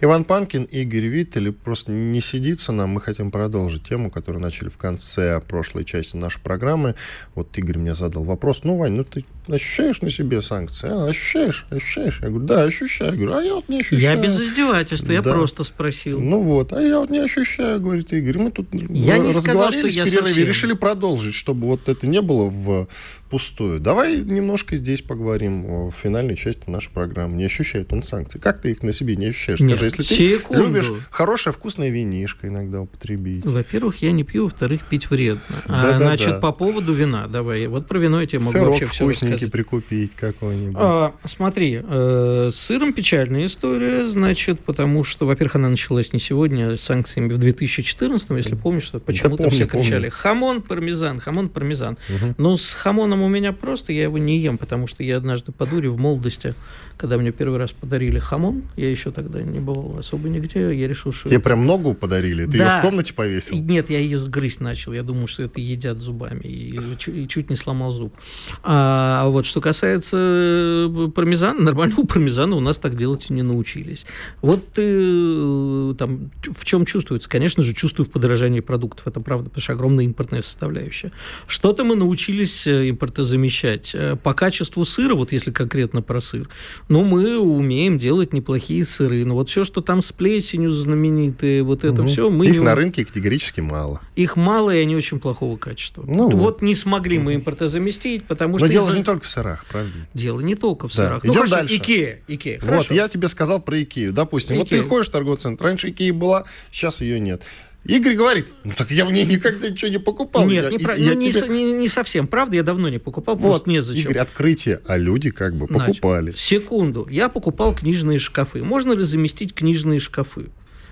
Иван 0.00 0.24
Панкин, 0.24 0.64
Игорь 0.64 1.06
Виттель. 1.06 1.50
Просто 1.52 1.90
не 1.90 2.20
сидится 2.20 2.70
нам. 2.70 2.90
Мы 2.90 3.00
хотим 3.00 3.32
продолжить 3.32 3.82
тему, 3.82 4.10
которую 4.10 4.40
начали 4.40 4.68
в 4.68 4.76
конце 4.76 5.40
прошлой 5.40 5.84
части 5.84 6.16
нашей 6.16 6.40
программы. 6.40 6.94
Вот 7.34 7.56
Игорь 7.58 7.78
мне 7.78 7.94
задал 7.94 8.22
вопрос. 8.22 8.60
Ну, 8.62 8.76
Вань, 8.76 8.92
ну 8.92 9.04
ты 9.04 9.24
ощущаешь 9.48 10.00
на 10.02 10.10
себе 10.10 10.40
санкции? 10.40 10.88
А, 10.88 11.06
ощущаешь? 11.06 11.66
Ощущаешь? 11.70 12.20
Я 12.22 12.28
говорю, 12.28 12.46
да, 12.46 12.62
ощущаю. 12.62 13.12
Я 13.12 13.16
говорю, 13.16 13.32
а 13.34 13.42
я 13.42 13.54
вот 13.54 13.68
не 13.68 13.80
ощущаю. 13.80 14.00
Я 14.00 14.16
без 14.16 14.40
издевательства, 14.40 15.12
я 15.12 15.22
просто 15.22 15.64
спросил. 15.64 16.20
Ну 16.20 16.42
вот, 16.42 16.72
а 16.72 16.80
я 16.80 17.00
вот 17.00 17.10
не 17.10 17.18
ощущаю, 17.18 17.80
говорит 17.80 18.12
Игорь. 18.12 18.38
Мы 18.38 18.50
тут 18.52 18.68
я 18.72 19.18
не 19.18 19.32
сказал, 19.32 19.72
что 19.72 19.88
я 19.88 20.06
совсем... 20.06 20.46
решили 20.46 20.74
продолжить, 20.74 21.34
чтобы 21.34 21.66
вот 21.66 21.88
это 21.88 22.06
не 22.06 22.20
было 22.20 22.48
в 22.48 22.88
пустую. 23.30 23.80
Давай 23.80 24.18
немножко 24.18 24.76
здесь 24.76 25.02
поговорим 25.02 25.88
в 25.88 25.92
финальной 25.92 26.36
части 26.36 26.68
нашей 26.68 26.90
программы. 26.90 27.36
Не 27.36 27.44
ощущает 27.44 27.92
он 27.92 28.02
санкций. 28.02 28.40
Как 28.40 28.60
ты 28.60 28.70
их 28.70 28.82
на 28.82 28.92
себе 28.92 29.16
не 29.16 29.26
ощущаешь? 29.26 29.60
Нет, 29.60 29.78
Скажи, 29.78 29.87
если 29.96 30.02
секунду. 30.02 30.64
ты 30.64 30.68
любишь 30.68 30.92
хорошее 31.10 31.54
вкусное 31.54 31.90
винишко 31.90 32.48
иногда 32.48 32.80
употребить. 32.80 33.44
Во-первых, 33.44 34.02
я 34.02 34.12
не 34.12 34.24
пью, 34.24 34.44
во-вторых, 34.44 34.82
пить 34.84 35.10
вредно. 35.10 35.40
Да, 35.66 35.80
а, 35.80 35.92
да, 35.92 35.98
значит, 35.98 36.30
да. 36.30 36.40
по 36.40 36.52
поводу 36.52 36.92
вина, 36.92 37.26
давай. 37.26 37.66
Вот 37.66 37.86
про 37.86 37.98
вино 37.98 38.20
я 38.20 38.26
тебе 38.26 38.40
могу 38.40 38.52
Сырок 38.52 38.68
вообще 38.68 38.86
все 38.86 39.08
рассказать 39.08 39.50
прикупить 39.50 40.14
какой-нибудь. 40.14 40.76
А, 40.78 41.14
смотри, 41.24 41.80
э, 41.82 42.50
с 42.52 42.56
сыром 42.56 42.92
печальная 42.92 43.46
история, 43.46 44.06
значит, 44.06 44.60
потому 44.60 45.04
что, 45.04 45.26
во-первых, 45.26 45.56
она 45.56 45.68
началась 45.68 46.12
не 46.12 46.18
сегодня, 46.18 46.72
а 46.72 46.76
с 46.76 46.82
санкциями 46.82 47.32
в 47.32 47.38
2014, 47.38 48.30
если 48.30 48.54
помнишь, 48.54 48.84
что 48.84 49.00
почему-то 49.00 49.44
да 49.44 49.50
все 49.50 49.66
кричали 49.66 50.08
«хамон, 50.08 50.62
пармезан, 50.62 51.20
хамон, 51.20 51.48
пармезан». 51.48 51.98
Угу. 52.08 52.34
Но 52.38 52.56
с 52.56 52.72
хамоном 52.74 53.22
у 53.22 53.28
меня 53.28 53.52
просто, 53.52 53.92
я 53.92 54.04
его 54.04 54.18
не 54.18 54.38
ем, 54.38 54.58
потому 54.58 54.86
что 54.86 55.02
я 55.02 55.16
однажды 55.16 55.52
по 55.52 55.66
дуре 55.66 55.88
в 55.88 55.98
молодости, 55.98 56.54
когда 56.96 57.16
мне 57.18 57.32
первый 57.32 57.58
раз 57.58 57.72
подарили 57.72 58.18
хамон, 58.18 58.64
я 58.76 58.90
еще 58.90 59.10
тогда 59.10 59.42
не 59.42 59.60
бывал 59.60 59.77
особо 59.98 60.28
нигде, 60.28 60.74
я 60.74 60.88
решил, 60.88 61.12
что... 61.12 61.28
Тебе 61.28 61.40
прям 61.40 61.66
ногу 61.66 61.94
подарили? 61.94 62.44
Ты 62.44 62.58
да. 62.58 62.74
ее 62.74 62.78
в 62.80 62.82
комнате 62.82 63.14
повесил? 63.14 63.56
Нет, 63.56 63.90
я 63.90 63.98
ее 63.98 64.18
грызть 64.18 64.60
начал, 64.60 64.92
я 64.92 65.02
думал, 65.02 65.26
что 65.26 65.42
это 65.42 65.60
едят 65.60 66.00
зубами, 66.00 66.42
и, 66.42 66.78
и 67.06 67.28
чуть 67.28 67.50
не 67.50 67.56
сломал 67.56 67.90
зуб. 67.90 68.14
А 68.62 69.28
вот 69.28 69.46
что 69.46 69.60
касается 69.60 70.16
э, 70.18 71.08
пармезана, 71.14 71.60
нормального 71.62 72.02
пармезана 72.06 72.56
у 72.56 72.60
нас 72.60 72.78
так 72.78 72.96
делать 72.96 73.30
не 73.30 73.42
научились. 73.42 74.06
Вот 74.42 74.72
ты 74.72 74.82
э, 74.84 75.94
там 75.98 76.30
в 76.42 76.64
чем 76.64 76.86
чувствуется? 76.86 77.28
Конечно 77.28 77.62
же, 77.62 77.74
чувствую 77.74 78.06
в 78.06 78.10
подорожании 78.10 78.60
продуктов, 78.60 79.06
это 79.06 79.20
правда, 79.20 79.50
потому 79.50 79.62
что 79.62 79.72
огромная 79.72 80.04
импортная 80.04 80.42
составляющая. 80.42 81.12
Что-то 81.46 81.84
мы 81.84 81.96
научились 81.96 82.66
э, 82.66 82.90
импортозамещать. 82.90 83.96
По 84.22 84.34
качеству 84.34 84.84
сыра, 84.84 85.14
вот 85.14 85.32
если 85.32 85.50
конкретно 85.50 86.02
про 86.02 86.20
сыр, 86.20 86.48
ну, 86.88 87.04
мы 87.04 87.38
умеем 87.38 87.98
делать 87.98 88.32
неплохие 88.32 88.84
сыры. 88.84 89.24
Но 89.24 89.34
вот 89.34 89.48
все, 89.48 89.64
что 89.68 89.80
там 89.80 90.02
с 90.02 90.10
плесенью 90.12 90.72
знаменитые, 90.72 91.62
вот 91.62 91.84
это 91.84 92.02
угу. 92.02 92.08
все, 92.08 92.30
мы... 92.30 92.46
Их 92.46 92.54
не... 92.54 92.60
на 92.60 92.74
рынке 92.74 93.04
категорически 93.04 93.60
мало. 93.60 94.00
Их 94.16 94.36
мало, 94.36 94.74
и 94.74 94.80
они 94.80 94.96
очень 94.96 95.20
плохого 95.20 95.56
качества. 95.56 96.02
Ну, 96.06 96.24
вот. 96.24 96.34
вот 96.34 96.62
не 96.62 96.74
смогли 96.74 97.18
мы 97.18 97.36
импортозаместить, 97.36 98.24
потому 98.24 98.52
Но 98.52 98.58
что... 98.58 98.66
Но 98.66 98.72
дело 98.72 98.90
же 98.90 98.98
не 98.98 99.04
только 99.04 99.24
в 99.24 99.28
сырах, 99.28 99.64
правда? 99.66 99.92
Дело 100.14 100.40
не 100.40 100.54
только 100.54 100.88
в 100.88 100.96
да. 100.96 101.04
сырах. 101.04 101.24
Идем 101.24 101.28
ну, 101.28 101.34
хорошо, 101.34 101.56
дальше. 101.56 101.76
Икея. 101.76 102.20
Икея. 102.26 102.60
Вот, 102.62 102.90
я 102.90 103.08
тебе 103.08 103.28
сказал 103.28 103.60
про 103.60 103.80
Икею. 103.82 104.12
Допустим, 104.12 104.56
Икея. 104.56 104.78
вот 104.78 104.84
ты 104.84 104.88
ходишь 104.88 105.08
в 105.08 105.12
торговый 105.12 105.38
центр, 105.38 105.64
раньше 105.64 105.90
Икея 105.90 106.12
была, 106.12 106.44
сейчас 106.72 107.00
ее 107.00 107.20
нет. 107.20 107.42
Игорь 107.88 108.16
говорит, 108.16 108.46
ну 108.64 108.72
так 108.76 108.90
я 108.90 109.06
в 109.06 109.10
ней 109.10 109.24
никогда 109.24 109.70
ничего 109.70 109.90
не 109.90 109.98
покупал. 109.98 110.44
Нет, 110.44 110.64
я, 110.64 110.70
не, 110.70 110.78
прав... 110.78 110.98
я 110.98 111.14
ну, 111.14 111.30
тебе... 111.30 111.48
не, 111.48 111.72
не 111.72 111.88
совсем. 111.88 112.26
Правда, 112.26 112.56
я 112.56 112.62
давно 112.62 112.90
не 112.90 112.98
покупал, 112.98 113.34
вот, 113.36 113.48
просто 113.48 113.70
незачем. 113.70 114.10
Игорь, 114.10 114.18
открытие, 114.18 114.82
а 114.86 114.98
люди 114.98 115.30
как 115.30 115.56
бы 115.56 115.66
покупали. 115.66 116.26
Значит, 116.26 116.38
секунду. 116.38 117.08
Я 117.10 117.30
покупал 117.30 117.74
книжные 117.74 118.18
шкафы. 118.18 118.62
Можно 118.62 118.92
ли 118.92 119.04
заместить 119.04 119.54
книжные 119.54 120.00
шкафы? 120.00 120.50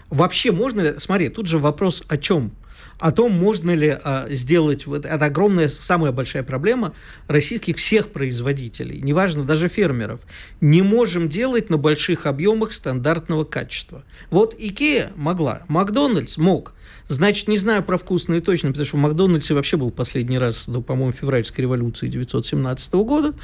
Вообще 0.09 0.53
можно 0.53 0.81
ли... 0.81 0.95
Смотри, 0.99 1.29
тут 1.29 1.47
же 1.47 1.59
вопрос 1.59 2.03
о 2.09 2.17
чем? 2.17 2.53
О 2.99 3.13
том, 3.13 3.33
можно 3.33 3.73
ли 3.73 3.99
а, 4.03 4.27
сделать, 4.31 4.87
вот, 4.87 5.05
это 5.05 5.25
огромная, 5.25 5.69
самая 5.69 6.13
большая 6.13 6.43
проблема 6.43 6.95
российских 7.29 7.77
всех 7.77 8.09
производителей, 8.09 9.01
неважно, 9.01 9.45
даже 9.45 9.69
фермеров, 9.69 10.23
не 10.61 10.83
можем 10.83 11.29
делать 11.29 11.69
на 11.71 11.77
больших 11.77 12.27
объемах 12.27 12.73
стандартного 12.73 13.45
качества. 13.45 14.05
Вот 14.31 14.55
Икея 14.59 15.13
могла, 15.17 15.63
Макдональдс 15.69 16.37
мог, 16.39 16.75
Значит, 17.09 17.47
не 17.47 17.57
знаю 17.57 17.85
про 17.85 17.97
вкусные 17.97 18.41
точно, 18.41 18.71
потому 18.71 18.85
что 18.85 18.97
в 18.97 19.01
Макдональдсе 19.01 19.55
вообще 19.55 19.77
был 19.77 19.93
последний 19.93 20.39
раз, 20.39 20.67
ну, 20.67 20.83
по-моему, 20.83 21.13
февральской 21.13 21.63
революции 21.63 22.09
1917 22.09 22.95
года. 22.95 23.35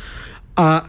А 0.57 0.89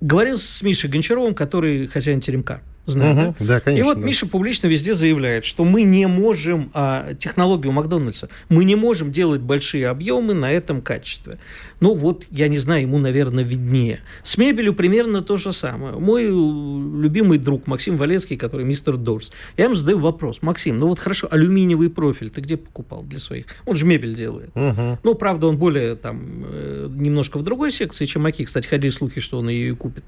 говорил 0.00 0.38
с 0.38 0.62
Мишей 0.62 0.88
Гончаровым, 0.88 1.34
который 1.34 1.86
хозяин 1.86 2.20
теремка 2.20 2.62
знаю. 2.86 3.30
Угу, 3.30 3.44
да? 3.46 3.60
конечно. 3.60 3.82
И 3.82 3.84
вот 3.84 4.00
да. 4.00 4.06
Миша 4.06 4.26
публично 4.26 4.66
везде 4.66 4.94
заявляет, 4.94 5.44
что 5.44 5.64
мы 5.64 5.82
не 5.82 6.06
можем 6.06 6.70
а, 6.74 7.14
технологию 7.14 7.72
Макдональдса, 7.72 8.28
мы 8.48 8.64
не 8.64 8.74
можем 8.74 9.12
делать 9.12 9.40
большие 9.40 9.88
объемы 9.88 10.34
на 10.34 10.50
этом 10.50 10.82
качестве. 10.82 11.38
Ну 11.80 11.94
вот, 11.94 12.24
я 12.30 12.48
не 12.48 12.58
знаю, 12.58 12.82
ему, 12.82 12.98
наверное, 12.98 13.44
виднее. 13.44 14.00
С 14.22 14.38
мебелью 14.38 14.74
примерно 14.74 15.22
то 15.22 15.36
же 15.36 15.52
самое. 15.52 15.94
Мой 15.94 16.24
любимый 16.24 17.38
друг 17.38 17.66
Максим 17.66 17.96
Валецкий, 17.96 18.36
который 18.36 18.64
мистер 18.64 18.96
Дорс, 18.96 19.32
я 19.56 19.64
ему 19.64 19.74
задаю 19.74 19.98
вопрос. 19.98 20.42
Максим, 20.42 20.78
ну 20.78 20.88
вот 20.88 20.98
хорошо, 20.98 21.28
алюминиевый 21.30 21.90
профиль 21.90 22.30
ты 22.30 22.40
где 22.40 22.56
покупал 22.56 23.02
для 23.02 23.18
своих? 23.18 23.46
Он 23.66 23.76
же 23.76 23.86
мебель 23.86 24.14
делает. 24.14 24.50
Угу. 24.54 24.98
Ну, 25.02 25.14
правда, 25.14 25.46
он 25.46 25.56
более 25.56 25.96
там 25.96 26.44
э, 26.48 26.88
немножко 26.90 27.38
в 27.38 27.42
другой 27.42 27.70
секции, 27.70 28.06
чем 28.06 28.26
Аки. 28.26 28.44
Кстати, 28.44 28.66
ходили 28.66 28.90
слухи, 28.90 29.20
что 29.20 29.38
он 29.38 29.48
ее 29.48 29.70
и 29.70 29.74
купит. 29.74 30.04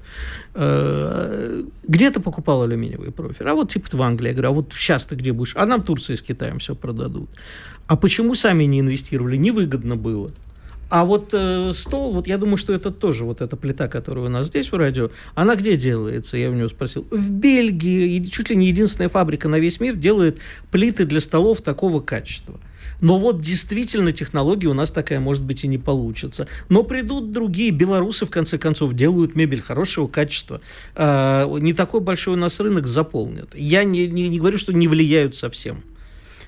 Э, 0.53 1.63
где 1.87 2.11
ты 2.11 2.19
покупал 2.19 2.64
алюминиевый 2.65 3.11
профиль. 3.11 3.47
А 3.47 3.53
вот 3.53 3.71
типа 3.71 3.87
в 3.91 4.01
Англии. 4.01 4.35
Я 4.35 4.47
а 4.47 4.51
вот 4.51 4.73
сейчас 4.73 5.05
ты 5.05 5.15
где 5.15 5.31
будешь? 5.31 5.55
А 5.55 5.65
нам 5.65 5.83
Турция 5.83 6.15
с 6.15 6.21
Китаем 6.21 6.59
все 6.59 6.75
продадут. 6.75 7.29
А 7.87 7.95
почему 7.95 8.35
сами 8.35 8.63
не 8.65 8.79
инвестировали? 8.79 9.37
Невыгодно 9.37 9.95
было. 9.95 10.31
А 10.89 11.03
вот 11.03 11.29
э, 11.33 11.71
стол, 11.73 12.11
вот 12.11 12.27
я 12.27 12.37
думаю, 12.37 12.57
что 12.57 12.73
это 12.73 12.91
тоже 12.91 13.25
вот 13.25 13.41
эта 13.41 13.55
плита, 13.55 13.87
которая 13.87 14.25
у 14.25 14.29
нас 14.29 14.47
здесь 14.47 14.71
в 14.71 14.75
радио, 14.75 15.09
она 15.33 15.55
где 15.55 15.75
делается? 15.75 16.37
Я 16.37 16.49
у 16.49 16.53
него 16.53 16.69
спросил. 16.69 17.07
В 17.09 17.31
Бельгии, 17.31 18.23
чуть 18.25 18.49
ли 18.49 18.55
не 18.55 18.67
единственная 18.67 19.09
фабрика 19.09 19.49
на 19.49 19.57
весь 19.57 19.79
мир 19.79 19.95
делает 19.95 20.39
плиты 20.71 21.05
для 21.05 21.21
столов 21.21 21.61
такого 21.61 22.01
качества. 22.01 22.59
Но 23.01 23.19
вот 23.19 23.41
действительно 23.41 24.11
технология 24.11 24.67
у 24.67 24.73
нас 24.73 24.91
такая, 24.91 25.19
может 25.19 25.45
быть, 25.45 25.63
и 25.63 25.67
не 25.67 25.77
получится. 25.77 26.47
Но 26.69 26.83
придут 26.83 27.31
другие. 27.31 27.71
Белорусы, 27.71 28.25
в 28.25 28.29
конце 28.29 28.57
концов, 28.57 28.93
делают 28.93 29.35
мебель 29.35 29.61
хорошего 29.61 30.07
качества. 30.07 30.61
А, 30.95 31.47
не 31.59 31.73
такой 31.73 32.01
большой 32.01 32.35
у 32.35 32.37
нас 32.37 32.59
рынок 32.59 32.87
заполнят. 32.87 33.49
Я 33.53 33.83
не, 33.83 34.07
не, 34.07 34.27
не 34.29 34.39
говорю, 34.39 34.57
что 34.57 34.73
не 34.73 34.87
влияют 34.87 35.35
совсем. 35.35 35.83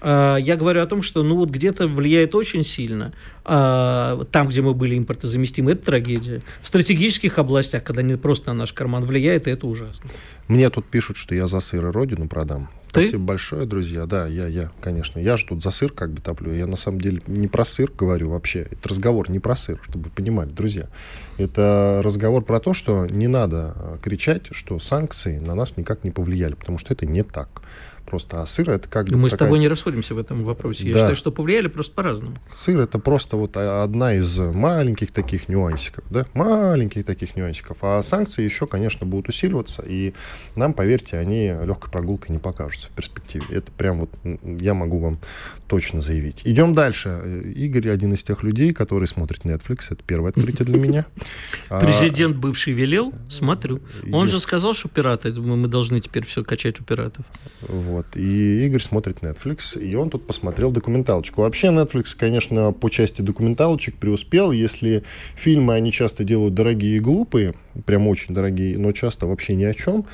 А, 0.01 0.37
я 0.37 0.55
говорю 0.55 0.81
о 0.81 0.85
том, 0.85 1.01
что 1.01 1.23
ну 1.23 1.35
вот 1.35 1.49
где-то 1.49 1.87
влияет 1.87 2.35
очень 2.35 2.63
сильно. 2.63 3.13
А, 3.43 4.23
там, 4.31 4.47
где 4.47 4.61
мы 4.61 4.73
были 4.73 4.97
импортозаместимы, 4.97 5.71
это 5.71 5.85
трагедия. 5.85 6.41
В 6.61 6.67
стратегических 6.67 7.37
областях, 7.37 7.83
когда 7.83 8.01
не 8.01 8.17
просто 8.17 8.47
на 8.47 8.59
наш 8.59 8.73
карман 8.73 9.05
влияет, 9.05 9.47
это 9.47 9.67
ужасно. 9.67 10.09
Мне 10.47 10.69
тут 10.69 10.85
пишут, 10.85 11.17
что 11.17 11.35
я 11.35 11.47
за 11.47 11.59
сыр 11.59 11.87
и 11.87 11.91
родину 11.91 12.27
продам. 12.27 12.69
Спасибо 12.89 13.17
Ты? 13.17 13.25
большое, 13.25 13.65
друзья. 13.65 14.05
Да, 14.05 14.27
я, 14.27 14.47
я, 14.47 14.71
конечно. 14.81 15.19
Я 15.19 15.37
же 15.37 15.45
тут 15.45 15.61
за 15.61 15.71
сыр 15.71 15.91
как 15.91 16.11
бы 16.11 16.21
топлю. 16.21 16.53
Я 16.53 16.67
на 16.67 16.77
самом 16.77 17.01
деле 17.01 17.21
не 17.27 17.47
про 17.47 17.65
сыр 17.65 17.91
говорю 17.95 18.29
вообще. 18.29 18.67
Это 18.71 18.89
разговор 18.89 19.29
не 19.29 19.39
про 19.39 19.55
сыр, 19.55 19.79
чтобы 19.83 20.05
вы 20.05 20.09
понимали, 20.09 20.49
друзья. 20.49 20.87
Это 21.37 22.01
разговор 22.03 22.43
про 22.43 22.59
то, 22.59 22.73
что 22.73 23.05
не 23.05 23.27
надо 23.27 23.99
кричать, 24.01 24.47
что 24.51 24.79
санкции 24.79 25.37
на 25.39 25.53
нас 25.53 25.77
никак 25.77 26.03
не 26.03 26.11
повлияли, 26.11 26.55
потому 26.55 26.77
что 26.77 26.93
это 26.93 27.05
не 27.05 27.23
так 27.23 27.61
просто. 28.07 28.41
А 28.41 28.45
сыр 28.45 28.69
это 28.69 28.89
как 28.89 29.07
бы... 29.07 29.17
Мы 29.17 29.29
с 29.29 29.33
тобой 29.35 29.59
не 29.59 29.67
расходимся 29.67 30.15
в 30.15 30.17
этом 30.17 30.43
вопросе. 30.43 30.87
Я 30.87 30.93
да. 30.93 30.99
считаю, 30.99 31.15
что 31.15 31.31
повлияли 31.31 31.67
просто 31.67 31.93
по-разному. 31.93 32.37
Сыр 32.47 32.79
это 32.79 32.97
просто 32.97 33.37
вот 33.37 33.57
одна 33.57 34.15
из 34.15 34.37
маленьких 34.39 35.11
таких 35.11 35.49
нюансиков, 35.49 36.03
да, 36.09 36.25
маленьких 36.33 37.05
таких 37.05 37.35
нюансиков. 37.35 37.77
А 37.81 38.01
санкции 38.01 38.43
еще, 38.43 38.65
конечно, 38.65 39.05
будут 39.05 39.29
усиливаться, 39.29 39.83
и 39.85 40.13
нам, 40.55 40.73
поверьте, 40.73 41.17
они 41.17 41.53
легкой 41.63 41.91
прогулкой 41.91 42.31
не 42.31 42.39
покажутся 42.39 42.87
в 42.87 42.91
перспективе. 42.91 43.45
Это 43.51 43.71
прям 43.71 43.97
вот 43.97 44.09
я 44.43 44.73
могу 44.73 44.99
вам 44.99 45.19
точно 45.67 46.01
заявить. 46.01 46.41
Идем 46.45 46.73
дальше. 46.73 47.43
Игорь 47.55 47.89
один 47.89 48.13
из 48.13 48.23
тех 48.23 48.43
людей, 48.43 48.73
который 48.73 49.07
смотрит 49.07 49.43
Netflix. 49.43 49.87
Это 49.89 50.03
первое 50.05 50.29
открытие 50.29 50.65
для 50.65 50.79
меня. 50.79 51.05
А, 51.69 51.81
Президент 51.81 52.37
бывший 52.37 52.73
велел, 52.73 53.13
смотрю. 53.29 53.81
Он 54.11 54.27
же 54.27 54.39
сказал, 54.39 54.73
что 54.73 54.89
пираты, 54.89 55.33
мы 55.33 55.67
должны 55.67 55.99
теперь 55.99 56.25
все 56.25 56.43
качать 56.43 56.79
у 56.79 56.83
пиратов. 56.83 57.25
Вот. 57.67 57.97
Вот. 57.97 58.15
И 58.15 58.65
Игорь 58.65 58.81
смотрит 58.81 59.19
Netflix, 59.19 59.79
и 59.79 59.95
он 59.95 60.09
тут 60.09 60.27
посмотрел 60.27 60.71
документалочку. 60.71 61.41
Вообще 61.41 61.67
Netflix, 61.67 62.15
конечно, 62.17 62.71
по 62.71 62.89
части 62.89 63.21
документалочек 63.21 63.95
преуспел. 63.95 64.51
Если 64.51 65.03
фильмы 65.35 65.73
они 65.73 65.91
часто 65.91 66.23
делают 66.23 66.53
дорогие 66.53 66.97
и 66.97 66.99
глупые, 66.99 67.53
прям 67.85 68.07
очень 68.07 68.33
дорогие, 68.33 68.77
но 68.77 68.91
часто 68.91 69.27
вообще 69.27 69.55
ни 69.55 69.65
о 69.65 69.73
чем, 69.73 70.05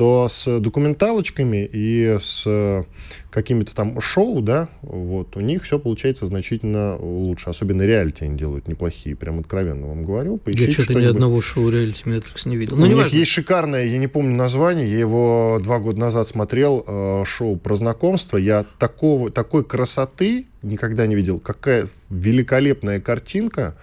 то 0.00 0.28
с 0.30 0.60
документалочками 0.60 1.68
и 1.70 2.16
с 2.18 2.86
какими-то 3.30 3.74
там 3.74 4.00
шоу, 4.00 4.40
да, 4.40 4.70
вот, 4.80 5.36
у 5.36 5.40
них 5.40 5.62
все 5.62 5.78
получается 5.78 6.24
значительно 6.24 6.96
лучше. 6.96 7.50
Особенно 7.50 7.82
реалити 7.82 8.24
они 8.24 8.38
делают 8.38 8.66
неплохие, 8.66 9.14
прям 9.14 9.40
откровенно 9.40 9.88
вам 9.88 10.06
говорю. 10.06 10.38
Поищите 10.38 10.64
я 10.64 10.72
что-то 10.72 10.94
ни 10.94 11.04
одного 11.04 11.42
шоу 11.42 11.68
реалити 11.68 12.04
Netflix 12.04 12.48
не 12.48 12.56
видел. 12.56 12.78
Ну, 12.78 12.84
у 12.84 12.86
них 12.86 12.96
важно. 12.96 13.14
есть 13.14 13.30
шикарное, 13.30 13.84
я 13.84 13.98
не 13.98 14.06
помню 14.06 14.34
название, 14.34 14.90
я 14.90 14.98
его 14.98 15.60
два 15.62 15.78
года 15.78 16.00
назад 16.00 16.26
смотрел, 16.26 16.82
э, 16.86 17.24
шоу 17.26 17.58
про 17.58 17.74
знакомство. 17.74 18.38
Я 18.38 18.64
такого, 18.78 19.30
такой 19.30 19.64
красоты 19.64 20.46
никогда 20.62 21.06
не 21.06 21.14
видел. 21.14 21.40
Какая 21.40 21.86
великолепная 22.08 23.00
картинка. 23.00 23.76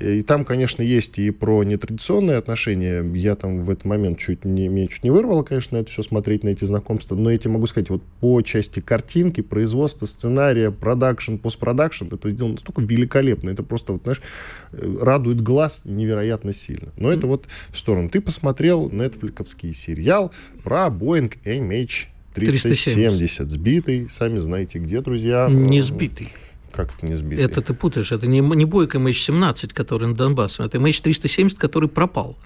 И 0.00 0.22
там, 0.22 0.44
конечно, 0.44 0.82
есть 0.82 1.18
и 1.18 1.30
про 1.30 1.64
нетрадиционные 1.64 2.36
отношения. 2.36 3.04
Я 3.14 3.34
там 3.34 3.58
в 3.58 3.70
этот 3.70 3.84
момент 3.84 4.18
чуть 4.18 4.44
не, 4.44 4.68
меня 4.68 4.88
чуть 4.88 5.04
не 5.04 5.10
вырвало, 5.10 5.42
конечно, 5.42 5.76
это 5.76 5.90
все 5.90 6.02
смотреть 6.02 6.44
на 6.44 6.50
эти 6.50 6.64
знакомства. 6.64 7.14
Но 7.14 7.30
я 7.30 7.38
тебе 7.38 7.52
могу 7.52 7.66
сказать, 7.66 7.90
вот 7.90 8.02
по 8.20 8.40
части 8.42 8.80
картинки, 8.80 9.40
производства, 9.40 10.06
сценария, 10.06 10.70
продакшн, 10.70 11.36
постпродакшн, 11.36 12.06
это 12.12 12.30
сделано 12.30 12.54
настолько 12.54 12.82
великолепно. 12.82 13.50
Это 13.50 13.62
просто, 13.62 13.92
вот, 13.92 14.02
знаешь, 14.02 14.22
радует 14.72 15.40
глаз 15.40 15.82
невероятно 15.84 16.52
сильно. 16.52 16.92
Но 16.96 17.10
это 17.10 17.26
вот 17.26 17.46
в 17.70 17.78
сторону. 17.78 18.08
Ты 18.08 18.20
посмотрел 18.20 18.90
нетфликовский 18.90 19.72
сериал 19.72 20.32
про 20.62 20.86
Boeing 20.86 21.32
MH 21.44 22.06
370, 22.34 23.50
сбитый, 23.50 24.08
сами 24.10 24.38
знаете 24.38 24.78
где, 24.78 25.00
друзья. 25.00 25.48
Не 25.50 25.80
сбитый. 25.80 26.28
Как 26.76 26.94
это 26.94 27.06
не 27.06 27.14
сбитый? 27.14 27.44
Это 27.44 27.62
ты 27.62 27.72
путаешь. 27.72 28.12
Это 28.12 28.26
не, 28.26 28.40
не 28.40 28.64
Бойко 28.66 28.98
MH17, 28.98 29.72
который 29.72 30.08
на 30.08 30.14
Донбассе, 30.14 30.64
это 30.64 30.76
MH370, 30.78 31.56
который 31.56 31.88
пропал. 31.88 32.36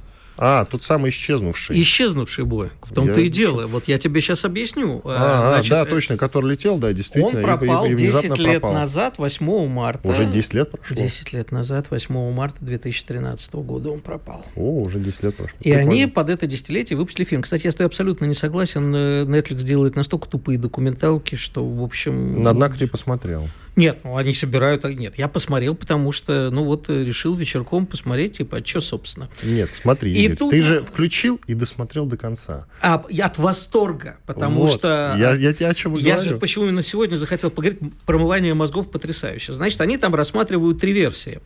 А, 0.42 0.64
тот 0.64 0.80
самый 0.82 1.10
исчезнувший. 1.10 1.80
Исчезнувший 1.82 2.46
Боинг. 2.46 2.72
В 2.86 2.94
том-то 2.94 3.20
я... 3.20 3.26
и 3.26 3.28
дело. 3.28 3.66
Вот 3.66 3.88
я 3.88 3.98
тебе 3.98 4.22
сейчас 4.22 4.46
объясню. 4.46 5.02
А, 5.04 5.52
Значит, 5.52 5.72
а, 5.72 5.84
да, 5.84 5.90
точно, 5.90 6.16
который 6.16 6.52
летел, 6.52 6.78
да, 6.78 6.94
действительно. 6.94 7.40
Он 7.40 7.44
пропал 7.44 7.84
и, 7.84 7.92
и 7.92 7.96
10 7.96 8.38
лет 8.38 8.62
пропал. 8.62 8.72
назад, 8.72 9.18
8 9.18 9.68
марта. 9.68 10.08
Уже 10.08 10.24
10 10.24 10.54
лет 10.54 10.70
прошло? 10.70 10.96
10 10.96 11.32
лет 11.34 11.52
назад, 11.52 11.90
8 11.90 12.32
марта 12.32 12.56
2013 12.64 13.52
года 13.56 13.90
он 13.90 14.00
пропал. 14.00 14.42
О, 14.56 14.78
уже 14.78 14.98
10 14.98 15.22
лет 15.24 15.36
прошло. 15.36 15.58
И 15.60 15.64
Прикольно. 15.64 15.90
они 15.90 16.06
под 16.06 16.30
это 16.30 16.46
десятилетие 16.46 16.96
выпустили 16.96 17.26
фильм. 17.26 17.42
Кстати, 17.42 17.66
я 17.66 17.72
с 17.72 17.74
тобой 17.74 17.88
абсолютно 17.88 18.24
не 18.24 18.34
согласен. 18.34 18.94
Netflix 18.94 19.56
делает 19.56 19.94
настолько 19.94 20.26
тупые 20.26 20.58
документалки, 20.58 21.34
что, 21.34 21.66
в 21.66 21.82
общем... 21.82 22.46
Однако 22.46 22.78
ты 22.78 22.86
посмотрел. 22.86 23.46
Нет, 23.76 24.00
ну 24.04 24.16
они 24.16 24.32
собирают... 24.32 24.84
Нет, 24.84 25.14
я 25.16 25.28
посмотрел, 25.28 25.74
потому 25.74 26.12
что, 26.12 26.50
ну 26.50 26.64
вот, 26.64 26.88
решил 26.88 27.34
вечерком 27.34 27.86
посмотреть, 27.86 28.38
типа, 28.38 28.58
а 28.58 28.64
что, 28.64 28.80
собственно. 28.80 29.30
Нет, 29.42 29.74
смотри, 29.74 30.12
и 30.12 30.24
Игорь, 30.24 30.36
тут... 30.36 30.50
ты 30.50 30.62
же 30.62 30.80
включил 30.80 31.40
и 31.46 31.54
досмотрел 31.54 32.06
до 32.06 32.16
конца. 32.16 32.66
А, 32.82 33.04
от 33.22 33.38
восторга, 33.38 34.18
потому 34.26 34.62
вот. 34.62 34.70
что... 34.70 35.14
Я, 35.18 35.34
я 35.34 35.52
тебе 35.52 35.68
о 35.68 35.74
чем 35.74 35.94
я 35.94 36.14
говорю. 36.14 36.30
же 36.30 36.36
почему 36.38 36.64
именно 36.66 36.82
сегодня 36.82 37.16
захотел 37.16 37.50
поговорить, 37.50 37.80
промывание 38.06 38.54
мозгов 38.54 38.90
потрясающе. 38.90 39.52
Значит, 39.52 39.80
они 39.80 39.96
там 39.96 40.14
рассматривают 40.14 40.80
три 40.80 40.92
версии. 40.92 41.40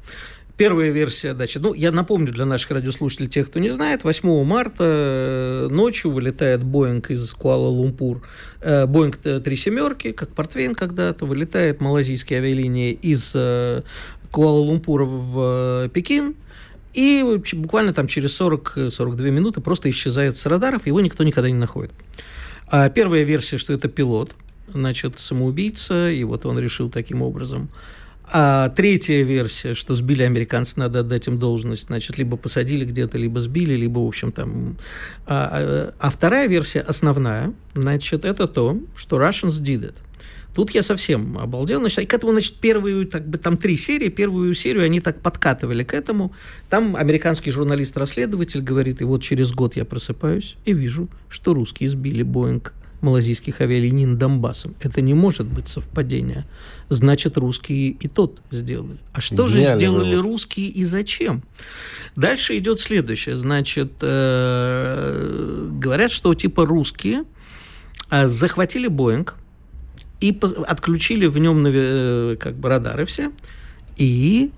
Первая 0.56 0.90
версия, 0.90 1.34
значит, 1.34 1.62
ну, 1.62 1.74
я 1.74 1.90
напомню 1.90 2.32
для 2.32 2.44
наших 2.44 2.70
радиослушателей, 2.70 3.28
тех, 3.28 3.48
кто 3.48 3.58
не 3.58 3.70
знает, 3.70 4.04
8 4.04 4.44
марта 4.44 4.84
э, 4.84 5.68
ночью 5.68 6.12
вылетает 6.12 6.62
Боинг 6.62 7.10
из 7.10 7.34
Куала-Лумпур, 7.34 8.22
э, 8.60 8.86
Боинг 8.86 9.16
три 9.16 9.56
семерки, 9.56 10.12
как 10.12 10.28
Портвейн 10.28 10.76
когда-то, 10.76 11.26
вылетает 11.26 11.80
малазийские 11.80 12.38
авиалинии 12.38 12.92
из 12.92 13.32
э, 13.34 13.82
Куала-Лумпура 14.30 15.04
в 15.04 15.88
Пекин, 15.88 16.36
и 16.92 17.40
буквально 17.54 17.92
там 17.92 18.06
через 18.06 18.40
40-42 18.40 19.30
минуты 19.30 19.60
просто 19.60 19.90
исчезает 19.90 20.36
с 20.36 20.46
радаров, 20.46 20.86
его 20.86 21.00
никто 21.00 21.24
никогда 21.24 21.50
не 21.50 21.58
находит. 21.58 21.90
А 22.68 22.88
первая 22.90 23.24
версия, 23.24 23.58
что 23.58 23.72
это 23.72 23.88
пилот, 23.88 24.36
значит, 24.72 25.18
самоубийца, 25.18 26.08
и 26.10 26.22
вот 26.22 26.46
он 26.46 26.60
решил 26.60 26.90
таким 26.90 27.22
образом 27.22 27.70
а 28.26 28.70
третья 28.70 29.22
версия, 29.22 29.74
что 29.74 29.94
сбили 29.94 30.22
американцы, 30.22 30.74
надо 30.76 31.00
отдать 31.00 31.28
им 31.28 31.38
должность, 31.38 31.86
значит, 31.86 32.18
либо 32.18 32.36
посадили 32.36 32.84
где-то, 32.84 33.18
либо 33.18 33.40
сбили, 33.40 33.74
либо, 33.74 33.98
в 33.98 34.06
общем, 34.08 34.32
там... 34.32 34.76
А, 35.26 35.50
а, 35.52 35.94
а 35.98 36.10
вторая 36.10 36.48
версия, 36.48 36.80
основная, 36.80 37.52
значит, 37.74 38.24
это 38.24 38.48
то, 38.48 38.78
что 38.96 39.20
Russians 39.20 39.60
did 39.60 39.82
it. 39.82 39.94
Тут 40.54 40.70
я 40.70 40.82
совсем 40.82 41.36
обалдел. 41.36 41.80
Значит, 41.80 41.98
и 41.98 42.06
к 42.06 42.14
этому, 42.14 42.32
значит, 42.32 42.54
первую, 42.54 43.06
так 43.06 43.26
бы, 43.28 43.38
там 43.38 43.56
три 43.56 43.76
серии, 43.76 44.08
первую 44.08 44.54
серию 44.54 44.84
они 44.84 45.00
так 45.00 45.20
подкатывали 45.20 45.82
к 45.82 45.92
этому. 45.92 46.32
Там 46.70 46.94
американский 46.94 47.50
журналист-расследователь 47.50 48.62
говорит, 48.62 49.00
и 49.00 49.04
вот 49.04 49.20
через 49.20 49.52
год 49.52 49.74
я 49.74 49.84
просыпаюсь 49.84 50.56
и 50.64 50.72
вижу, 50.72 51.08
что 51.28 51.54
русские 51.54 51.88
сбили 51.88 52.22
Боинг 52.22 52.72
малазийских 53.04 53.60
авиалиний 53.60 54.06
над 54.06 54.18
Донбассом. 54.18 54.74
Это 54.80 55.00
не 55.00 55.14
может 55.14 55.46
быть 55.46 55.68
совпадение. 55.68 56.44
Значит, 56.88 57.36
русские 57.36 57.90
и 57.90 58.08
тот 58.08 58.40
сделали. 58.50 58.98
А 59.12 59.20
что 59.20 59.46
Гениальный 59.46 59.70
же 59.70 59.76
сделали 59.76 60.14
вывод. 60.16 60.24
русские 60.24 60.68
и 60.68 60.84
зачем? 60.84 61.42
Дальше 62.16 62.58
идет 62.58 62.80
следующее. 62.80 63.36
Значит, 63.36 63.92
э, 64.00 65.68
говорят, 65.80 66.10
что 66.10 66.34
типа 66.34 66.66
русские 66.66 67.24
э, 68.10 68.26
захватили 68.26 68.88
Боинг 68.88 69.36
и 70.20 70.36
отключили 70.66 71.26
в 71.26 71.38
нем 71.38 71.64
э, 71.66 72.36
как 72.40 72.56
бы 72.56 72.68
радары 72.68 73.04
все, 73.04 73.30
и 73.96 74.50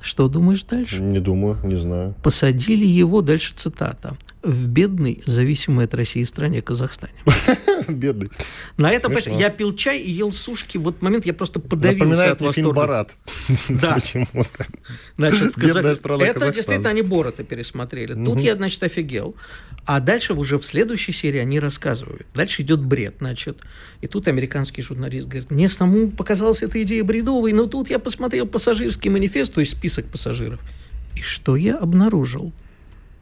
что 0.00 0.28
думаешь 0.28 0.64
дальше? 0.64 1.00
Не 1.00 1.20
думаю, 1.20 1.56
не 1.64 1.76
знаю. 1.76 2.14
Посадили 2.22 2.84
его, 2.84 3.22
дальше 3.22 3.54
цитата, 3.56 4.16
в 4.42 4.66
бедной, 4.66 5.22
зависимой 5.26 5.84
от 5.84 5.94
России 5.94 6.24
стране 6.24 6.62
Казахстане. 6.62 7.14
Бедный. 7.88 8.30
На 8.76 8.90
это 8.90 9.12
я 9.30 9.50
пил 9.50 9.74
чай 9.74 10.00
и 10.00 10.10
ел 10.10 10.32
сушки. 10.32 10.78
Вот 10.78 11.00
момент 11.02 11.26
я 11.26 11.32
просто 11.32 11.60
подавился 11.60 12.32
от 12.32 12.40
восторга. 12.40 12.52
фильм 12.52 12.74
«Барат». 12.74 13.16
Да. 13.68 13.94
Почему-то. 13.94 14.66
Значит, 15.16 15.56
в 15.56 15.60
Казах... 15.60 15.96
страна 15.96 16.24
Это 16.24 16.52
действительно 16.52 16.90
они 16.90 17.02
Борота 17.02 17.44
пересмотрели. 17.44 18.14
Тут 18.14 18.40
я, 18.40 18.56
значит, 18.56 18.82
офигел. 18.82 19.36
А 19.84 20.00
дальше 20.00 20.34
уже 20.34 20.58
в 20.58 20.64
следующей 20.64 21.12
серии 21.12 21.40
они 21.40 21.58
рассказывают. 21.58 22.26
Дальше 22.34 22.62
идет 22.62 22.80
бред, 22.80 23.16
значит. 23.18 23.58
И 24.00 24.06
тут 24.06 24.28
американский 24.28 24.82
журналист 24.82 25.26
говорит, 25.28 25.50
мне 25.50 25.68
самому 25.68 26.10
показалась 26.10 26.62
эта 26.62 26.80
идея 26.82 27.02
бредовой, 27.02 27.52
но 27.52 27.66
тут 27.66 27.90
я 27.90 27.98
посмотрел 27.98 28.46
пассажирский 28.46 29.10
манифест, 29.10 29.54
то 29.54 29.60
есть 29.60 29.72
список 29.72 30.06
пассажиров. 30.06 30.60
И 31.16 31.20
что 31.20 31.56
я 31.56 31.78
обнаружил? 31.78 32.52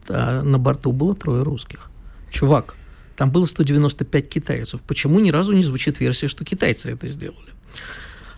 Да, 0.07 0.41
на 0.43 0.57
борту 0.57 0.91
было 0.91 1.15
трое 1.15 1.43
русских. 1.43 1.89
Чувак, 2.29 2.75
там 3.15 3.29
было 3.31 3.45
195 3.45 4.29
китайцев. 4.29 4.81
Почему 4.81 5.19
ни 5.19 5.31
разу 5.31 5.53
не 5.53 5.63
звучит 5.63 5.99
версия, 5.99 6.27
что 6.27 6.43
китайцы 6.43 6.91
это 6.91 7.07
сделали? 7.07 7.51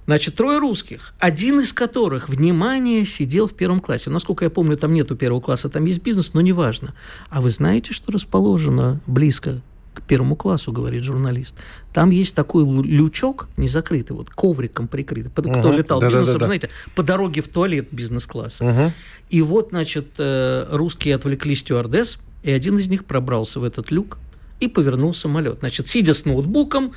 Значит, 0.06 0.36
трое 0.36 0.60
русских, 0.60 1.14
один 1.20 1.62
из 1.62 1.72
которых, 1.72 2.28
внимание, 2.28 3.06
сидел 3.06 3.48
в 3.48 3.54
первом 3.54 3.80
классе. 3.80 4.10
Насколько 4.10 4.46
я 4.46 4.52
помню, 4.52 4.76
там 4.76 4.94
нету 4.94 5.16
первого 5.16 5.40
класса, 5.40 5.70
там 5.70 5.86
есть 5.86 6.04
бизнес, 6.04 6.34
но 6.34 6.42
неважно. 6.42 6.94
А 7.30 7.40
вы 7.40 7.52
знаете, 7.52 7.94
что 7.94 8.12
расположено 8.12 9.00
близко 9.08 9.62
к 9.94 10.02
первому 10.02 10.36
классу, 10.36 10.72
говорит 10.72 11.04
журналист. 11.04 11.56
Там 11.94 12.10
есть 12.10 12.36
такой 12.36 12.66
лючок 12.66 13.48
не 13.58 13.68
закрытый, 13.68 14.16
вот 14.16 14.30
ковриком 14.30 14.88
прикрытый. 14.88 15.32
Кто 15.32 15.70
угу, 15.70 15.72
летал 15.72 16.00
да, 16.00 16.10
бизнесом, 16.10 16.34
да, 16.34 16.40
да, 16.40 16.46
знаете, 16.46 16.70
по 16.96 17.04
дороге 17.04 17.42
в 17.42 17.48
туалет 17.48 17.88
бизнес-класса. 17.92 18.66
Угу. 18.66 18.92
И 19.30 19.42
вот, 19.42 19.70
значит, 19.70 20.08
э, 20.18 20.68
русские 20.72 21.16
отвлекли 21.16 21.56
стюардесс, 21.56 22.20
и 22.44 22.52
один 22.52 22.78
из 22.78 22.88
них 22.88 23.06
пробрался 23.06 23.60
в 23.60 23.64
этот 23.64 23.92
люк, 23.92 24.18
и 24.60 24.68
повернул 24.68 25.14
самолет. 25.14 25.60
Значит, 25.60 25.88
сидя 25.88 26.14
с 26.14 26.26
ноутбуком, 26.26 26.94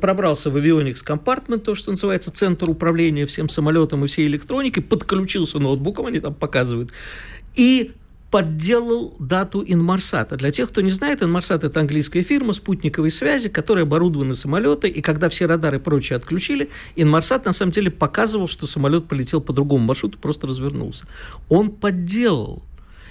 пробрался 0.00 0.50
в 0.50 0.56
авионикс 0.56 1.02
компартмент, 1.02 1.64
то, 1.64 1.74
что 1.74 1.90
называется, 1.90 2.30
центр 2.30 2.68
управления 2.68 3.24
всем 3.24 3.48
самолетом 3.48 4.04
и 4.04 4.06
всей 4.06 4.26
электроникой, 4.26 4.82
подключился 4.82 5.58
ноутбуком, 5.58 6.06
они 6.06 6.20
там 6.20 6.34
показывают, 6.34 6.90
и 7.54 7.92
подделал 8.30 9.16
дату 9.18 9.64
Инмарсата. 9.66 10.36
Для 10.36 10.50
тех, 10.50 10.68
кто 10.68 10.80
не 10.80 10.90
знает, 10.90 11.22
Инмарсат– 11.22 11.64
это 11.64 11.80
английская 11.80 12.22
фирма 12.22 12.52
спутниковой 12.52 13.10
связи, 13.10 13.48
которая 13.48 13.84
оборудована 13.84 14.34
самолеты, 14.34 14.88
и 14.88 15.00
когда 15.02 15.28
все 15.28 15.46
радары 15.46 15.78
и 15.78 15.80
прочее 15.80 16.16
отключили, 16.16 16.70
Инмарсат 16.96 17.44
на 17.44 17.52
самом 17.52 17.72
деле 17.72 17.90
показывал, 17.90 18.46
что 18.46 18.66
самолет 18.66 19.06
полетел 19.06 19.40
по 19.40 19.52
другому 19.52 19.84
маршруту, 19.84 20.18
просто 20.18 20.46
развернулся. 20.46 21.06
Он 21.48 21.70
подделал 21.70 22.62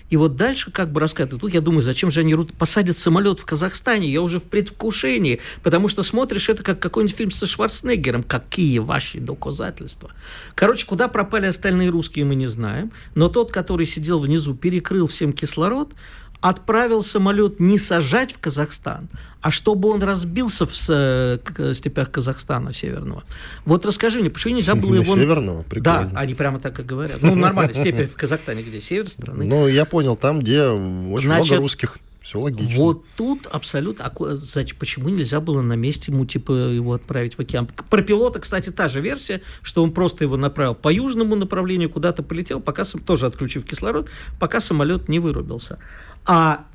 и 0.10 0.18
вот 0.18 0.36
дальше 0.36 0.72
как 0.72 0.92
бы 0.92 1.00
рассказывают. 1.00 1.42
Тут 1.42 1.54
я 1.54 1.62
думаю, 1.62 1.82
зачем 1.82 2.12
же 2.12 2.22
они 2.22 2.36
посадят 2.58 2.98
самолет 2.98 3.40
в 3.40 3.46
Казахстане? 3.46 4.08
Я 4.10 4.22
уже 4.22 4.40
в 4.40 4.44
предвкушении, 4.44 5.40
потому 5.62 5.88
что 5.88 6.04
смотришь 6.04 6.50
это 6.50 6.64
как 6.64 6.80
какой-нибудь 6.80 7.16
фильм 7.16 7.32
со 7.32 7.46
Шварценеггером. 7.46 8.24
Какие 8.24 8.80
ваши 8.80 9.20
доказательства? 9.20 10.12
Короче, 10.56 10.86
куда 10.86 11.08
пропали 11.08 11.46
остальные 11.46 11.90
русские, 11.90 12.26
мы 12.26 12.36
не 12.36 12.48
знаем. 12.48 12.92
Но 13.16 13.30
тот, 13.30 13.52
который 13.52 13.86
сидел 13.86 14.20
внизу, 14.20 14.56
перекрыл 14.56 15.08
всем 15.08 15.34
кислород, 15.34 15.94
отправил 16.42 17.02
самолет 17.02 17.60
не 17.60 17.78
сажать 17.78 18.32
в 18.32 18.40
Казахстан, 18.40 19.10
а 19.42 19.52
чтобы 19.52 19.90
он 19.90 20.02
разбился 20.02 20.66
в 20.66 20.74
э, 20.90 21.74
степях 21.74 22.12
Казахстана 22.12 22.74
северного. 22.74 23.24
Вот 23.66 23.86
расскажи 23.86 24.20
мне, 24.20 24.30
почему 24.30 24.56
нельзя 24.56 24.76
было 24.76 24.96
его... 25.02 25.16
Северного? 25.16 25.64
Прикольно. 25.64 26.12
Да, 26.14 26.20
они 26.20 26.34
прямо 26.34 26.60
так 26.60 26.80
и 26.80 26.84
говорят. 26.84 27.18
Ну, 27.22 27.36
нормально, 27.36 27.74
степи 27.74 28.06
в 28.06 28.16
Казахстане 28.16 28.64
где? 28.64 28.80
Север 28.82 29.10
страны? 29.10 29.46
Ну, 29.50 29.68
я 29.68 29.86
понял, 29.86 30.16
там, 30.16 30.40
где 30.40 30.68
очень 30.68 31.26
Значит, 31.26 31.48
много 31.48 31.62
русских. 31.64 31.98
Все 32.22 32.40
логично. 32.40 32.76
Вот 32.76 33.06
тут 33.16 33.48
абсолютно... 33.48 34.06
А 34.06 34.36
значит, 34.36 34.78
почему 34.78 35.10
нельзя 35.10 35.40
было 35.40 35.62
на 35.62 35.74
месте 35.74 36.12
ему, 36.12 36.26
типа, 36.26 36.52
его 36.52 36.94
отправить 36.94 37.36
в 37.36 37.40
океан? 37.40 37.68
Про 37.90 38.02
пилота, 38.02 38.40
кстати, 38.40 38.72
та 38.72 38.88
же 38.88 39.00
версия, 39.00 39.42
что 39.62 39.84
он 39.84 39.92
просто 39.92 40.26
его 40.26 40.36
направил 40.36 40.76
по 40.76 40.92
южному 40.92 41.36
направлению, 41.36 41.90
куда-то 41.90 42.22
полетел, 42.22 42.60
пока 42.60 42.84
тоже 42.84 43.26
отключив 43.26 43.66
кислород, 43.66 44.10
пока 44.40 44.60
самолет 44.60 45.08
не 45.08 45.20
вырубился. 45.20 45.80
А, 46.26 46.66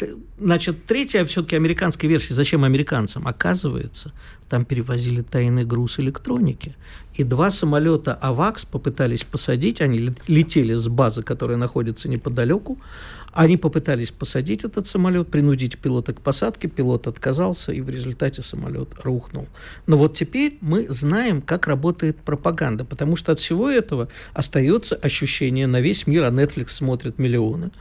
значит, 0.40 0.86
третья 0.86 1.24
все-таки 1.26 1.54
американская 1.56 2.10
версия. 2.10 2.34
Зачем 2.34 2.64
американцам? 2.64 3.28
Оказывается, 3.28 4.12
там 4.48 4.64
перевозили 4.64 5.22
тайный 5.22 5.64
груз 5.64 6.00
электроники. 6.00 6.74
И 7.14 7.22
два 7.22 7.50
самолета 7.50 8.14
«Авакс» 8.14 8.64
попытались 8.64 9.24
посадить, 9.24 9.80
они 9.80 10.10
летели 10.26 10.74
с 10.74 10.88
базы, 10.88 11.22
которая 11.22 11.56
находится 11.56 12.08
неподалеку, 12.08 12.78
они 13.34 13.56
попытались 13.56 14.12
посадить 14.12 14.64
этот 14.64 14.86
самолет, 14.86 15.28
принудить 15.28 15.78
пилота 15.78 16.12
к 16.12 16.20
посадке, 16.20 16.68
пилот 16.68 17.06
отказался, 17.08 17.72
и 17.72 17.80
в 17.80 17.90
результате 17.90 18.42
самолет 18.42 18.90
рухнул. 19.02 19.48
Но 19.86 19.98
вот 19.98 20.14
теперь 20.14 20.58
мы 20.60 20.86
знаем, 20.88 21.42
как 21.42 21.66
работает 21.66 22.16
пропаганда, 22.18 22.84
потому 22.84 23.16
что 23.16 23.32
от 23.32 23.40
всего 23.40 23.68
этого 23.68 24.08
остается 24.32 24.94
ощущение 24.94 25.66
на 25.66 25.80
весь 25.80 26.06
мир, 26.06 26.24
а 26.24 26.28
Netflix 26.28 26.68
смотрит 26.68 27.18
миллионы– 27.18 27.70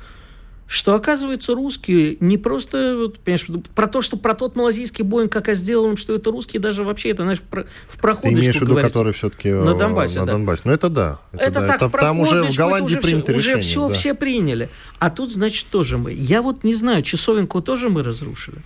что, 0.66 0.96
оказывается, 0.96 1.54
русские 1.54 2.18
не 2.20 2.38
просто, 2.38 3.12
понимаешь, 3.24 3.48
про 3.76 3.88
то, 3.88 4.02
что 4.02 4.18
про 4.18 4.34
тот 4.34 4.56
малазийский 4.56 5.04
Боинг, 5.04 5.32
как 5.32 5.48
я 5.48 5.56
сделал, 5.56 5.96
что 5.98 6.16
это 6.16 6.32
русские, 6.32 6.62
даже 6.62 6.84
вообще 6.84 7.10
это, 7.10 7.24
знаешь, 7.24 7.42
про, 7.42 7.66
в 7.88 8.00
проходочку 8.00 8.36
Ты 8.36 8.42
имеешь 8.42 8.58
в 8.58 8.62
виду, 8.62 8.76
который 8.76 9.14
все-таки 9.14 9.52
на 9.52 9.72
э, 9.72 9.78
Донбассе, 9.78 10.20
на 10.20 10.26
да. 10.26 10.32
Донбассе. 10.34 10.62
Ну, 10.66 10.72
это 10.72 10.90
да. 10.90 11.20
Это, 11.32 11.44
это 11.44 11.60
да. 11.60 11.68
так, 11.68 11.82
это, 11.82 11.98
Там 11.98 12.20
уже 12.20 12.44
в 12.44 12.56
Голландии 12.56 12.86
уже 12.86 13.02
принято 13.02 13.26
все, 13.26 13.34
решение. 13.34 13.58
Уже 13.58 13.68
все, 13.68 13.88
да. 13.88 13.94
все 13.94 14.14
приняли. 14.14 14.70
А 15.00 15.10
тут, 15.10 15.32
значит, 15.32 15.68
тоже 15.68 15.98
мы. 15.98 16.14
Я 16.14 16.42
вот 16.42 16.64
не 16.64 16.76
знаю, 16.76 17.04
часовенку 17.04 17.62
тоже 17.62 17.90
мы 17.90 18.02
разрушили? 18.02 18.58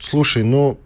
Слушай, 0.00 0.44
ну, 0.44 0.78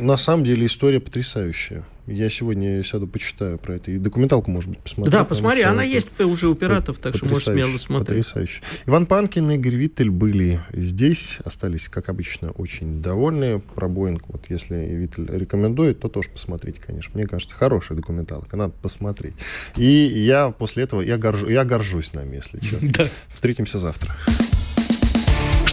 на 0.00 0.16
самом 0.16 0.44
деле 0.44 0.66
история 0.66 1.00
потрясающая. 1.00 1.84
Я 2.06 2.30
сегодня 2.30 2.84
сяду, 2.84 3.06
почитаю 3.06 3.58
про 3.58 3.76
это. 3.76 3.90
И 3.90 3.98
документалку, 3.98 4.50
может 4.50 4.70
быть, 4.70 4.78
посмотрю. 4.78 5.10
Да, 5.10 5.24
посмотри, 5.24 5.62
она 5.62 5.82
есть 5.82 6.08
уже 6.20 6.48
у 6.48 6.54
пиратов, 6.54 6.98
так 6.98 7.16
что 7.16 7.28
можешь 7.28 7.44
смело 7.44 7.76
смотреть. 7.78 8.26
Потрясающе. 8.26 8.62
Иван 8.86 9.06
Панкин 9.06 9.50
и 9.50 9.54
Игорь 9.56 9.74
Виттель 9.74 10.10
были 10.10 10.60
здесь, 10.72 11.38
остались, 11.44 11.88
как 11.88 12.08
обычно, 12.08 12.50
очень 12.52 13.02
довольны. 13.02 13.60
Про 13.74 13.88
Боинг, 13.88 14.22
вот 14.28 14.46
если 14.48 14.76
Виттель 14.76 15.26
рекомендует, 15.30 16.00
то 16.00 16.08
тоже 16.08 16.30
посмотрите, 16.30 16.80
конечно. 16.84 17.12
Мне 17.14 17.26
кажется, 17.26 17.56
хорошая 17.56 17.98
документалка, 17.98 18.56
надо 18.56 18.72
посмотреть. 18.80 19.34
И 19.76 19.84
я 19.84 20.50
после 20.50 20.84
этого, 20.84 21.00
я, 21.00 21.16
горжу, 21.18 21.48
я 21.48 21.64
горжусь 21.64 22.12
нами, 22.12 22.36
если 22.36 22.60
честно. 22.60 22.90
Да. 22.96 23.06
Встретимся 23.28 23.78
завтра. 23.78 24.14